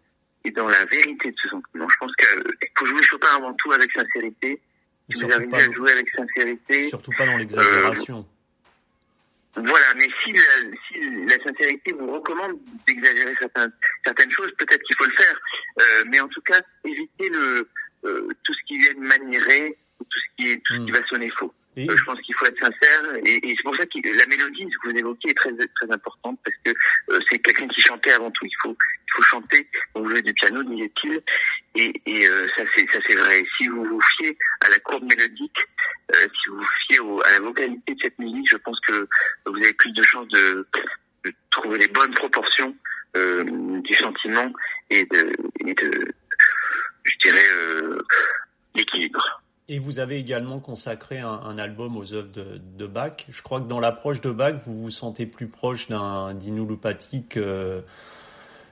et 0.45 0.51
dans 0.51 0.69
la 0.69 0.85
vérité 0.87 1.31
de 1.31 1.37
ce 1.43 1.49
sentiment. 1.49 1.89
Je 1.89 1.97
pense 1.99 2.13
qu'il 2.17 2.69
faut 2.79 2.87
jouer 2.87 3.03
Chopin 3.03 3.29
avant 3.37 3.55
tout 3.55 3.73
avec 3.73 3.91
sincérité. 3.93 4.61
Si 5.11 5.23
vous 5.23 5.33
arrivez 5.33 5.57
à 5.57 5.73
jouer 5.73 5.93
avec 5.93 6.09
sincérité. 6.11 6.89
Surtout 6.89 7.11
pas 7.17 7.27
dans 7.27 7.39
l'exagération. 7.39 8.27
Voilà, 9.57 9.87
mais 9.97 10.07
si 10.23 10.33
la, 10.33 10.41
si 10.87 11.27
la 11.27 11.43
sincérité 11.43 11.93
vous 11.93 12.13
recommande 12.13 12.59
d'exagérer 12.87 13.35
certaines, 13.37 13.73
certaines 14.05 14.31
choses, 14.31 14.53
peut-être 14.59 14.83
qu'il 14.83 14.97
faut 14.97 15.07
le 15.07 15.17
faire. 15.17 15.41
Euh, 15.81 16.05
mais 16.09 16.21
en 16.21 16.29
tout 16.29 16.43
cas, 16.43 16.61
éviter 16.85 17.29
le, 17.31 17.69
euh, 18.05 18.29
tout 18.45 18.53
ce 18.53 18.65
qui 18.67 18.79
vient 18.79 18.95
de 18.95 19.01
maniérer, 19.01 19.77
tout 19.99 20.19
ce 20.21 20.37
qui, 20.37 20.51
est, 20.51 20.63
tout 20.65 20.75
ce 20.75 20.79
qui 20.81 20.91
hmm. 20.93 20.95
va 20.95 21.07
sonner 21.07 21.31
faux. 21.31 21.53
Euh, 21.87 21.97
je 21.97 22.05
pense 22.05 22.21
qu'il 22.23 22.35
faut 22.35 22.47
être 22.47 22.59
sincère 22.59 23.03
et, 23.25 23.37
et 23.47 23.55
c'est 23.57 23.63
pour 23.63 23.77
ça 23.77 23.87
que 23.87 23.99
la 24.05 24.27
mélodie, 24.27 24.65
que 24.65 24.89
vous 24.89 24.97
évoquez, 24.97 25.31
est 25.31 25.35
très 25.35 25.53
très 25.53 25.91
importante 25.93 26.39
parce 26.45 26.57
que 26.65 26.71
euh, 27.13 27.21
c'est 27.29 27.39
quelqu'un 27.39 27.69
qui 27.69 27.81
chantait 27.81 28.13
avant 28.13 28.31
tout. 28.31 28.47
Il 28.47 28.57
faut 28.63 28.77
il 29.07 29.13
faut 29.15 29.23
chanter, 29.23 29.69
donc 29.95 30.09
jouer 30.09 30.23
du 30.23 30.33
piano, 30.35 30.63
disait-il, 30.63 31.23
et, 31.77 32.03
et 32.07 32.27
euh, 32.29 32.47
ça 32.57 32.63
c'est 32.75 32.91
ça 32.91 32.99
c'est 33.07 33.17
vrai. 33.17 33.45
Si 33.57 33.69
vous 33.69 33.85
vous 33.85 34.01
fiez 34.17 34.37
à 34.61 34.69
la 34.71 34.79
courbe 34.81 35.05
mélodique, 35.05 35.59
si 36.13 36.51
vous 36.51 36.57
vous 36.57 36.67
fiez 36.87 37.01
au, 37.01 37.21
à 37.25 37.31
la 37.33 37.41
vocalité 37.41 37.95
de 37.95 38.01
cette 38.01 38.19
musique, 38.19 38.49
je 38.51 38.57
pense 38.57 38.81
que 38.81 39.09
vous 39.47 39.57
avez 39.57 39.75
plus 39.75 39.93
de 39.93 40.03
chances 40.03 40.29
de, 40.29 40.67
de 41.25 41.33
trouver 41.51 41.79
les 41.79 41.89
bonnes 41.89 42.15
proportions 42.15 42.75
du 43.15 43.95
sentiment 43.95 44.53
et 44.91 45.05
de, 45.05 45.33
et 45.67 45.75
de 45.75 46.15
je 47.05 47.17
dirais 47.23 47.49
l'équilibre. 48.75 49.43
Et 49.71 49.79
vous 49.79 49.99
avez 49.99 50.19
également 50.19 50.61
consacré 50.61 51.19
un, 51.19 51.59
album 51.59 51.99
aux 51.99 52.15
œuvres 52.15 52.31
de, 52.33 52.87
Bach. 52.87 53.27
Je 53.29 53.43
crois 53.43 53.61
que 53.61 53.69
dans 53.69 53.81
l'approche 53.81 54.23
de 54.23 54.31
Bach, 54.31 54.55
vous 54.65 54.85
vous 54.85 54.91
sentez 54.91 55.27
plus 55.27 55.47
proche 55.47 55.89
d'un 55.89 56.33
d'Inulupati 56.33 57.25
que, 57.29 57.85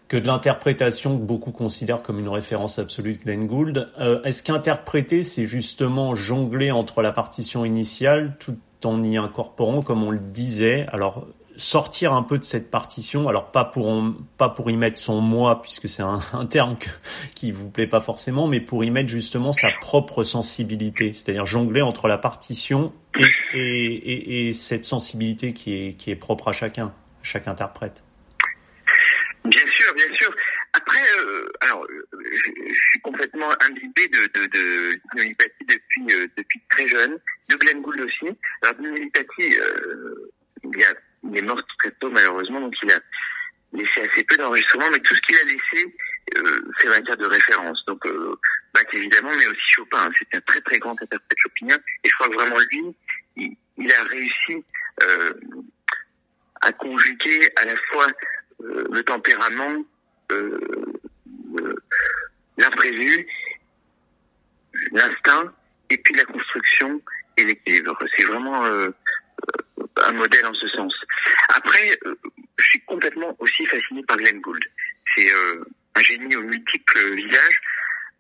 que 0.09 0.17
de 0.17 0.27
l'interprétation 0.27 1.19
que 1.19 1.23
beaucoup 1.23 1.53
considèrent 1.53 2.03
comme 2.03 2.19
une 2.19 2.31
référence 2.31 2.79
absolue 2.79 3.13
de 3.13 3.19
Glenn 3.19 3.47
Gould. 3.47 3.91
Euh, 4.01 4.23
Est-ce 4.23 4.43
qu'interpréter, 4.43 5.23
c'est 5.23 5.45
justement 5.45 6.15
jongler 6.15 6.71
entre 6.71 7.03
la 7.03 7.13
partition 7.13 7.67
initiale 7.67 8.35
tout 8.39 8.57
en 8.83 9.03
y 9.03 9.19
incorporant, 9.19 9.83
comme 9.83 10.03
on 10.03 10.11
le 10.11 10.19
disait, 10.19 10.87
alors 10.93 11.27
sortir 11.57 12.13
un 12.13 12.23
peu 12.23 12.39
de 12.39 12.45
cette 12.45 12.71
partition, 12.71 13.29
alors 13.29 13.51
pas 13.51 13.65
pour 13.65 14.05
pas 14.37 14.49
pour 14.49 14.71
y 14.71 14.77
mettre 14.77 14.99
son 14.99 15.21
moi 15.21 15.63
puisque 15.63 15.89
c'est 15.89 16.03
un, 16.03 16.21
terme 16.51 16.79
que, 16.79 16.89
qui 17.35 17.53
vous 17.53 17.71
plaît 17.71 17.87
pas 17.87 18.01
forcément, 18.01 18.47
mais 18.47 18.61
pour 18.61 18.85
y 18.85 18.91
mettre 18.91 19.09
justement 19.09 19.53
sa 19.53 19.71
propre 19.81 20.23
sensibilité, 20.23 21.13
c'est-à-dire 21.13 21.47
jongler 21.47 21.83
entre 21.83 22.09
la 22.09 22.19
partition 22.19 22.93
et, 23.19 23.25
et, 23.55 23.95
et, 23.95 24.49
et, 24.49 24.53
cette 24.53 24.85
sensibilité 24.85 25.53
qui 25.53 25.75
est 25.75 25.93
qui 25.95 26.11
est 26.11 26.17
propre 26.17 26.49
à 26.49 26.53
chacun, 26.53 26.87
à 26.87 27.25
chaque 27.25 27.49
interprète. 27.49 28.03
Bien 29.45 29.67
sûr, 29.71 29.95
bien 29.95 30.13
sûr. 30.13 30.35
Après, 30.73 31.03
euh, 31.19 31.49
alors, 31.61 31.87
je, 31.89 32.75
suis 32.91 33.01
complètement 33.01 33.49
imbibé 33.61 34.09
de 34.09 34.27
de, 34.35 34.47
de, 34.47 35.01
de 35.17 35.35
depuis 35.69 36.07
euh, 36.11 36.27
depuis 36.37 36.61
très 36.69 36.89
jeune, 36.89 37.17
de 37.49 37.57
Glenn 37.57 37.81
Gould 37.81 38.01
aussi. 38.01 38.37
Alors, 38.63 38.81
Nolipati, 38.81 39.59
euh, 39.61 40.33
il 40.65 40.81
y 40.81 40.85
a 40.85 40.95
il 41.31 41.39
est 41.39 41.43
mort 41.43 41.61
très 41.79 41.91
tôt 41.93 42.11
malheureusement, 42.11 42.61
donc 42.61 42.75
il 42.83 42.93
a 42.93 43.01
laissé 43.73 44.01
assez 44.01 44.25
peu 44.25 44.37
d'enregistrements, 44.37 44.91
mais 44.91 45.01
tout 45.01 45.15
ce 45.15 45.21
qu'il 45.23 45.37
a 45.37 45.45
laissé 45.45 45.97
euh, 46.39 46.61
fait 46.79 46.89
matière 46.89 47.17
de 47.17 47.27
référence. 47.27 47.85
Donc 47.87 48.05
euh, 48.07 48.35
Bach 48.75 48.87
évidemment, 48.93 49.31
mais 49.37 49.47
aussi 49.47 49.69
Chopin. 49.69 50.09
C'était 50.19 50.39
un 50.39 50.41
très 50.43 50.61
très 50.61 50.79
grand 50.79 51.01
interprète 51.01 51.39
chopinien, 51.39 51.77
et 52.05 52.09
je 52.09 52.15
crois 52.15 52.29
que 52.29 52.35
vraiment 52.35 52.59
lui, 52.71 52.97
il, 53.77 53.93
a 53.93 54.03
réussi 54.05 54.65
euh, 55.03 55.31
à 56.63 56.73
conjuguer 56.73 57.51
à 57.57 57.65
la 57.65 57.77
fois 57.77 58.07
euh, 58.65 58.85
le 58.91 59.03
tempérament, 59.03 59.85
euh, 60.33 60.61
l'imprévu, 62.57 63.27
l'instinct, 64.93 65.53
et 65.91 65.99
puis 65.99 66.15
la 66.15 66.25
construction 66.25 67.01
et 67.37 67.45
l'équilibre. 67.45 67.99
C'est 68.17 68.25
vraiment 68.25 68.65
euh, 68.65 68.89
un 70.05 70.13
modèle 70.13 70.47
en 70.47 70.55
ce 70.55 70.67
sens. 70.69 70.95
Après, 71.49 71.99
euh, 72.07 72.15
je 72.59 72.65
suis 72.65 72.81
complètement 72.83 73.35
aussi 73.39 73.65
fasciné 73.67 74.03
par 74.05 74.17
Glenn 74.17 74.41
Gould. 74.41 74.65
C'est 75.15 75.31
euh, 75.31 75.65
un 75.95 76.01
génie 76.01 76.37
aux 76.37 76.43
multiples 76.43 77.15
visages, 77.15 77.61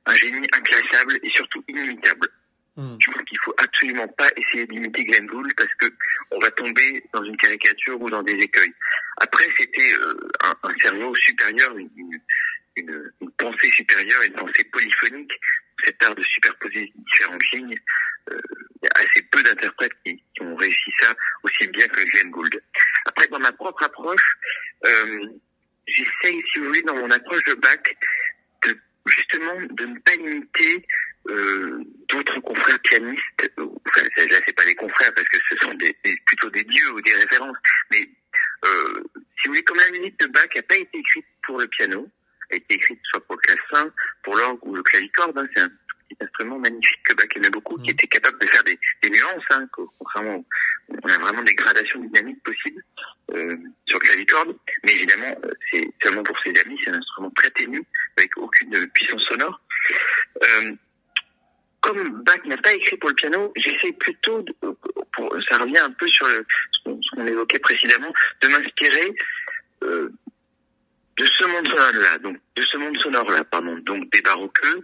un 0.07 0.15
génie 0.15 0.47
inclassable 0.53 1.19
et 1.23 1.31
surtout 1.31 1.63
inimitable. 1.69 2.29
Hmm. 2.77 2.97
Je 3.01 3.11
pense 3.11 3.23
qu'il 3.23 3.39
faut 3.39 3.55
absolument 3.57 4.09
pas 4.09 4.29
essayer 4.37 4.67
d'imiter 4.67 5.05
Glenn 5.05 5.27
Gould 5.27 5.53
parce 5.57 5.75
que 5.77 5.87
on 6.31 6.39
va 6.39 6.51
tomber 6.51 7.03
dans 7.13 7.23
une 7.25 7.37
caricature 7.37 8.01
ou 8.01 8.11
dans 8.11 8.23
des 8.23 8.35
écueils. 8.35 8.73
Après, 9.19 9.49
c'était 9.57 9.95
euh, 9.95 10.29
un, 10.45 10.69
un, 10.69 10.75
cerveau 10.81 11.15
supérieur, 11.15 11.77
une, 11.77 11.89
une, 11.97 12.21
une, 12.77 13.31
pensée 13.39 13.71
supérieure, 13.71 14.23
une 14.27 14.35
pensée 14.35 14.65
polyphonique, 14.65 15.33
cet 15.85 16.03
art 16.05 16.15
de 16.15 16.23
superposer 16.23 16.93
différentes 16.95 17.51
lignes. 17.53 17.79
Y 18.87 19.03
assez 19.03 19.23
peu 19.31 19.43
d'interprètes 19.43 19.93
qui, 20.05 20.23
ont 20.41 20.57
réussi 20.57 20.91
ça 21.01 21.15
aussi 21.43 21.67
bien 21.69 21.89
que 21.89 22.03
Glenn 22.05 22.31
Gould. 22.31 22.63
Après, 23.07 23.27
dans 23.29 23.39
ma 23.39 23.53
propre 23.53 23.85
approche, 23.85 24.37
euh, 24.87 25.27
j'essaye, 25.87 26.43
si 26.53 26.59
vous 26.59 26.67
voulez, 26.67 26.83
dans 26.83 26.95
mon 26.95 27.11
approche 27.11 27.43
de 27.45 27.55
bac, 27.55 27.97
justement 29.07 29.55
de 29.71 29.87
ne 29.87 29.99
pas 30.01 30.15
imiter 30.15 30.85
euh, 31.29 31.81
d'autres 32.09 32.41
confrères 32.41 32.79
pianistes. 32.81 33.23
Enfin, 33.59 34.03
là, 34.03 34.39
c'est 34.45 34.57
pas 34.57 34.65
des 34.65 34.75
confrères 34.75 35.13
parce 35.15 35.29
que 35.29 35.39
ce 35.49 35.57
sont 35.57 35.77
plutôt 36.27 36.51
des 36.51 36.65
dieux 36.65 36.93
ou 36.93 37.01
des 37.01 37.15
références. 37.15 37.57
Mais 37.91 38.09
euh, 38.65 39.03
si 39.15 39.49
vous 39.49 39.55
voulez, 39.55 39.65
comme 39.65 39.79
la 39.79 39.99
musique 39.99 40.19
de 40.21 40.27
Bach 40.27 40.49
n'a 40.55 40.63
pas 40.63 40.77
été 40.77 40.99
écrite 40.99 41.27
pour 41.45 41.59
le 41.59 41.67
piano, 41.69 42.09
a 42.51 42.57
été 42.57 42.75
écrite 42.75 43.01
soit 43.05 43.25
pour 43.27 43.37
le 43.37 43.41
clavecin, 43.41 43.93
pour 44.23 44.37
l'orgue 44.37 44.59
ou 44.63 44.75
le 44.75 44.83
clavicorde, 44.83 45.39
hein, 45.39 45.47
c'est 45.55 45.63
un 45.63 45.71
petit 46.09 46.17
instrument 46.21 46.59
magnifique 46.59 47.03
que 47.05 47.15
Bach 47.15 47.27
aimait 47.35 47.51
beaucoup, 47.51 47.77
qui 47.79 47.91
mm. 47.91 47.95
était 47.95 48.07
capable 48.07 48.39
de 48.39 48.47
faire 48.47 48.65
des, 48.65 48.79
des 49.03 49.11
nuances, 49.11 49.45
hein, 49.51 49.67
contrairement, 49.99 50.45
on 50.89 51.09
a 51.09 51.19
vraiment 51.19 51.43
des 51.43 51.55
gradations 51.55 52.01
dynamiques 52.01 52.43
possibles 52.43 52.83
euh, 53.33 53.57
sur 53.87 53.99
le 53.99 54.07
clavicorde, 54.07 54.57
mais 54.85 54.95
évidemment, 54.95 55.37
euh, 55.45 55.51
c'est 55.71 55.89
seulement 56.03 56.23
pour 56.23 56.39
ses 56.41 56.53
amis, 56.65 56.79
c'est 56.85 56.91
un 56.91 56.99
instrument 56.99 57.31
très 57.31 57.51
ténu, 57.51 57.83
avec 58.17 58.37
aucune 58.37 58.87
puissance 58.89 59.23
sonore. 59.25 59.61
Euh, 60.43 60.73
comme 61.81 62.23
Bach 62.25 62.45
n'a 62.47 62.57
pas 62.59 62.73
écrit 62.73 62.97
pour 62.97 63.11
le 63.11 63.15
piano, 63.15 63.53
j'essaie 63.57 63.93
plutôt, 63.93 64.43
de, 64.43 64.55
pour, 65.13 65.37
ça 65.49 65.59
revient 65.59 65.79
un 65.79 65.91
peu 65.93 66.09
sur 66.09 66.27
le, 66.27 66.45
ce 66.73 66.91
qu'on 67.15 67.27
évoquait 67.27 67.61
précédemment, 67.61 68.13
de 68.41 68.49
m'inspirer 68.49 69.15
euh, 69.85 70.13
de 71.17 71.25
ce 71.25 71.45
monde 71.45 71.67
sonore-là, 71.69 72.19
donc 72.19 72.39
de 72.57 72.63
ce 72.63 72.77
monde 72.77 72.99
sonore-là, 72.99 73.45
pardon, 73.45 73.77
donc 73.79 74.11
des 74.13 74.21
baroqueux, 74.21 74.83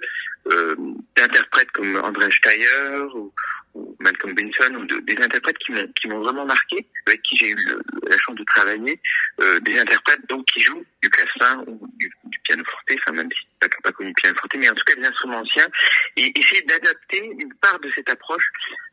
d'interprètes 1.17 1.71
comme 1.73 1.97
André 1.97 2.31
Steyer 2.31 2.99
ou, 3.15 3.33
ou, 3.75 3.97
Malcolm 4.01 4.35
Benson, 4.35 4.75
ou 4.75 4.85
de, 4.87 4.99
des 5.01 5.17
interprètes 5.23 5.59
qui 5.59 5.73
m'ont 5.73 5.87
qui 6.01 6.09
m'ont 6.09 6.21
vraiment 6.21 6.45
marqué, 6.45 6.87
avec 7.07 7.23
qui 7.23 7.37
j'ai 7.37 7.51
eu 7.51 7.55
le, 7.55 7.81
la 8.11 8.19
chance 8.19 8.35
de 8.35 8.45
travailler, 8.45 9.01
euh, 9.41 9.61
des 9.61 9.79
interprètes 9.79 10.27
donc 10.29 10.45
qui 10.47 10.61
jouent 10.61 10.85
du 11.03 11.11
clavecin 11.11 11.65
ou 11.67 11.89
du, 11.97 12.11
du 12.25 12.39
piano 12.41 12.65
forte, 12.65 12.99
enfin 12.99 13.13
même 13.13 13.29
si 13.31 13.47
pas, 13.61 13.69
pas 13.83 13.93
connu 13.93 14.13
piano 14.15 14.37
forte, 14.37 14.57
mais 14.57 14.69
en 14.69 14.75
tout 14.75 14.85
cas 14.85 14.95
des 14.95 15.07
instruments 15.07 15.39
anciens, 15.41 15.69
et 16.17 16.39
essayer 16.39 16.63
d'adapter 16.63 17.25
une 17.39 17.55
part 17.55 17.79
de 17.81 17.91
cette 17.91 18.11
approche 18.11 18.51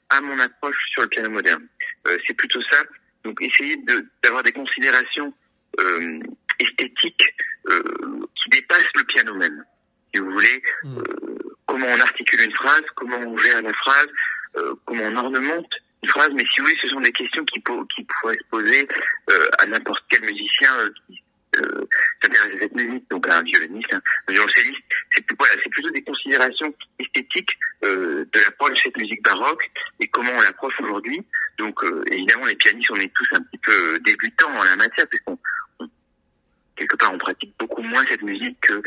à 0.10 0.22
mon 0.22 0.38
approche 0.40 0.78
sur 0.92 1.02
le 1.02 1.08
piano 1.08 1.30
moderne. 1.30 1.68
Euh, 2.08 2.18
c'est 2.26 2.34
plutôt 2.34 2.62
ça. 2.62 2.78
Donc 3.24 3.42
essayer 3.42 3.76
d'avoir 4.24 4.44
des 4.44 4.52
considérations 4.52 5.34
euh, 5.80 6.20
esthétique 6.60 7.24
euh, 7.70 7.82
qui 8.36 8.50
dépasse 8.50 8.90
le 8.96 9.04
piano 9.04 9.36
même. 9.36 9.64
Si 10.14 10.20
vous 10.20 10.32
voulez, 10.32 10.62
mm. 10.84 11.04
On 11.90 12.00
articule 12.00 12.42
une 12.42 12.56
phrase, 12.56 12.84
comment 12.96 13.18
on 13.18 13.38
gère 13.38 13.62
la 13.62 13.74
phrase, 13.74 14.08
euh, 14.58 14.74
comment 14.86 15.04
on 15.04 15.16
ornemente 15.16 15.72
une 16.02 16.10
phrase, 16.10 16.30
mais 16.34 16.46
si 16.54 16.62
voulez, 16.62 16.76
ce 16.82 16.88
sont 16.88 17.02
des 17.02 17.12
questions 17.12 17.44
qui, 17.46 17.60
pourraient 17.60 18.38
se 18.38 18.50
poser 18.50 18.88
euh, 19.30 19.46
à 19.60 19.66
n'importe 19.68 20.02
quel 20.10 20.22
musicien 20.22 20.72
euh, 20.80 20.90
qui 21.10 21.22
s'intéresse 22.24 22.56
à 22.56 22.60
cette 22.60 22.76
musique, 22.76 23.10
donc 23.10 23.28
à 23.28 23.38
un 23.38 23.42
violoniste, 23.42 23.94
un 23.94 24.32
violoncelliste. 24.32 24.82
C'est 25.14 25.26
plutôt 25.70 25.90
des 25.90 26.02
considérations 26.04 26.74
esthétiques 27.00 27.52
de 27.82 28.30
l'approche 28.34 28.76
de 28.76 28.80
cette 28.84 28.98
musique 28.98 29.22
baroque 29.24 29.70
et 30.00 30.08
comment 30.08 30.32
on 30.32 30.42
l'approche 30.42 30.80
aujourd'hui. 30.80 31.22
Donc 31.58 31.82
évidemment, 32.12 32.46
les 32.46 32.56
pianistes, 32.56 32.92
on 32.92 32.96
est 32.96 33.14
tous 33.14 33.28
un 33.34 33.42
petit 33.42 33.58
peu 33.58 34.00
débutants 34.00 34.54
en 34.54 34.64
la 34.64 34.76
matière 34.78 35.08
puisqu'on 35.08 35.38
quelque 36.78 36.96
part 36.96 37.14
on 37.14 37.18
pratique 37.18 37.54
beaucoup 37.60 37.82
moins 37.82 38.06
cette 38.06 38.22
musique 38.22 38.60
que 38.62 38.82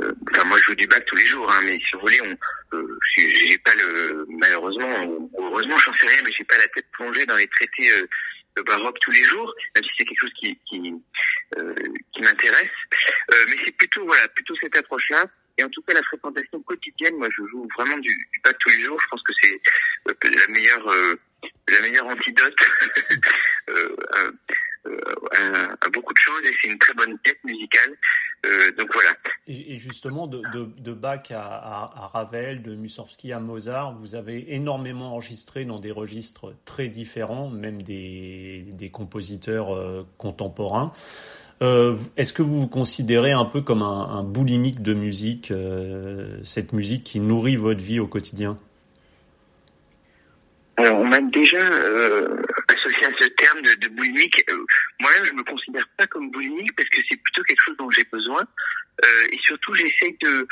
enfin 0.00 0.44
moi 0.44 0.58
je 0.58 0.64
joue 0.64 0.74
du 0.74 0.86
bac 0.86 1.04
tous 1.06 1.16
les 1.16 1.24
jours 1.24 1.50
hein, 1.50 1.60
mais 1.64 1.78
si 1.78 1.94
vous 1.94 2.00
voulez 2.00 2.20
on 2.22 2.76
euh, 2.76 2.98
j'ai 3.16 3.58
pas 3.58 3.74
le 3.74 4.26
malheureusement 4.28 5.28
heureusement 5.38 5.78
j'en 5.78 5.94
sais 5.94 6.06
rien 6.06 6.20
mais 6.24 6.32
j'ai 6.32 6.44
pas 6.44 6.58
la 6.58 6.68
tête 6.68 6.86
plongée 6.92 7.24
dans 7.26 7.36
les 7.36 7.46
traités 7.48 7.90
euh, 7.92 8.62
baroque 8.64 8.98
tous 9.00 9.10
les 9.10 9.22
jours 9.22 9.54
même 9.74 9.84
si 9.84 9.90
c'est 9.98 10.04
quelque 10.04 10.20
chose 10.20 10.32
qui 10.38 10.58
qui, 10.68 10.92
euh, 11.58 11.74
qui 12.14 12.22
m'intéresse. 12.22 12.70
Euh, 13.32 13.44
mais 13.48 13.56
c'est 13.64 13.76
plutôt 13.76 14.04
voilà 14.06 14.26
plutôt 14.28 14.54
cette 14.60 14.76
approche 14.76 15.08
là 15.10 15.24
et 15.58 15.64
en 15.64 15.68
tout 15.70 15.82
cas 15.82 15.94
la 15.94 16.02
fréquentation 16.02 16.60
quotidienne 16.62 17.16
moi 17.16 17.28
je 17.30 17.42
joue 17.50 17.68
vraiment 17.76 17.98
du, 17.98 18.08
du 18.08 18.40
bac 18.44 18.56
tous 18.58 18.70
les 18.70 18.82
jours. 18.82 19.00
Je 19.00 19.08
pense 19.08 19.22
que 19.22 19.32
c'est 19.42 19.60
la 20.06 20.48
meilleure 20.48 20.94
la 21.68 21.80
meilleure 21.80 22.06
antidote 22.06 22.56
à, 25.38 25.88
beaucoup 25.92 26.12
de 26.12 26.18
choses 26.18 26.42
et 26.44 26.52
c'est 26.60 26.68
une 26.68 26.78
très 26.78 26.94
bonne 26.94 27.18
tête 27.18 27.38
musicale. 27.44 27.96
donc 28.76 28.92
voilà. 28.92 29.10
Et, 29.46 29.78
justement, 29.78 30.26
de, 30.26 30.42
de, 30.52 30.68
de 30.78 30.92
Bach 30.92 31.30
à, 31.30 31.40
à, 31.40 32.06
Ravel, 32.08 32.62
de 32.62 32.74
Mussorgsky 32.74 33.32
à 33.32 33.40
Mozart, 33.40 33.94
vous 33.98 34.14
avez 34.14 34.54
énormément 34.54 35.12
enregistré 35.12 35.64
dans 35.64 35.78
des 35.78 35.92
registres 35.92 36.54
très 36.64 36.88
différents, 36.88 37.48
même 37.48 37.82
des, 37.82 38.66
des 38.72 38.90
compositeurs 38.90 40.06
contemporains. 40.18 40.92
Euh, 41.62 41.96
Est-ce 42.16 42.32
que 42.32 42.42
vous 42.42 42.60
vous 42.60 42.68
considérez 42.68 43.32
un 43.32 43.44
peu 43.44 43.62
comme 43.62 43.82
un, 43.82 44.08
un 44.10 44.22
boulimique 44.22 44.82
de 44.82 44.92
musique, 44.92 45.50
euh, 45.50 46.38
cette 46.44 46.72
musique 46.72 47.04
qui 47.04 47.20
nourrit 47.20 47.56
votre 47.56 47.80
vie 47.80 47.98
au 47.98 48.06
quotidien? 48.06 48.58
Alors, 50.76 50.98
on 50.98 51.04
m'a 51.06 51.20
déjà 51.20 51.56
euh, 51.56 52.42
associé 52.86 53.06
à 53.06 53.10
ce 53.18 53.28
terme 53.28 53.62
de, 53.62 53.74
de 53.74 53.88
boulimique. 53.88 54.44
Euh, 54.50 54.64
moi-même, 55.00 55.24
je 55.24 55.32
me 55.32 55.42
considère 55.44 55.86
pas 55.96 56.06
comme 56.06 56.30
boulimique 56.30 56.74
parce 56.76 56.88
que 56.88 57.00
c'est 57.08 57.16
plutôt 57.16 57.42
quelque 57.42 57.62
chose 57.62 57.76
dont 57.76 57.90
j'ai 57.90 58.04
besoin. 58.04 58.42
Euh, 59.04 59.26
et 59.32 59.38
surtout, 59.42 59.74
j'essaye 59.74 60.16
de... 60.20 60.46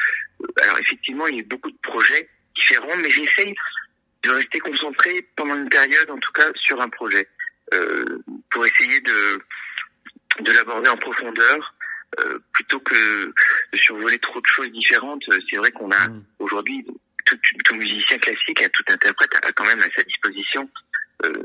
Alors, 0.63 0.79
effectivement, 0.79 1.27
il 1.29 1.37
y 1.39 1.41
a 1.41 1.45
beaucoup 1.45 1.71
de 1.71 1.79
projets 1.83 2.29
différents, 2.55 2.97
mais 2.99 3.11
j'essaye 3.11 3.55
de 4.23 4.31
rester 4.31 4.59
concentré 4.59 5.27
pendant 5.37 5.55
une 5.55 5.69
période, 5.69 6.11
en 6.11 6.19
tout 6.19 6.33
cas, 6.33 6.49
sur 6.57 6.81
un 6.81 6.89
projet, 6.89 7.29
pour 8.51 8.65
essayer 8.67 9.01
de 9.01 9.41
de 10.41 10.53
l'aborder 10.53 10.91
en 10.91 10.97
profondeur 10.97 11.75
euh, 12.21 12.39
plutôt 12.53 12.81
que 12.81 12.95
de 13.73 13.77
survoler 13.77 14.19
trop 14.19 14.41
de 14.41 14.47
choses 14.47 14.71
différentes. 14.73 15.23
C'est 15.49 15.57
vrai 15.57 15.71
qu'on 15.73 15.91
a 15.91 16.09
mm. 16.09 16.25
aujourd'hui 16.39 16.85
tout, 17.25 17.39
tout, 17.65 17.75
musicien 17.75 18.19
classique, 18.19 18.61
tout 18.73 18.85
interprète 18.89 19.31
a 19.35 19.53
quand 19.53 19.65
même 19.65 19.81
à 19.81 19.89
sa 19.97 20.03
disposition 20.03 20.69
euh, 21.25 21.43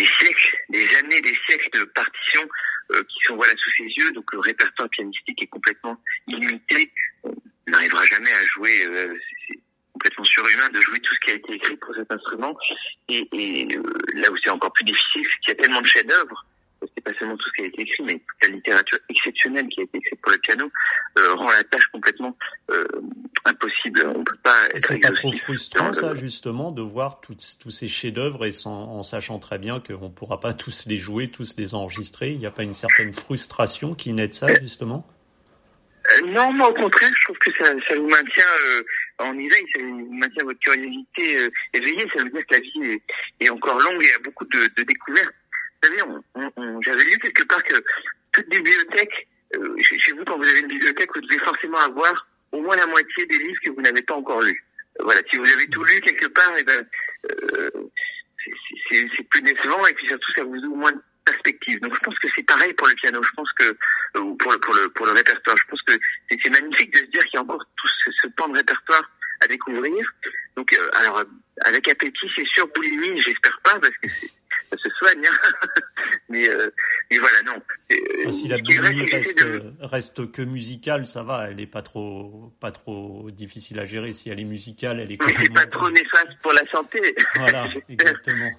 des 0.00 0.06
siècles, 0.06 0.56
des 0.70 0.96
années, 0.96 1.20
des 1.20 1.36
siècles 1.46 1.78
de 1.78 1.84
partitions 1.84 2.48
euh, 2.94 3.02
qui 3.02 3.20
sont 3.24 3.36
voilà 3.36 3.52
sous 3.56 3.70
ses 3.76 3.84
yeux. 3.84 4.12
Donc 4.12 4.32
le 4.32 4.38
répertoire 4.40 4.88
pianistique 4.88 5.42
est 5.42 5.46
complètement 5.46 6.00
illimité. 6.26 6.90
On 7.24 7.34
n'arrivera 7.68 8.04
jamais 8.06 8.32
à 8.32 8.44
jouer. 8.44 8.86
Euh, 8.86 9.14
c'est 9.46 9.58
complètement 9.92 10.24
surhumain 10.24 10.68
de 10.70 10.80
jouer 10.80 11.00
tout 11.00 11.14
ce 11.14 11.20
qui 11.20 11.30
a 11.32 11.34
été 11.34 11.52
écrit 11.52 11.76
pour 11.76 11.94
cet 11.94 12.10
instrument. 12.10 12.56
Et, 13.08 13.28
et 13.32 13.76
euh, 13.76 13.82
là 14.14 14.30
où 14.30 14.36
c'est 14.42 14.50
encore 14.50 14.72
plus 14.72 14.84
difficile, 14.84 15.24
c'est 15.24 15.38
qu'il 15.40 15.48
y 15.48 15.58
a 15.58 15.62
tellement 15.62 15.82
de 15.82 15.86
chefs-d'œuvre 15.86 16.46
c'est 16.94 17.04
pas 17.04 17.12
seulement 17.18 17.36
tout 17.36 17.48
ce 17.48 17.52
qui 17.52 17.62
a 17.62 17.66
été 17.66 17.82
écrit, 17.82 18.02
mais 18.04 18.14
toute 18.14 18.48
la 18.48 18.54
littérature 18.56 18.98
exceptionnelle 19.08 19.68
qui 19.68 19.80
a 19.80 19.84
été 19.84 19.98
écrite 19.98 20.20
pour 20.20 20.32
le 20.32 20.38
piano 20.38 20.70
euh, 21.18 21.34
rend 21.34 21.50
la 21.50 21.64
tâche 21.64 21.86
complètement 21.88 22.36
euh, 22.70 22.84
impossible. 23.44 24.12
On 24.14 24.24
peut 24.24 24.36
pas 24.42 24.66
être 24.74 24.86
C'est 24.86 24.98
pas 24.98 25.12
trop 25.12 25.32
frustrant 25.32 25.92
ça 25.92 26.14
justement 26.14 26.72
de 26.72 26.82
voir 26.82 27.20
tous 27.20 27.70
ces 27.70 27.88
chefs-d'œuvre 27.88 28.46
et 28.46 28.52
sans, 28.52 28.72
en 28.72 29.02
sachant 29.02 29.38
très 29.38 29.58
bien 29.58 29.80
qu'on 29.80 30.10
pourra 30.10 30.40
pas 30.40 30.54
tous 30.54 30.86
les 30.86 30.96
jouer, 30.96 31.30
tous 31.30 31.56
les 31.56 31.74
enregistrer. 31.74 32.30
Il 32.30 32.38
n'y 32.38 32.46
a 32.46 32.50
pas 32.50 32.62
une 32.62 32.74
certaine 32.74 33.12
frustration 33.12 33.94
qui 33.94 34.12
naît 34.12 34.28
de 34.28 34.34
ça 34.34 34.54
justement? 34.60 35.06
Euh, 36.10 36.26
non, 36.26 36.52
moi 36.52 36.70
au 36.70 36.74
contraire, 36.74 37.10
je 37.14 37.24
trouve 37.24 37.38
que 37.38 37.52
ça, 37.52 37.66
ça 37.86 37.94
vous 37.94 38.08
maintient 38.08 38.44
euh, 38.68 38.82
en 39.18 39.34
éveil, 39.34 39.64
ça 39.74 39.82
vous 39.82 40.12
maintient 40.12 40.44
votre 40.44 40.58
curiosité 40.60 41.36
euh, 41.36 41.50
éveillée. 41.74 42.06
Ça 42.14 42.22
veut 42.22 42.30
dire 42.30 42.46
que 42.46 42.54
la 42.54 42.60
vie 42.60 42.92
est, 43.40 43.44
est 43.44 43.50
encore 43.50 43.78
longue 43.78 44.02
et 44.02 44.06
il 44.06 44.10
y 44.10 44.14
a 44.14 44.18
beaucoup 44.24 44.46
de, 44.46 44.70
de 44.76 44.82
découvertes 44.82 45.34
vous 45.82 45.88
savez, 45.88 46.80
j'avais 46.82 47.04
lu 47.04 47.18
quelque 47.18 47.44
part 47.44 47.62
que 47.64 47.74
toute 48.32 48.48
bibliothèque, 48.48 49.28
euh, 49.56 49.74
chez, 49.80 50.12
vous, 50.12 50.24
quand 50.24 50.36
vous 50.36 50.44
avez 50.44 50.60
une 50.60 50.68
bibliothèque, 50.68 51.10
vous 51.14 51.20
devez 51.22 51.38
forcément 51.38 51.78
avoir 51.78 52.26
au 52.52 52.60
moins 52.60 52.76
la 52.76 52.86
moitié 52.86 53.26
des 53.26 53.38
livres 53.38 53.60
que 53.64 53.70
vous 53.70 53.80
n'avez 53.80 54.02
pas 54.02 54.14
encore 54.14 54.42
lus. 54.42 54.64
Euh, 54.98 55.04
voilà, 55.04 55.20
si 55.30 55.38
vous 55.38 55.50
avez 55.50 55.66
tout 55.68 55.82
lu 55.84 56.00
quelque 56.00 56.26
part, 56.26 56.56
et 56.56 56.60
eh 56.60 56.64
ben, 56.64 56.86
euh, 57.30 57.70
c'est 58.90 59.28
plus 59.28 59.42
décevant 59.42 59.84
et 59.86 59.94
puis 59.94 60.06
surtout 60.06 60.32
ça 60.34 60.44
vous 60.44 60.56
ouvre 60.56 60.76
moins 60.76 60.92
de 60.92 61.02
perspectives. 61.24 61.80
Donc 61.80 61.94
je 61.94 62.00
pense 62.00 62.18
que 62.18 62.28
c'est 62.34 62.42
pareil 62.42 62.72
pour 62.74 62.88
le 62.88 62.94
piano. 62.94 63.22
Je 63.22 63.30
pense 63.36 63.52
que 63.52 63.64
euh, 63.64 64.34
pour 64.38 64.52
le 64.52 64.58
pour 64.58 64.74
le 64.74 64.88
pour 64.90 65.06
le 65.06 65.12
répertoire, 65.12 65.56
je 65.56 65.64
pense 65.68 65.82
que 65.82 65.92
c'est 66.30 66.50
magnifique 66.50 66.92
de 66.92 66.98
se 66.98 67.04
dire 67.04 67.24
qu'il 67.24 67.34
y 67.34 67.38
a 67.38 67.42
encore 67.42 67.64
tout 67.76 67.88
ce, 68.04 68.10
ce 68.22 68.28
pan 68.28 68.48
de 68.48 68.56
répertoire 68.56 69.10
à 69.40 69.46
découvrir. 69.46 70.12
Donc 70.56 70.72
euh, 70.72 70.90
alors 70.94 71.24
avec 71.64 71.88
appétit, 71.88 72.30
c'est 72.34 72.46
sûr 72.46 72.66
boulimie, 72.68 73.20
j'espère 73.20 73.58
pas 73.62 73.78
parce 73.78 73.96
que 73.98 74.08
ça 74.70 74.76
se 74.76 74.88
soigne. 74.90 75.26
Hein. 75.26 75.70
mais, 76.28 76.48
euh, 76.48 76.70
mais 77.10 77.18
voilà, 77.18 77.42
non. 77.42 77.62
Euh, 77.92 78.30
si 78.30 78.48
la 78.48 78.58
boulimie 78.58 79.10
reste, 79.10 79.46
reste, 79.80 80.32
que 80.32 80.42
musicale, 80.42 81.06
ça 81.06 81.22
va. 81.22 81.50
Elle 81.50 81.60
est 81.60 81.66
pas 81.66 81.82
trop, 81.82 82.52
pas 82.60 82.70
trop 82.70 83.30
difficile 83.30 83.78
à 83.78 83.84
gérer. 83.84 84.12
Si 84.12 84.30
elle 84.30 84.40
est 84.40 84.44
musicale, 84.44 85.00
elle 85.00 85.12
est. 85.12 85.18
C'est 85.22 85.52
pas 85.52 85.66
trop 85.66 85.90
néfaste 85.90 86.36
pour 86.42 86.52
la 86.52 86.66
santé. 86.70 87.14
Voilà, 87.36 87.68
exactement. 87.88 88.50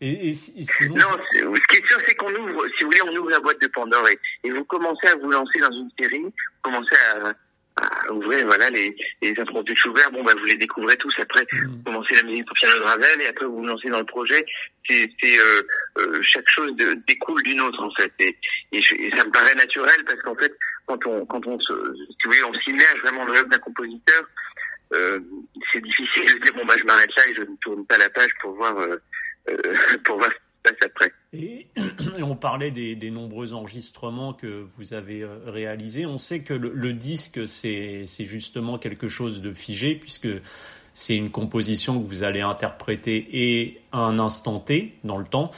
Et, 0.00 0.28
et, 0.28 0.34
sinon... 0.34 0.94
Non, 0.94 1.18
ce 1.32 1.68
qui 1.68 1.76
est 1.78 1.86
sûr, 1.86 1.98
c'est 2.04 2.14
qu'on 2.16 2.34
ouvre, 2.34 2.66
si 2.76 2.84
vous 2.84 2.90
voulez, 2.90 3.00
on 3.02 3.16
ouvre 3.16 3.30
la 3.30 3.40
boîte 3.40 3.62
de 3.62 3.66
Pandore 3.68 4.06
et, 4.10 4.18
et, 4.44 4.50
vous 4.50 4.64
commencez 4.64 5.06
à 5.06 5.16
vous 5.16 5.30
lancer 5.30 5.58
dans 5.58 5.72
une 5.72 5.88
série, 5.98 6.20
vous 6.20 6.32
commencez 6.60 6.94
à, 7.14 7.32
à 7.76 8.12
ouvrir 8.12 8.46
voilà 8.46 8.70
les, 8.70 8.96
les 9.20 9.32
de 9.32 9.74
Schubert. 9.74 10.10
Bon 10.10 10.24
bah 10.24 10.32
vous 10.38 10.44
les 10.44 10.56
découvrez 10.56 10.96
tous. 10.96 11.14
Après 11.18 11.42
mm. 11.42 11.66
vous 11.66 11.82
commencez 11.84 12.14
la 12.14 12.22
musique 12.22 12.46
pour 12.46 12.56
piano 12.56 12.78
de 12.78 12.84
Ravel 12.84 13.20
et 13.20 13.26
après 13.26 13.44
vous 13.44 13.56
vous 13.56 13.66
lancez 13.66 13.88
dans 13.88 14.00
le 14.00 14.06
projet. 14.06 14.44
C'est 14.88 15.10
euh, 15.24 15.62
euh, 15.98 16.22
chaque 16.22 16.48
chose 16.48 16.74
de, 16.76 16.94
découle 17.06 17.42
d'une 17.42 17.60
autre 17.60 17.82
en 17.82 17.90
fait. 17.90 18.12
Et, 18.20 18.36
et, 18.72 18.82
ça 18.82 19.24
me 19.24 19.30
paraît 19.30 19.54
naturel 19.54 20.04
parce 20.06 20.20
qu'en 20.22 20.36
fait 20.36 20.52
quand 20.86 21.06
on 21.06 21.26
quand 21.26 21.46
on 21.46 21.58
se 21.60 21.72
vous 21.72 22.06
voulez 22.24 22.44
on 22.44 22.54
s'immerge 22.54 23.00
vraiment 23.02 23.26
dans 23.26 23.32
l'œuvre 23.32 23.48
d'un 23.48 23.58
compositeur 23.58 24.22
euh, 24.94 25.18
c'est 25.72 25.82
difficile 25.82 26.24
de 26.26 26.44
dire 26.44 26.54
bon 26.54 26.64
bah 26.64 26.74
je 26.78 26.84
m'arrête 26.84 27.10
là 27.16 27.28
et 27.28 27.34
je 27.34 27.42
ne 27.42 27.56
tourne 27.60 27.84
pas 27.86 27.98
la 27.98 28.08
page 28.10 28.30
pour 28.40 28.52
voir 28.54 28.78
euh, 28.78 29.02
euh 29.48 29.74
et, 31.32 31.66
on 32.22 32.36
parlait 32.36 32.70
des, 32.70 33.10
nombreux 33.10 33.54
enregistrements 33.54 34.32
que 34.32 34.64
vous 34.76 34.94
avez 34.94 35.22
euh, 35.22 35.38
réalisés. 35.46 36.06
On 36.06 36.18
sait 36.18 36.40
que 36.40 36.54
le, 36.54 36.92
disque, 36.92 37.46
c'est 37.46 38.06
justement 38.18 38.78
quelque 38.78 39.08
chose 39.08 39.40
de 39.42 39.52
figé, 39.52 39.94
puisque 39.94 40.28
c'est 40.94 41.16
une 41.16 41.30
composition 41.30 42.00
que 42.00 42.06
vous 42.06 42.22
allez 42.22 42.40
interpréter 42.40 43.28
et 43.32 43.80
à 43.92 43.98
un 43.98 44.18
instant 44.18 44.60
T 44.60 44.94
dans 45.04 45.18
le 45.18 45.26
temps. 45.26 45.50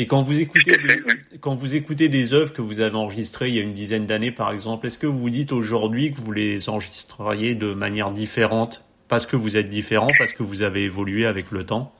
Et 0.00 0.06
quand 0.06 0.22
vous 0.22 0.40
écoutez 0.40 0.72
des, 0.78 1.02
quand 1.40 1.56
vous 1.56 1.74
écoutez 1.74 2.08
des 2.08 2.32
œuvres 2.32 2.52
que 2.52 2.62
vous 2.62 2.80
avez 2.80 2.96
enregistrées 2.96 3.48
il 3.48 3.56
y 3.56 3.58
a 3.58 3.62
une 3.62 3.72
dizaine 3.72 4.06
d'années, 4.06 4.30
par 4.30 4.52
exemple, 4.52 4.86
est-ce 4.86 4.98
que 4.98 5.08
vous 5.08 5.18
vous 5.18 5.30
dites 5.30 5.50
aujourd'hui 5.50 6.12
que 6.12 6.18
vous 6.18 6.30
les 6.30 6.68
enregistreriez 6.68 7.54
de 7.56 7.74
manière 7.74 8.12
différente? 8.12 8.84
Parce 9.08 9.26
que 9.26 9.36
vous 9.36 9.56
êtes 9.56 9.68
différent, 9.68 10.08
parce 10.18 10.32
que 10.32 10.42
vous 10.42 10.62
avez 10.62 10.84
évolué 10.84 11.26
avec 11.26 11.50
le 11.50 11.64
temps 11.64 11.92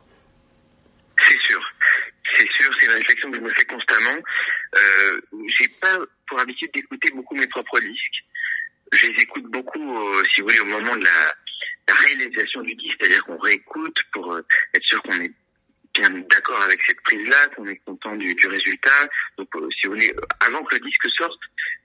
une 2.89 2.95
réflexion 2.95 3.31
que 3.31 3.37
je 3.37 3.43
me 3.43 3.51
fais 3.51 3.65
constamment. 3.65 4.21
Euh, 4.77 5.21
j'ai 5.49 5.69
pas 5.81 5.99
pour 6.27 6.41
habitude 6.41 6.71
d'écouter 6.75 7.11
beaucoup 7.15 7.35
mes 7.35 7.47
propres 7.47 7.81
disques. 7.81 8.25
Je 8.93 9.07
les 9.07 9.23
écoute 9.23 9.45
beaucoup, 9.45 9.99
euh, 9.99 10.23
si 10.33 10.41
vous 10.41 10.49
voulez, 10.49 10.61
au 10.61 10.67
moment 10.67 10.97
de 10.97 11.05
la, 11.05 11.35
réalisation 12.03 12.61
du 12.63 12.75
disque, 12.75 12.97
c'est-à-dire 13.01 13.25
qu'on 13.25 13.39
réécoute 13.39 13.99
pour 14.13 14.33
euh, 14.33 14.43
être 14.75 14.85
sûr 14.85 15.03
qu'on 15.03 15.21
est 15.21 15.33
bien 15.95 16.11
d'accord 16.31 16.61
avec 16.63 16.83
cette 16.83 17.01
prise-là, 17.01 17.49
qu'on 17.57 17.67
est 17.67 17.79
content 17.79 18.15
du, 18.15 18.35
résultat. 18.47 19.09
Donc, 19.39 19.49
euh, 19.57 19.69
si 19.71 19.87
vous 19.87 19.95
voulez, 19.95 20.15
avant 20.41 20.63
que 20.65 20.75
le 20.75 20.83
disque 20.83 21.09
sorte, 21.17 21.41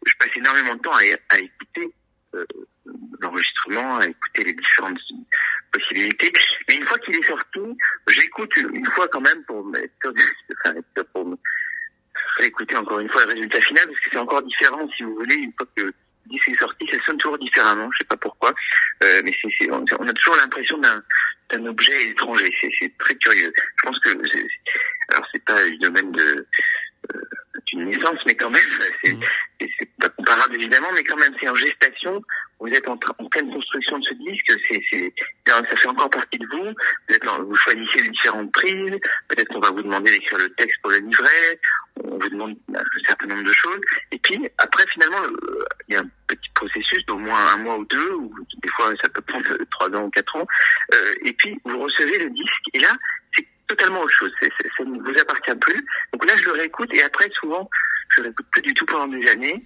je 0.05 0.13
passe 0.19 0.35
énormément 0.35 0.75
de 0.75 0.81
temps 0.81 0.93
à, 0.93 1.39
écouter 1.39 1.93
l'enregistrement, 3.21 3.97
à 3.97 4.05
écouter 4.05 4.43
les 4.43 4.53
différentes 4.53 4.99
possibilités. 5.71 6.33
Mais 6.67 6.75
une 6.75 6.85
fois 6.85 6.97
qu'il 6.99 7.15
est 7.15 7.27
sorti, 7.27 7.59
j'écoute 8.09 8.55
une 8.57 8.85
fois 8.87 9.07
quand 9.07 9.21
même 9.21 9.43
pour 9.45 9.71
pour 11.13 11.37
réécouter 12.37 12.75
encore 12.75 12.99
une 12.99 13.09
fois 13.09 13.25
le 13.25 13.33
résultat 13.33 13.61
final, 13.61 13.85
parce 13.87 13.99
que 13.99 14.09
c'est 14.11 14.17
encore 14.17 14.43
différent, 14.43 14.87
si 14.95 15.03
vous 15.03 15.15
voulez, 15.15 15.35
une 15.35 15.53
fois 15.57 15.67
que 15.75 15.83
le 15.83 15.93
disque 16.27 16.49
est 16.49 16.59
sorti, 16.59 16.87
ça 16.91 16.97
sonne 17.05 17.17
toujours 17.17 17.37
différemment, 17.37 17.89
je 17.91 17.97
sais 17.99 18.05
pas 18.05 18.17
pourquoi, 18.17 18.53
euh, 19.03 19.21
mais 19.23 19.33
c'est, 19.41 19.71
on, 19.71 19.83
a 19.83 20.13
toujours 20.13 20.35
l'impression 20.37 20.77
d'un, 20.77 21.03
d'un 21.51 21.65
objet 21.65 22.09
étranger, 22.09 22.51
c'est, 22.59 22.97
très 22.97 23.15
curieux. 23.15 23.51
Je 23.55 23.87
pense 23.87 23.99
que, 23.99 24.09
alors 24.09 25.27
c'est 25.33 25.43
pas 25.43 25.65
du 25.65 25.77
domaine 25.77 26.11
de, 26.11 26.47
euh, 27.13 27.21
d'une 27.73 27.89
naissance, 27.89 28.19
mais 28.25 28.35
quand 28.35 28.49
même, 28.49 28.61
c'est, 29.03 29.13
mmh. 29.13 29.21
pas 29.99 30.09
comparable 30.09 30.55
évidemment, 30.55 30.89
mais 30.93 31.03
quand 31.03 31.17
même, 31.17 31.33
c'est 31.39 31.49
en 31.49 31.55
gestation 31.55 32.21
vous 32.63 32.69
êtes 32.69 32.87
en, 32.87 32.93
en, 32.93 33.25
pleine 33.25 33.51
construction 33.51 33.99
de 33.99 34.03
ce 34.05 34.13
disque, 34.13 34.53
c'est, 34.67 34.81
c'est, 34.89 35.13
ça 35.45 35.61
fait 35.63 35.87
encore 35.89 36.09
partie 36.09 36.37
de 36.37 36.47
vous. 36.49 36.63
Vous, 36.63 37.15
êtes 37.15 37.25
vous 37.25 37.55
choisissez 37.55 38.03
les 38.03 38.09
différentes 38.09 38.53
prises. 38.53 38.99
Peut-être 39.27 39.49
qu'on 39.49 39.59
va 39.59 39.71
vous 39.71 39.81
demander 39.81 40.11
d'écrire 40.11 40.39
le 40.39 40.49
texte 40.53 40.77
pour 40.81 40.91
le 40.91 40.99
livret. 40.99 41.59
On 42.05 42.17
vous 42.17 42.29
demande 42.29 42.55
un 42.73 43.03
certain 43.05 43.27
nombre 43.27 43.43
de 43.43 43.51
choses. 43.51 43.81
Et 44.13 44.19
puis 44.19 44.47
après, 44.59 44.85
finalement, 44.93 45.23
euh, 45.23 45.65
il 45.89 45.95
y 45.95 45.97
a 45.97 46.01
un 46.01 46.09
petit 46.27 46.49
processus 46.53 47.05
d'au 47.05 47.17
moins 47.17 47.53
un 47.53 47.57
mois 47.57 47.77
ou 47.77 47.85
deux, 47.85 48.13
ou 48.13 48.33
des 48.61 48.69
fois 48.69 48.93
ça 49.03 49.09
peut 49.09 49.21
prendre 49.21 49.57
trois 49.71 49.89
ans 49.89 50.05
ou 50.05 50.09
quatre 50.09 50.35
ans. 50.37 50.47
Euh, 50.93 51.13
et 51.25 51.33
puis 51.33 51.59
vous 51.65 51.79
recevez 51.79 52.17
le 52.17 52.29
disque. 52.29 52.63
Et 52.73 52.79
là, 52.79 52.93
c'est 53.35 53.45
totalement 53.75 54.01
autre 54.01 54.13
chose. 54.13 54.31
Ça 54.41 54.83
ne 54.83 54.99
vous 54.99 55.19
appartient 55.19 55.55
plus. 55.55 55.85
Donc 56.11 56.25
là, 56.25 56.35
je 56.37 56.45
le 56.45 56.51
réécoute 56.51 56.89
et 56.93 57.03
après, 57.03 57.29
souvent, 57.33 57.69
je 58.09 58.21
le 58.21 58.27
réécoute 58.27 58.45
plus 58.51 58.61
du 58.61 58.73
tout 58.73 58.85
pendant 58.85 59.07
des 59.07 59.27
années. 59.29 59.63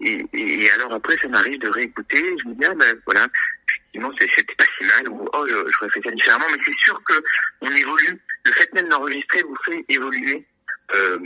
Et, 0.00 0.24
et, 0.32 0.70
alors 0.72 0.92
après, 0.94 1.16
ça 1.18 1.28
m'arrive 1.28 1.60
de 1.60 1.68
réécouter. 1.68 2.36
Je 2.42 2.48
me 2.48 2.54
dis, 2.54 2.66
ah 2.66 2.74
ben 2.74 2.96
voilà, 3.06 3.26
effectivement, 3.68 4.10
c'était 4.18 4.54
pas 4.54 4.64
si 4.64 4.84
mal. 4.84 5.08
Ou, 5.08 5.28
oh, 5.32 5.46
j'aurais 5.48 5.90
fait 5.90 6.00
ça 6.02 6.10
différemment. 6.10 6.46
Mais 6.50 6.62
c'est 6.64 6.78
sûr 6.78 7.02
que 7.04 7.14
on 7.60 7.70
évolue. 7.70 8.20
Le 8.44 8.52
fait 8.52 8.72
même 8.74 8.88
d'enregistrer 8.88 9.42
vous 9.42 9.56
fait 9.64 9.84
évoluer. 9.88 10.46
Euh, 10.94 11.18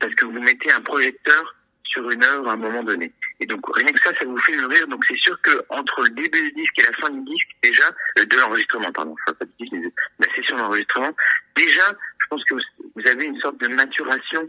parce 0.00 0.14
que 0.14 0.26
vous 0.26 0.40
mettez 0.40 0.70
un 0.72 0.82
projecteur 0.82 1.56
sur 1.92 2.10
une 2.10 2.24
œuvre 2.24 2.48
à 2.48 2.52
un 2.52 2.56
moment 2.56 2.82
donné. 2.82 3.12
Et 3.40 3.46
donc 3.46 3.60
rien 3.76 3.92
que 3.92 4.00
ça, 4.02 4.14
ça 4.18 4.24
vous 4.24 4.38
fait 4.38 4.56
mûrir. 4.56 4.86
Donc 4.88 5.04
c'est 5.06 5.18
sûr 5.18 5.40
que 5.42 5.64
entre 5.68 6.02
le 6.02 6.10
début 6.10 6.42
du 6.42 6.52
disque 6.52 6.78
et 6.78 6.82
la 6.82 6.92
fin 6.92 7.10
du 7.10 7.22
disque, 7.22 7.48
déjà 7.62 7.84
euh, 8.18 8.24
de 8.24 8.36
l'enregistrement, 8.36 8.90
pardon, 8.92 9.14
enfin 9.22 9.34
pas 9.34 9.44
du 9.44 9.52
disque, 9.58 9.72
mais 9.72 9.80
de 9.80 9.92
la 10.26 10.34
session 10.34 10.56
d'enregistrement, 10.56 11.10
déjà, 11.56 11.92
je 12.18 12.26
pense 12.28 12.44
que 12.44 12.54
vous 12.54 13.06
avez 13.06 13.24
une 13.24 13.38
sorte 13.40 13.60
de 13.60 13.68
maturation 13.68 14.48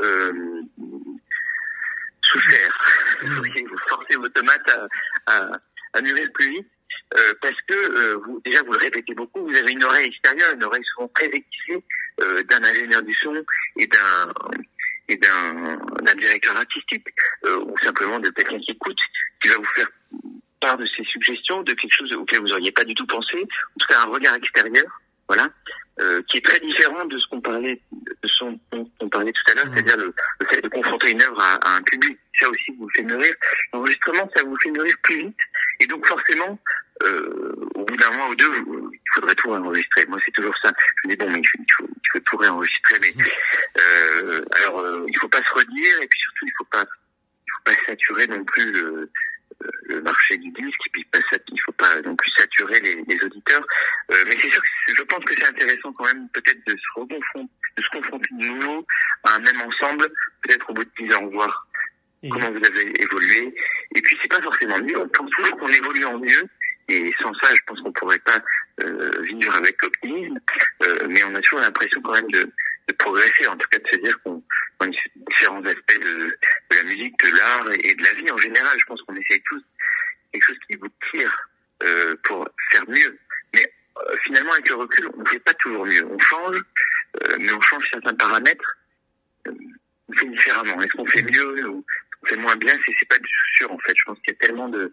euh, 0.00 0.32
sous 2.22 2.40
serre. 2.40 2.78
Mmh. 3.22 3.28
vous 3.70 3.78
forcez 3.88 4.16
vos 4.16 4.28
tomates 4.28 4.70
à, 4.70 5.36
à, 5.36 5.50
à 5.92 6.00
mûrir 6.00 6.28
plus 6.32 6.50
vite. 6.50 6.68
Euh, 7.14 7.34
parce 7.40 7.60
que 7.68 7.74
euh, 7.74 8.16
vous, 8.26 8.40
déjà 8.44 8.62
vous 8.64 8.72
le 8.72 8.78
répétez 8.78 9.14
beaucoup, 9.14 9.46
vous 9.46 9.56
avez 9.56 9.72
une 9.72 9.84
oreille 9.84 10.08
extérieure, 10.08 10.54
une 10.54 10.64
oreille 10.64 10.84
souvent 10.84 11.08
très 11.14 11.30
euh, 12.20 12.42
d'un 12.44 12.64
ingénieur 12.64 13.02
du 13.02 13.14
son 13.14 13.44
et 13.76 13.86
d'un 13.86 14.32
et 15.08 15.16
d'un 15.16 16.14
directeur 16.18 16.56
artistique 16.56 17.06
euh, 17.44 17.58
ou 17.58 17.78
simplement 17.78 18.18
de 18.18 18.30
quelqu'un 18.30 18.58
qui 18.58 18.72
écoute, 18.72 18.98
qui 19.40 19.48
va 19.48 19.56
vous 19.56 19.64
faire 19.64 19.88
part 20.60 20.76
de 20.76 20.86
ses 20.86 21.04
suggestions, 21.04 21.62
de 21.62 21.74
quelque 21.74 21.92
chose 21.92 22.12
auquel 22.12 22.40
vous 22.40 22.48
n'auriez 22.48 22.72
pas 22.72 22.84
du 22.84 22.94
tout 22.94 23.06
pensé, 23.06 23.36
en 23.36 23.78
tout 23.78 23.86
cas 23.88 24.00
un 24.00 24.10
regard 24.10 24.34
extérieur, 24.34 25.00
voilà, 25.28 25.48
euh, 26.00 26.22
qui 26.28 26.38
est 26.38 26.44
très 26.44 26.60
différent 26.60 27.04
de 27.06 27.18
ce 27.18 27.26
qu'on 27.28 27.40
parlait, 27.40 27.80
de 27.92 28.28
son 28.28 28.58
on 28.72 29.08
parlait 29.08 29.32
tout 29.32 29.52
à 29.52 29.54
l'heure, 29.54 29.66
mmh. 29.66 29.76
c'est-à-dire 29.76 29.96
le, 29.96 30.14
fait 30.48 30.60
de 30.60 30.68
confronter 30.68 31.10
une 31.10 31.22
œuvre 31.22 31.40
à, 31.40 31.54
à, 31.68 31.76
un 31.76 31.82
public. 31.82 32.18
Ça 32.34 32.48
aussi 32.50 32.72
vous 32.78 32.88
fait 32.90 33.02
mûrir. 33.02 33.34
L'enregistrement, 33.72 34.28
ça 34.36 34.44
vous 34.44 34.56
fait 34.58 34.70
mûrir 34.70 34.94
plus 35.02 35.18
vite, 35.18 35.38
et 35.80 35.86
donc 35.86 36.06
forcément, 36.06 36.58
euh, 37.02 37.54
au 37.74 37.84
bout 37.84 37.96
d'un 37.96 38.10
mois 38.10 38.28
ou 38.28 38.34
deux, 38.34 38.52
il 38.92 39.00
faudrait 39.14 39.34
tout 39.34 39.50
réenregistrer. 39.50 40.06
Moi, 40.06 40.18
c'est 40.24 40.32
toujours 40.32 40.54
ça. 40.62 40.72
Je 41.02 41.08
me 41.08 41.14
dis 41.14 41.18
bon, 41.18 41.30
mais 41.30 41.40
il 41.40 41.72
faut, 41.76 41.86
il 41.88 42.10
faut, 42.12 42.20
tout 42.20 42.36
réenregistrer, 42.36 42.98
mais 43.00 43.14
euh, 43.80 44.44
alors 44.52 44.80
euh, 44.80 45.04
il 45.08 45.16
faut 45.18 45.28
pas 45.28 45.42
se 45.42 45.52
redire, 45.52 46.02
et 46.02 46.06
puis 46.06 46.20
surtout 46.20 46.46
il 46.46 46.52
faut 46.56 46.64
pas, 46.64 46.84
il 46.84 47.52
faut 47.52 47.62
pas 47.64 47.84
saturer 47.86 48.26
non 48.26 48.44
plus 48.44 48.72
le, 48.72 49.10
le 49.60 50.00
marché 50.02 50.36
du 50.36 50.50
disque, 50.50 50.80
et 50.86 50.90
puis 50.90 51.04
pas, 51.04 51.18
il 51.52 51.60
faut 51.60 51.72
pas 51.72 52.00
non 52.02 52.14
plus 52.16 52.30
saturer 52.36 52.80
les, 52.80 53.02
les 53.06 53.24
auditeurs. 53.24 53.66
Euh, 54.12 54.24
mais 54.26 54.36
c'est 54.38 54.50
sûr 54.50 54.60
que 54.60 54.94
je 54.94 55.02
pense 55.02 55.24
que 55.24 55.34
c'est 55.34 55.46
intéressant 55.46 55.92
quand 55.92 56.04
même 56.04 56.28
peut-être 56.32 56.66
de 56.66 56.72
se 56.76 57.00
reconfronter, 57.00 57.52
de 57.76 57.82
se 57.82 57.88
confronter 57.90 58.28
de 58.32 58.44
nouveau 58.44 58.86
à 59.24 59.34
un 59.34 59.38
même 59.40 59.60
ensemble, 59.62 60.08
peut-être 60.42 60.70
au 60.70 60.74
bout 60.74 60.84
de 60.84 60.90
10 60.98 61.14
ans, 61.14 61.26
voir 61.28 61.66
comment 62.30 62.50
vous 62.50 62.64
avez 62.64 63.02
évolué. 63.02 63.54
Et 63.94 64.02
puis 64.02 64.16
c'est 64.20 64.30
pas 64.30 64.42
forcément 64.42 64.78
mieux. 64.78 64.98
On 64.98 65.08
pense 65.08 65.30
toujours 65.30 65.56
qu'on 65.58 65.68
évolue 65.68 66.04
en 66.04 66.18
mieux. 66.18 66.48
Et 66.88 67.12
sans 67.20 67.34
ça, 67.34 67.52
je 67.52 67.60
pense 67.66 67.80
qu'on 67.80 67.92
pourrait 67.92 68.20
pas 68.20 68.38
euh, 68.84 69.10
vivre 69.22 69.54
avec 69.56 69.82
optimisme. 69.82 70.38
Euh, 70.84 71.06
mais 71.08 71.24
on 71.24 71.34
a 71.34 71.40
toujours 71.40 71.60
l'impression 71.60 72.00
quand 72.00 72.12
même 72.12 72.30
de, 72.30 72.48
de, 72.88 72.92
progresser, 72.94 73.48
en 73.48 73.56
tout 73.56 73.68
cas 73.68 73.78
de 73.78 73.88
se 73.88 73.96
dire 73.96 74.22
qu'on 74.22 74.40
différents 75.28 75.64
aspects 75.64 76.00
de, 76.00 76.28
de, 76.28 76.76
la 76.76 76.84
musique, 76.84 77.18
de 77.24 77.36
l'art 77.36 77.66
et 77.72 77.94
de 77.94 78.04
la 78.04 78.14
vie 78.14 78.30
en 78.30 78.38
général. 78.38 78.76
Je 78.78 78.84
pense 78.86 79.02
essaye 79.28 79.42
tous 79.42 79.62
quelque 80.32 80.42
chose 80.42 80.58
qui 80.68 80.76
vous 80.76 80.88
tire 81.10 81.48
euh, 81.82 82.14
pour 82.24 82.48
faire 82.70 82.88
mieux. 82.88 83.18
Mais 83.54 83.72
euh, 83.96 84.16
finalement, 84.24 84.52
avec 84.52 84.68
le 84.68 84.76
recul, 84.76 85.10
on 85.16 85.20
ne 85.20 85.26
fait 85.26 85.38
pas 85.40 85.54
toujours 85.54 85.86
mieux. 85.86 86.04
On 86.06 86.18
change, 86.18 86.56
euh, 87.22 87.36
mais 87.40 87.52
on 87.52 87.60
change 87.60 87.88
certains 87.90 88.14
paramètres. 88.14 88.78
On 89.46 90.12
fait 90.16 90.28
différemment. 90.28 90.80
Est-ce 90.80 90.96
qu'on 90.96 91.06
fait 91.06 91.22
mieux 91.22 91.68
ou 91.68 91.84
on 92.22 92.26
fait 92.26 92.36
moins 92.36 92.56
bien? 92.56 92.74
C'est 92.98 93.08
pas 93.08 93.18
du 93.18 93.22
tout 93.22 93.56
sûr 93.56 93.72
en 93.72 93.78
fait. 93.78 93.94
Je 93.96 94.04
pense 94.04 94.18
qu'il 94.20 94.32
y 94.32 94.36
a 94.36 94.46
tellement 94.46 94.68
de 94.68 94.92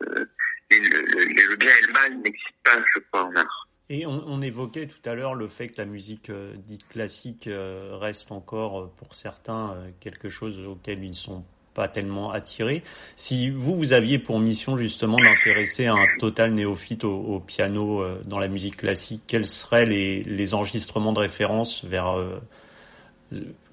le, 0.00 0.28
le, 0.70 1.56
bien 1.56 1.70
et 1.70 1.86
le 1.86 1.92
mal 1.92 2.16
n'existent 2.18 2.50
pas, 2.64 2.82
je 2.94 3.00
crois, 3.00 3.24
en 3.24 3.36
art. 3.36 3.68
Et 3.88 4.06
on, 4.06 4.22
on, 4.28 4.40
évoquait 4.40 4.86
tout 4.86 5.08
à 5.08 5.14
l'heure 5.14 5.34
le 5.34 5.48
fait 5.48 5.68
que 5.68 5.78
la 5.78 5.84
musique 5.84 6.30
euh, 6.30 6.54
dite 6.56 6.88
classique 6.88 7.48
euh, 7.48 7.96
reste 7.96 8.30
encore, 8.30 8.80
euh, 8.80 8.92
pour 8.98 9.16
certains, 9.16 9.76
quelque 9.98 10.28
chose 10.28 10.64
auquel 10.64 11.02
ils 11.02 11.14
sont 11.14 11.44
pas 11.80 11.88
tellement 11.88 12.30
attirés. 12.30 12.82
Si 13.16 13.48
vous, 13.48 13.74
vous 13.74 13.94
aviez 13.94 14.18
pour 14.18 14.38
mission 14.38 14.76
justement 14.76 15.16
d'intéresser 15.16 15.86
un 15.86 16.04
total 16.18 16.52
néophyte 16.52 17.04
au, 17.04 17.14
au 17.14 17.40
piano 17.40 18.04
dans 18.26 18.38
la 18.38 18.48
musique 18.48 18.76
classique, 18.76 19.22
quels 19.26 19.46
seraient 19.46 19.86
les, 19.86 20.54
enregistrements 20.54 21.14
de 21.14 21.20
référence 21.20 21.86
vers 21.86 22.16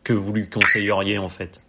que 0.05 0.14
vous 0.14 0.32
lui 0.32 0.47
conseilleriez 0.47 1.18
en 1.18 1.28
fait? 1.28 1.60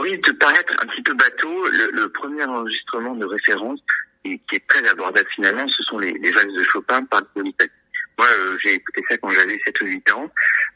Risque 0.00 0.26
de 0.26 0.32
paraître 0.32 0.74
un 0.82 0.86
petit 0.88 1.02
peu 1.02 1.14
bateau, 1.14 1.66
le, 1.68 2.08
premier 2.08 2.44
enregistrement 2.44 3.14
de 3.14 3.24
référence, 3.24 3.80
et 4.26 4.38
qui 4.50 4.56
est 4.56 4.66
très 4.68 4.86
abordable 4.90 5.26
finalement, 5.34 5.66
ce 5.66 5.82
sont 5.84 5.98
les, 5.98 6.12
les 6.12 6.30
valses 6.30 6.52
de 6.52 6.62
Chopin 6.62 7.02
par 7.06 7.22
Bonitati. 7.34 7.72
Moi, 8.18 8.26
euh, 8.26 8.56
j'ai 8.62 8.74
écouté 8.74 9.02
ça 9.08 9.16
quand 9.18 9.30
j'avais 9.30 9.58
7 9.64 9.80
ou 9.82 9.86
8 9.86 10.12
ans. 10.12 10.30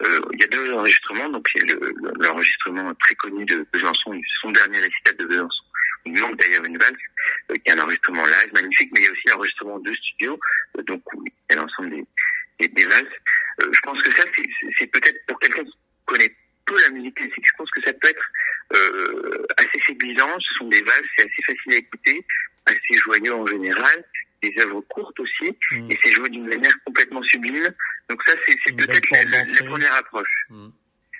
Euh, 0.04 0.20
il 0.32 0.40
y 0.40 0.44
a 0.44 0.48
deux 0.48 0.72
enregistrements. 0.72 1.28
Donc, 1.28 1.48
il 1.54 1.68
y 1.68 1.72
a 1.72 1.76
l'enregistrement 2.20 2.94
très 2.94 3.14
connu 3.16 3.44
de 3.44 3.66
Besançon, 3.72 4.20
son 4.42 4.50
dernier 4.50 4.78
récital 4.78 5.16
de 5.16 5.24
Besançon. 5.24 5.64
Il 6.06 6.20
manque 6.20 6.36
d'ailleurs 6.38 6.64
une 6.64 6.78
valse, 6.78 6.96
euh, 7.50 7.54
qui 7.54 7.62
est 7.66 7.72
un 7.72 7.82
enregistrement 7.82 8.24
live 8.24 8.52
magnifique, 8.54 8.90
mais 8.92 9.00
il 9.00 9.04
y 9.04 9.08
a 9.08 9.12
aussi 9.12 9.28
l'enregistrement 9.28 9.78
de 9.78 9.92
studio, 9.92 10.38
euh, 10.78 10.82
donc 10.82 11.02
où 11.14 11.24
il 11.26 11.54
y 11.54 11.58
a 11.58 11.60
l'ensemble 11.60 11.90
des, 11.90 12.04
des, 12.60 12.68
des 12.68 12.84
valses. 12.84 13.04
Euh, 13.62 13.68
je 13.72 13.80
pense 13.82 14.02
que 14.02 14.10
ça, 14.12 14.24
c'est 14.78 14.86
peut-être 14.86 15.18
pour 15.26 15.38
quelqu'un 15.38 15.64
qui 15.64 15.76
connaît 16.06 16.34
peu 16.68 16.76
la 16.82 16.90
musique 16.90 17.14
classique, 17.14 17.44
je 17.44 17.56
pense 17.56 17.70
que 17.70 17.82
ça 17.82 17.92
peut 17.94 18.08
être 18.08 18.28
euh, 18.76 19.46
assez 19.56 19.78
séduisant. 19.86 20.28
Ce 20.38 20.54
sont 20.58 20.68
des 20.68 20.82
valses, 20.82 21.08
c'est 21.16 21.22
assez 21.22 21.42
facile 21.46 21.72
à 21.72 21.76
écouter, 21.76 22.24
assez 22.66 22.98
joyeux 22.98 23.34
en 23.34 23.46
général, 23.46 24.04
des 24.42 24.54
œuvres 24.60 24.80
courtes 24.82 25.18
aussi, 25.20 25.56
mm. 25.72 25.90
et 25.90 25.98
c'est 26.02 26.12
joué 26.12 26.28
d'une 26.28 26.46
manière 26.46 26.72
complètement 26.84 27.22
sublime. 27.22 27.68
Donc 28.08 28.22
ça, 28.24 28.32
c'est 28.46 28.76
peut-être 28.76 29.10
la, 29.10 29.24
la, 29.24 29.64
première 29.68 29.94
approche. 29.94 30.46
Mm. 30.50 30.68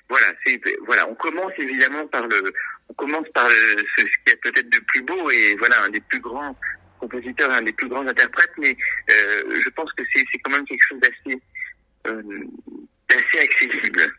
Voilà, 0.08 0.26
c'est 0.44 0.60
voilà, 0.86 1.08
on 1.08 1.14
commence 1.14 1.52
évidemment 1.58 2.06
par 2.06 2.26
le, 2.26 2.52
on 2.88 2.94
commence 2.94 3.28
par 3.34 3.48
le, 3.48 3.54
ce, 3.96 4.00
ce 4.00 4.18
qui 4.24 4.32
est 4.32 4.40
peut-être 4.42 4.70
de 4.70 4.78
plus 4.86 5.02
beau 5.02 5.30
et 5.30 5.54
voilà 5.56 5.82
un 5.84 5.90
des 5.90 6.00
plus 6.00 6.20
grands 6.20 6.56
compositeurs, 6.98 7.50
un 7.50 7.62
des 7.62 7.72
plus 7.72 7.88
grands 7.88 8.06
interprètes, 8.06 8.52
mais 8.58 8.76
euh, 9.10 9.60
je 9.60 9.68
pense 9.70 9.92
que 9.92 10.02
c'est 10.12 10.24
quand 10.42 10.50
même 10.50 10.64
quelque 10.64 10.84
chose 10.88 11.00
d'assez 11.00 11.38
euh, 12.06 12.22
d'assez 13.08 13.38
accessible. 13.38 14.12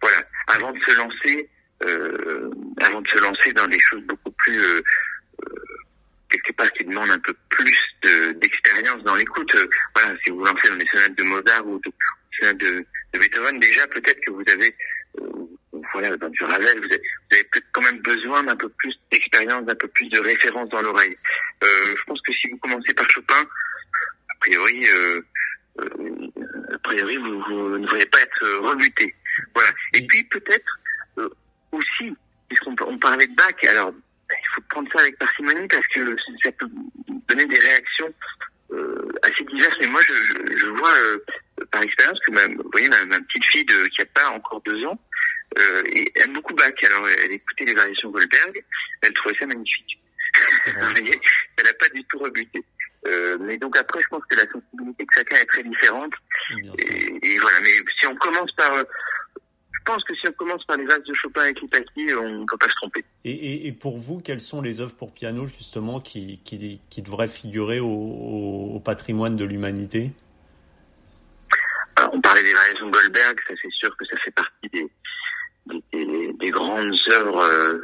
Voilà, 0.00 0.18
avant 0.48 0.72
de 0.72 0.80
se 0.80 0.96
lancer, 0.96 1.50
euh, 1.86 2.50
avant 2.80 3.00
de 3.00 3.08
se 3.08 3.18
lancer 3.18 3.52
dans 3.52 3.66
des 3.68 3.78
choses 3.78 4.02
beaucoup 4.02 4.32
plus 4.32 4.58
euh, 4.58 4.82
euh 5.44 5.71
quelque 6.32 6.52
part 6.56 6.72
qui 6.72 6.84
demandent 6.84 7.10
un 7.10 7.18
peu 7.18 7.34
plus 7.50 7.76
d'expérience 8.40 9.02
dans 9.04 9.14
l'écoute. 9.14 9.54
Euh, 9.54 9.66
voilà, 9.94 10.18
si 10.24 10.30
vous 10.30 10.44
lancez 10.44 10.68
dans 10.68 10.76
des 10.76 10.86
sonates 10.86 11.16
de 11.16 11.22
Mozart 11.24 11.66
ou 11.66 11.78
de, 11.78 11.92
sonates 12.38 12.58
de, 12.58 12.84
de 13.12 13.18
Beethoven, 13.18 13.60
déjà 13.60 13.86
peut-être 13.88 14.20
que 14.20 14.30
vous 14.30 14.44
avez 14.52 14.74
euh, 15.20 15.28
voilà, 15.92 16.16
dans 16.16 16.28
du 16.28 16.42
Ravel, 16.44 16.78
vous 16.78 16.84
avez, 16.84 17.02
vous 17.30 17.36
avez 17.36 17.48
quand 17.72 17.82
même 17.82 18.00
besoin 18.00 18.42
d'un 18.44 18.56
peu 18.56 18.68
plus 18.70 18.94
d'expérience, 19.10 19.64
d'un 19.64 19.74
peu 19.74 19.88
plus 19.88 20.08
de 20.08 20.20
référence 20.20 20.68
dans 20.70 20.82
l'oreille. 20.82 21.16
Euh, 21.64 21.94
je 21.96 22.02
pense 22.04 22.20
que 22.22 22.32
si 22.32 22.48
vous 22.48 22.56
commencez 22.58 22.94
par 22.94 23.08
Chopin, 23.10 23.42
a 24.30 24.34
priori, 24.40 24.86
euh, 24.88 25.20
a 25.78 26.78
priori, 26.78 27.16
vous, 27.18 27.42
vous, 27.42 27.68
ne 27.78 27.78
devriez 27.78 28.06
pas 28.06 28.20
être 28.20 28.46
rebuté. 28.58 29.14
Voilà. 29.54 29.70
Et 29.94 30.06
puis 30.06 30.24
peut-être 30.24 30.78
aussi, 31.72 32.14
puisqu'on 32.48 32.74
on 32.86 32.98
parlait 32.98 33.26
de 33.26 33.34
Bach, 33.34 33.54
alors 33.68 33.92
il 34.32 34.54
faut 34.54 34.60
prendre 34.68 34.90
ça 34.92 35.00
avec 35.00 35.18
parcimonie 35.18 35.68
parce 35.68 35.86
que 35.88 36.16
ça 36.42 36.52
peut 36.52 36.68
donner 37.28 37.46
des 37.46 37.58
réactions 37.58 38.12
euh, 38.72 39.12
assez 39.22 39.44
diverses. 39.44 39.76
Mais 39.80 39.88
moi, 39.88 40.00
je, 40.02 40.66
vois 40.68 40.94
euh, 40.94 41.18
par 41.70 41.82
expérience 41.82 42.18
que 42.20 42.30
ma, 42.32 42.46
vous 42.46 42.70
voyez, 42.72 42.88
ma, 42.88 43.04
ma 43.06 43.18
petite 43.20 43.44
fille 43.46 43.64
de, 43.64 43.86
qui 43.88 44.02
a 44.02 44.06
pas 44.06 44.30
encore 44.30 44.60
deux 44.62 44.84
ans 44.84 44.98
euh, 45.58 45.82
aime 46.16 46.32
beaucoup 46.32 46.54
Bach. 46.54 46.72
Alors, 46.84 47.08
elle 47.24 47.32
écoutait 47.32 47.64
les 47.64 47.74
variations 47.74 48.10
Goldberg, 48.10 48.64
elle 49.02 49.12
trouvait 49.12 49.36
ça 49.38 49.46
magnifique. 49.46 49.98
elle 50.86 51.64
n'a 51.64 51.74
pas 51.74 51.88
du 51.90 52.04
tout 52.04 52.18
rebuté. 52.18 52.64
Euh, 53.06 53.36
mais 53.40 53.58
donc 53.58 53.76
après, 53.76 54.00
je 54.00 54.06
pense 54.08 54.22
que 54.30 54.36
la 54.36 54.46
sensibilité 54.50 55.04
de 55.04 55.10
chacun 55.12 55.36
est 55.36 55.46
très 55.46 55.62
différente. 55.64 56.14
Et, 56.78 57.34
et, 57.34 57.38
voilà. 57.38 57.60
Mais 57.62 57.74
si 57.98 58.06
on 58.06 58.14
commence 58.16 58.52
par 58.52 58.72
pense 59.84 60.04
que 60.04 60.14
si 60.14 60.28
on 60.28 60.32
commence 60.32 60.64
par 60.64 60.76
les 60.76 60.84
vases 60.84 61.02
de 61.04 61.14
Chopin 61.14 61.46
et 61.46 61.52
Lipaki, 61.52 62.14
on 62.14 62.40
ne 62.40 62.44
peut 62.44 62.58
pas 62.58 62.68
se 62.68 62.74
tromper. 62.74 63.04
Et, 63.24 63.30
et, 63.30 63.66
et, 63.66 63.72
pour 63.72 63.98
vous, 63.98 64.20
quelles 64.20 64.40
sont 64.40 64.60
les 64.60 64.80
œuvres 64.80 64.94
pour 64.94 65.12
piano 65.12 65.46
justement 65.46 66.00
qui, 66.00 66.40
qui, 66.44 66.80
qui 66.88 67.02
devraient 67.02 67.28
figurer 67.28 67.80
au, 67.80 67.86
au, 67.86 68.80
patrimoine 68.80 69.36
de 69.36 69.44
l'humanité? 69.44 70.10
On 72.12 72.20
parlait 72.20 72.42
des 72.42 72.52
variations 72.52 72.86
de 72.86 72.92
Goldberg, 72.92 73.38
ça 73.46 73.54
c'est 73.60 73.70
sûr 73.70 73.96
que 73.96 74.04
ça 74.06 74.16
fait 74.16 74.30
partie 74.32 74.68
des, 74.72 74.90
des, 75.92 76.32
des 76.32 76.50
grandes 76.50 76.94
œuvres 77.10 77.42
euh, 77.42 77.78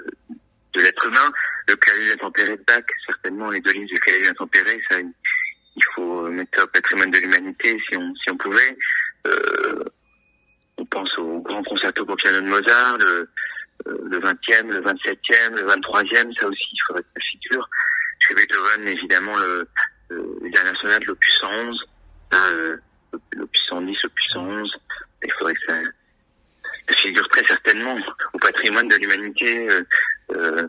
de 0.75 0.81
l'être 0.81 1.07
humain. 1.07 1.31
Le 1.69 1.77
clavier 1.77 2.13
intempéré 2.13 2.57
de 2.57 2.65
Bach, 2.67 2.85
certainement 3.07 3.51
les 3.51 3.61
deux 3.61 3.73
lignes 3.73 3.87
du 3.87 3.99
clavier 4.01 4.29
intempéré, 4.29 4.81
ça 4.91 4.97
il 5.01 5.85
faut 5.95 6.29
mettre 6.29 6.65
au 6.65 6.67
patrimoine 6.67 7.11
de 7.11 7.19
l'humanité 7.19 7.79
si 7.89 7.97
on, 7.97 8.15
si 8.17 8.31
on 8.31 8.37
pouvait. 8.37 8.77
Euh, 9.27 9.85
on 10.79 10.85
pense 10.87 11.19
au 11.19 11.41
grand 11.41 11.63
concerto 11.65 12.05
pour 12.07 12.17
piano 12.17 12.41
de 12.41 12.47
Mozart, 12.49 12.99
le, 12.99 13.29
euh, 13.87 13.99
le 14.11 14.19
20e, 14.19 14.71
le 14.71 14.81
27e, 14.81 15.57
le 15.57 15.67
23e, 15.67 16.41
ça 16.41 16.47
aussi, 16.47 16.69
il 16.73 16.83
faudrait 16.87 17.03
que 17.03 17.09
ça 17.17 17.27
figure. 17.31 17.69
Chez 18.21 18.35
Beethoven, 18.35 18.89
évidemment, 18.89 19.37
le, 19.39 19.69
le, 20.09 20.39
les 20.43 20.51
dernières 20.51 20.77
sonates, 20.77 21.05
l'opus 21.05 21.35
111, 21.41 21.85
euh, 22.35 22.77
l'opus 23.33 23.63
110, 23.69 23.97
l'opus 24.03 24.27
111, 24.33 24.71
il 25.25 25.33
faudrait 25.33 25.55
que 25.55 25.61
ça, 25.69 25.75
certainement 27.47 27.97
au 28.33 28.39
patrimoine 28.39 28.89
de 28.89 28.97
l'humanité. 28.97 29.69
Euh, 30.33 30.69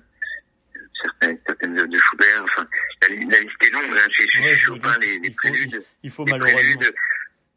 certaines, 1.01 1.39
certaines 1.47 1.75
de, 1.75 1.97
Schubert. 1.97 2.43
Enfin, 2.43 2.67
la, 3.01 3.15
liste 3.15 3.63
est 3.63 3.69
longue. 3.71 3.97
Hein, 3.97 4.07
chez, 4.11 4.41
ouais, 4.41 4.55
Chopin, 4.55 4.97
les, 5.01 5.19
les 5.19 5.31
préludes. 5.31 5.83
Il 6.03 6.09
faut, 6.09 6.25
malheureusement. 6.25 6.81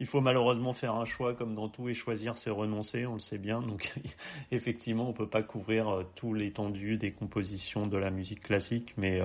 Il 0.02 0.06
faut 0.06 0.20
malheureusement 0.20 0.74
faire 0.74 0.96
un 0.96 1.04
choix 1.04 1.32
comme 1.32 1.54
dans 1.54 1.68
tout 1.68 1.88
et 1.88 1.94
choisir 1.94 2.36
c'est 2.36 2.50
renoncer, 2.50 3.06
on 3.06 3.14
le 3.14 3.18
sait 3.20 3.38
bien. 3.38 3.62
Donc 3.62 3.92
effectivement, 4.50 5.08
on 5.08 5.12
peut 5.12 5.28
pas 5.28 5.42
couvrir 5.42 6.04
tout 6.16 6.34
l'étendue 6.34 6.96
des 6.96 7.12
compositions 7.12 7.86
de 7.86 7.96
la 7.96 8.10
musique 8.10 8.42
classique, 8.42 8.94
mais 8.96 9.22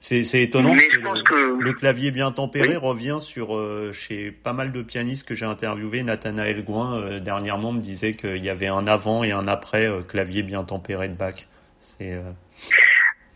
c'est, 0.00 0.42
étonnant 0.42 0.76
que, 0.76 1.60
le, 1.60 1.72
clavier 1.72 2.10
bien 2.10 2.30
tempéré 2.30 2.76
revient 2.76 3.16
sur 3.18 3.56
euh, 3.56 3.90
chez 3.92 4.30
pas 4.30 4.52
mal 4.52 4.72
de 4.72 4.82
pianistes 4.82 5.26
que 5.26 5.34
j'ai 5.34 5.44
interviewé. 5.44 6.02
Nathanaël 6.02 6.62
Gouin 6.64 7.00
euh, 7.00 7.20
dernièrement 7.20 7.72
me 7.72 7.80
disait 7.80 8.14
qu'il 8.14 8.44
y 8.44 8.48
avait 8.48 8.68
un 8.68 8.86
avant 8.86 9.24
et 9.24 9.32
un 9.32 9.48
après 9.48 9.86
euh, 9.86 10.02
clavier 10.02 10.42
bien 10.42 10.62
tempéré 10.62 11.08
de 11.08 11.14
Bach. 11.14 11.48
C'est 11.80 12.14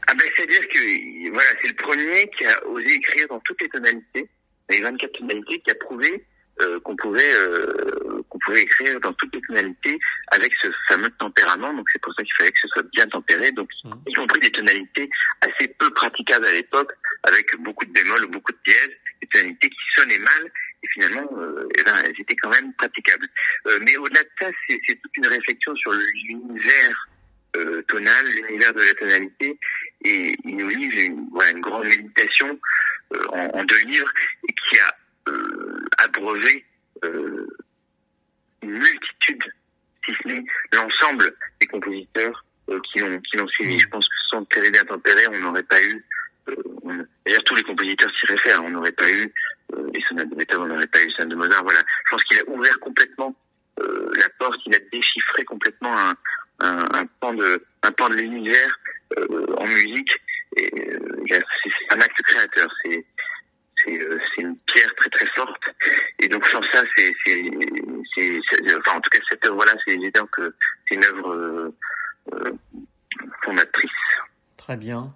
ah 0.06 0.14
ben 0.14 0.28
c'est 0.36 0.46
dire 0.46 0.68
que 0.68 1.30
voilà 1.30 1.48
c'est 1.60 1.68
le 1.68 1.74
premier 1.74 2.28
qui 2.36 2.44
a 2.44 2.66
osé 2.66 2.92
écrire 2.94 3.26
dans 3.28 3.40
toutes 3.40 3.60
les 3.62 3.68
tonalités, 3.68 4.28
les 4.70 4.80
24 4.80 5.12
tonalités, 5.12 5.60
qui 5.60 5.70
a 5.70 5.74
prouvé 5.74 6.24
euh, 6.62 6.80
qu'on 6.80 6.96
pouvait 6.96 7.32
euh, 7.34 8.22
qu'on 8.28 8.38
pouvait 8.38 8.62
écrire 8.62 8.98
dans 9.00 9.12
toutes 9.14 9.34
les 9.34 9.40
tonalités 9.42 9.98
avec 10.28 10.54
ce 10.54 10.68
fameux 10.88 11.10
tempérament. 11.18 11.72
Donc 11.74 11.86
c'est 11.92 12.00
pour 12.00 12.12
ça 12.14 12.22
qu'il 12.22 12.32
fallait 12.38 12.52
que 12.52 12.60
ce 12.60 12.68
soit 12.68 12.84
bien 12.92 13.06
tempéré. 13.06 13.52
Donc 13.52 13.68
mmh. 13.84 13.92
y 14.06 14.12
compris 14.12 14.40
des 14.40 14.50
tonalités 14.50 15.08
assez 15.40 15.68
peu 15.68 15.90
praticables 15.90 16.46
à 16.46 16.52
l'époque, 16.52 16.92
avec 17.24 17.56
beaucoup 17.60 17.84
de 17.84 17.92
bémols 17.92 18.24
ou 18.26 18.28
beaucoup 18.28 18.52
de 18.52 18.58
dièses, 18.64 18.90
des 19.20 19.28
tonalités 19.28 19.70
qui 19.70 20.00
sonnaient 20.00 20.18
mal 20.18 20.52
et 20.82 20.88
finalement 20.88 21.28
euh, 21.38 21.68
eh 21.78 21.82
ben, 21.82 21.94
elles 22.04 22.20
étaient 22.20 22.36
quand 22.36 22.50
même 22.50 22.72
praticables. 22.74 23.28
mais 23.80 23.96
au-delà 23.96 24.22
de 24.22 24.30
ça, 24.40 24.46
c'est 24.68 24.78
toute 25.00 25.16
une 25.16 25.26
réflexion 25.26 25.74
sur 25.76 25.92
l'univers 25.92 27.08
tonal, 27.86 28.26
l'univers 28.26 28.72
de 28.72 28.80
la 28.80 28.94
tonalité, 28.94 29.58
et 30.06 30.34
il 30.44 30.56
nous 30.56 30.68
livre 30.68 30.98
une, 30.98 31.28
voilà, 31.32 31.50
une 31.50 31.60
grande 31.60 31.84
méditation 31.84 32.58
en, 33.28 33.50
en, 33.52 33.64
deux 33.64 33.78
livres 33.84 34.10
et 34.48 34.54
qui 34.54 34.80
a 34.80 34.96
euh, 35.28 35.84
abreuver 36.05 36.64
euh, 37.05 37.46
une 38.62 38.72
multitude, 38.72 39.42
si 40.05 40.12
ce 40.14 40.28
n'est 40.28 40.44
l'ensemble 40.72 41.34
des 41.61 41.66
compositeurs 41.66 42.44
euh, 42.70 42.80
qui 42.80 43.00
l'ont 43.00 43.20
qui 43.20 43.36
l'ont 43.36 43.48
suivi. 43.48 43.78
Je 43.78 43.88
pense 43.88 44.07
que 44.07 44.14
sans 44.30 44.44
Terre 44.46 44.70
bien 44.70 44.84
tempéré, 44.84 45.26
on 45.28 45.38
n'aurait 45.38 45.62
pas 45.62 45.82
eu. 45.82 46.05
D'ailleurs, 47.24 47.44
tous 47.44 47.55
les 47.55 47.62
compositeurs 47.62 48.11
s'y 48.18 48.26
réfèrent. 48.26 48.64
On 48.64 48.70
n'aurait 48.70 48.92
pas 48.92 49.11
eu 49.11 49.32
les 49.92 50.03
sonates 50.03 50.28
de 50.28 50.34
Beethoven, 50.34 50.70
on 50.70 50.74
n'aurait 50.74 50.86
pas 50.88 51.00
eu 51.00 51.07
les 51.07 51.12
sonates 51.12 51.28
de 51.28 51.36
Mozart. 51.36 51.62
Voilà. 51.62 51.80
Je 52.07 52.11
pense 52.11 52.24
qu'il 52.24 52.38
a 52.40 52.48
ouvert 52.48 52.78
complètement 52.80 53.34
la 53.78 54.28
porte, 54.38 54.61
il 54.66 54.74
a 54.74 54.78
déchiffré 54.92 55.44
complètement 55.44 55.96
un, 55.96 56.14
un, 56.61 56.86
un 56.92 57.07
pan 57.20 57.32
de 57.32 57.64
un 57.82 57.92
pan 57.92 58.09
de 58.09 58.16
l'univers 58.16 58.78
en 59.57 59.66
musique. 59.66 60.12
Et 60.57 60.70
c'est 61.64 61.94
un 61.94 62.00
acte 62.00 62.22
créateur. 62.22 62.68
C'est 62.82 62.98
euh, 62.98 63.03
c'est 63.84 64.42
une 64.42 64.56
pierre 64.66 64.94
très 64.96 65.10
très 65.10 65.26
forte. 65.26 65.62
Et 66.18 66.28
donc 66.28 66.46
sans 66.46 66.62
ça, 66.62 66.82
c'est, 66.96 67.12
enfin 68.78 68.96
en 68.96 69.00
tout 69.00 69.10
cas 69.10 69.18
cette 69.28 69.44
œuvre-là, 69.46 69.72
c'est 69.84 69.94
évident 69.94 70.26
que 70.26 70.54
c'est 70.86 70.94
une 70.96 71.04
œuvre 71.04 71.32
euh, 71.32 71.76
euh, 72.34 72.52
fondatrice. 73.44 73.90
Très 74.56 74.76
bien. 74.76 75.14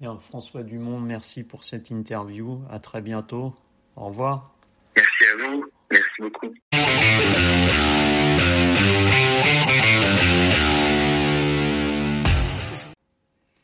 bien. 0.00 0.18
François 0.18 0.62
Dumont, 0.62 1.00
merci 1.00 1.44
pour 1.44 1.64
cette 1.64 1.90
interview. 1.90 2.60
À 2.70 2.78
très 2.78 3.00
bientôt. 3.00 3.54
Au 3.96 4.06
revoir. 4.06 4.54
Merci 4.96 5.24
à 5.32 5.36
vous. 5.36 5.64
Merci 5.90 6.20
beaucoup. 6.20 6.54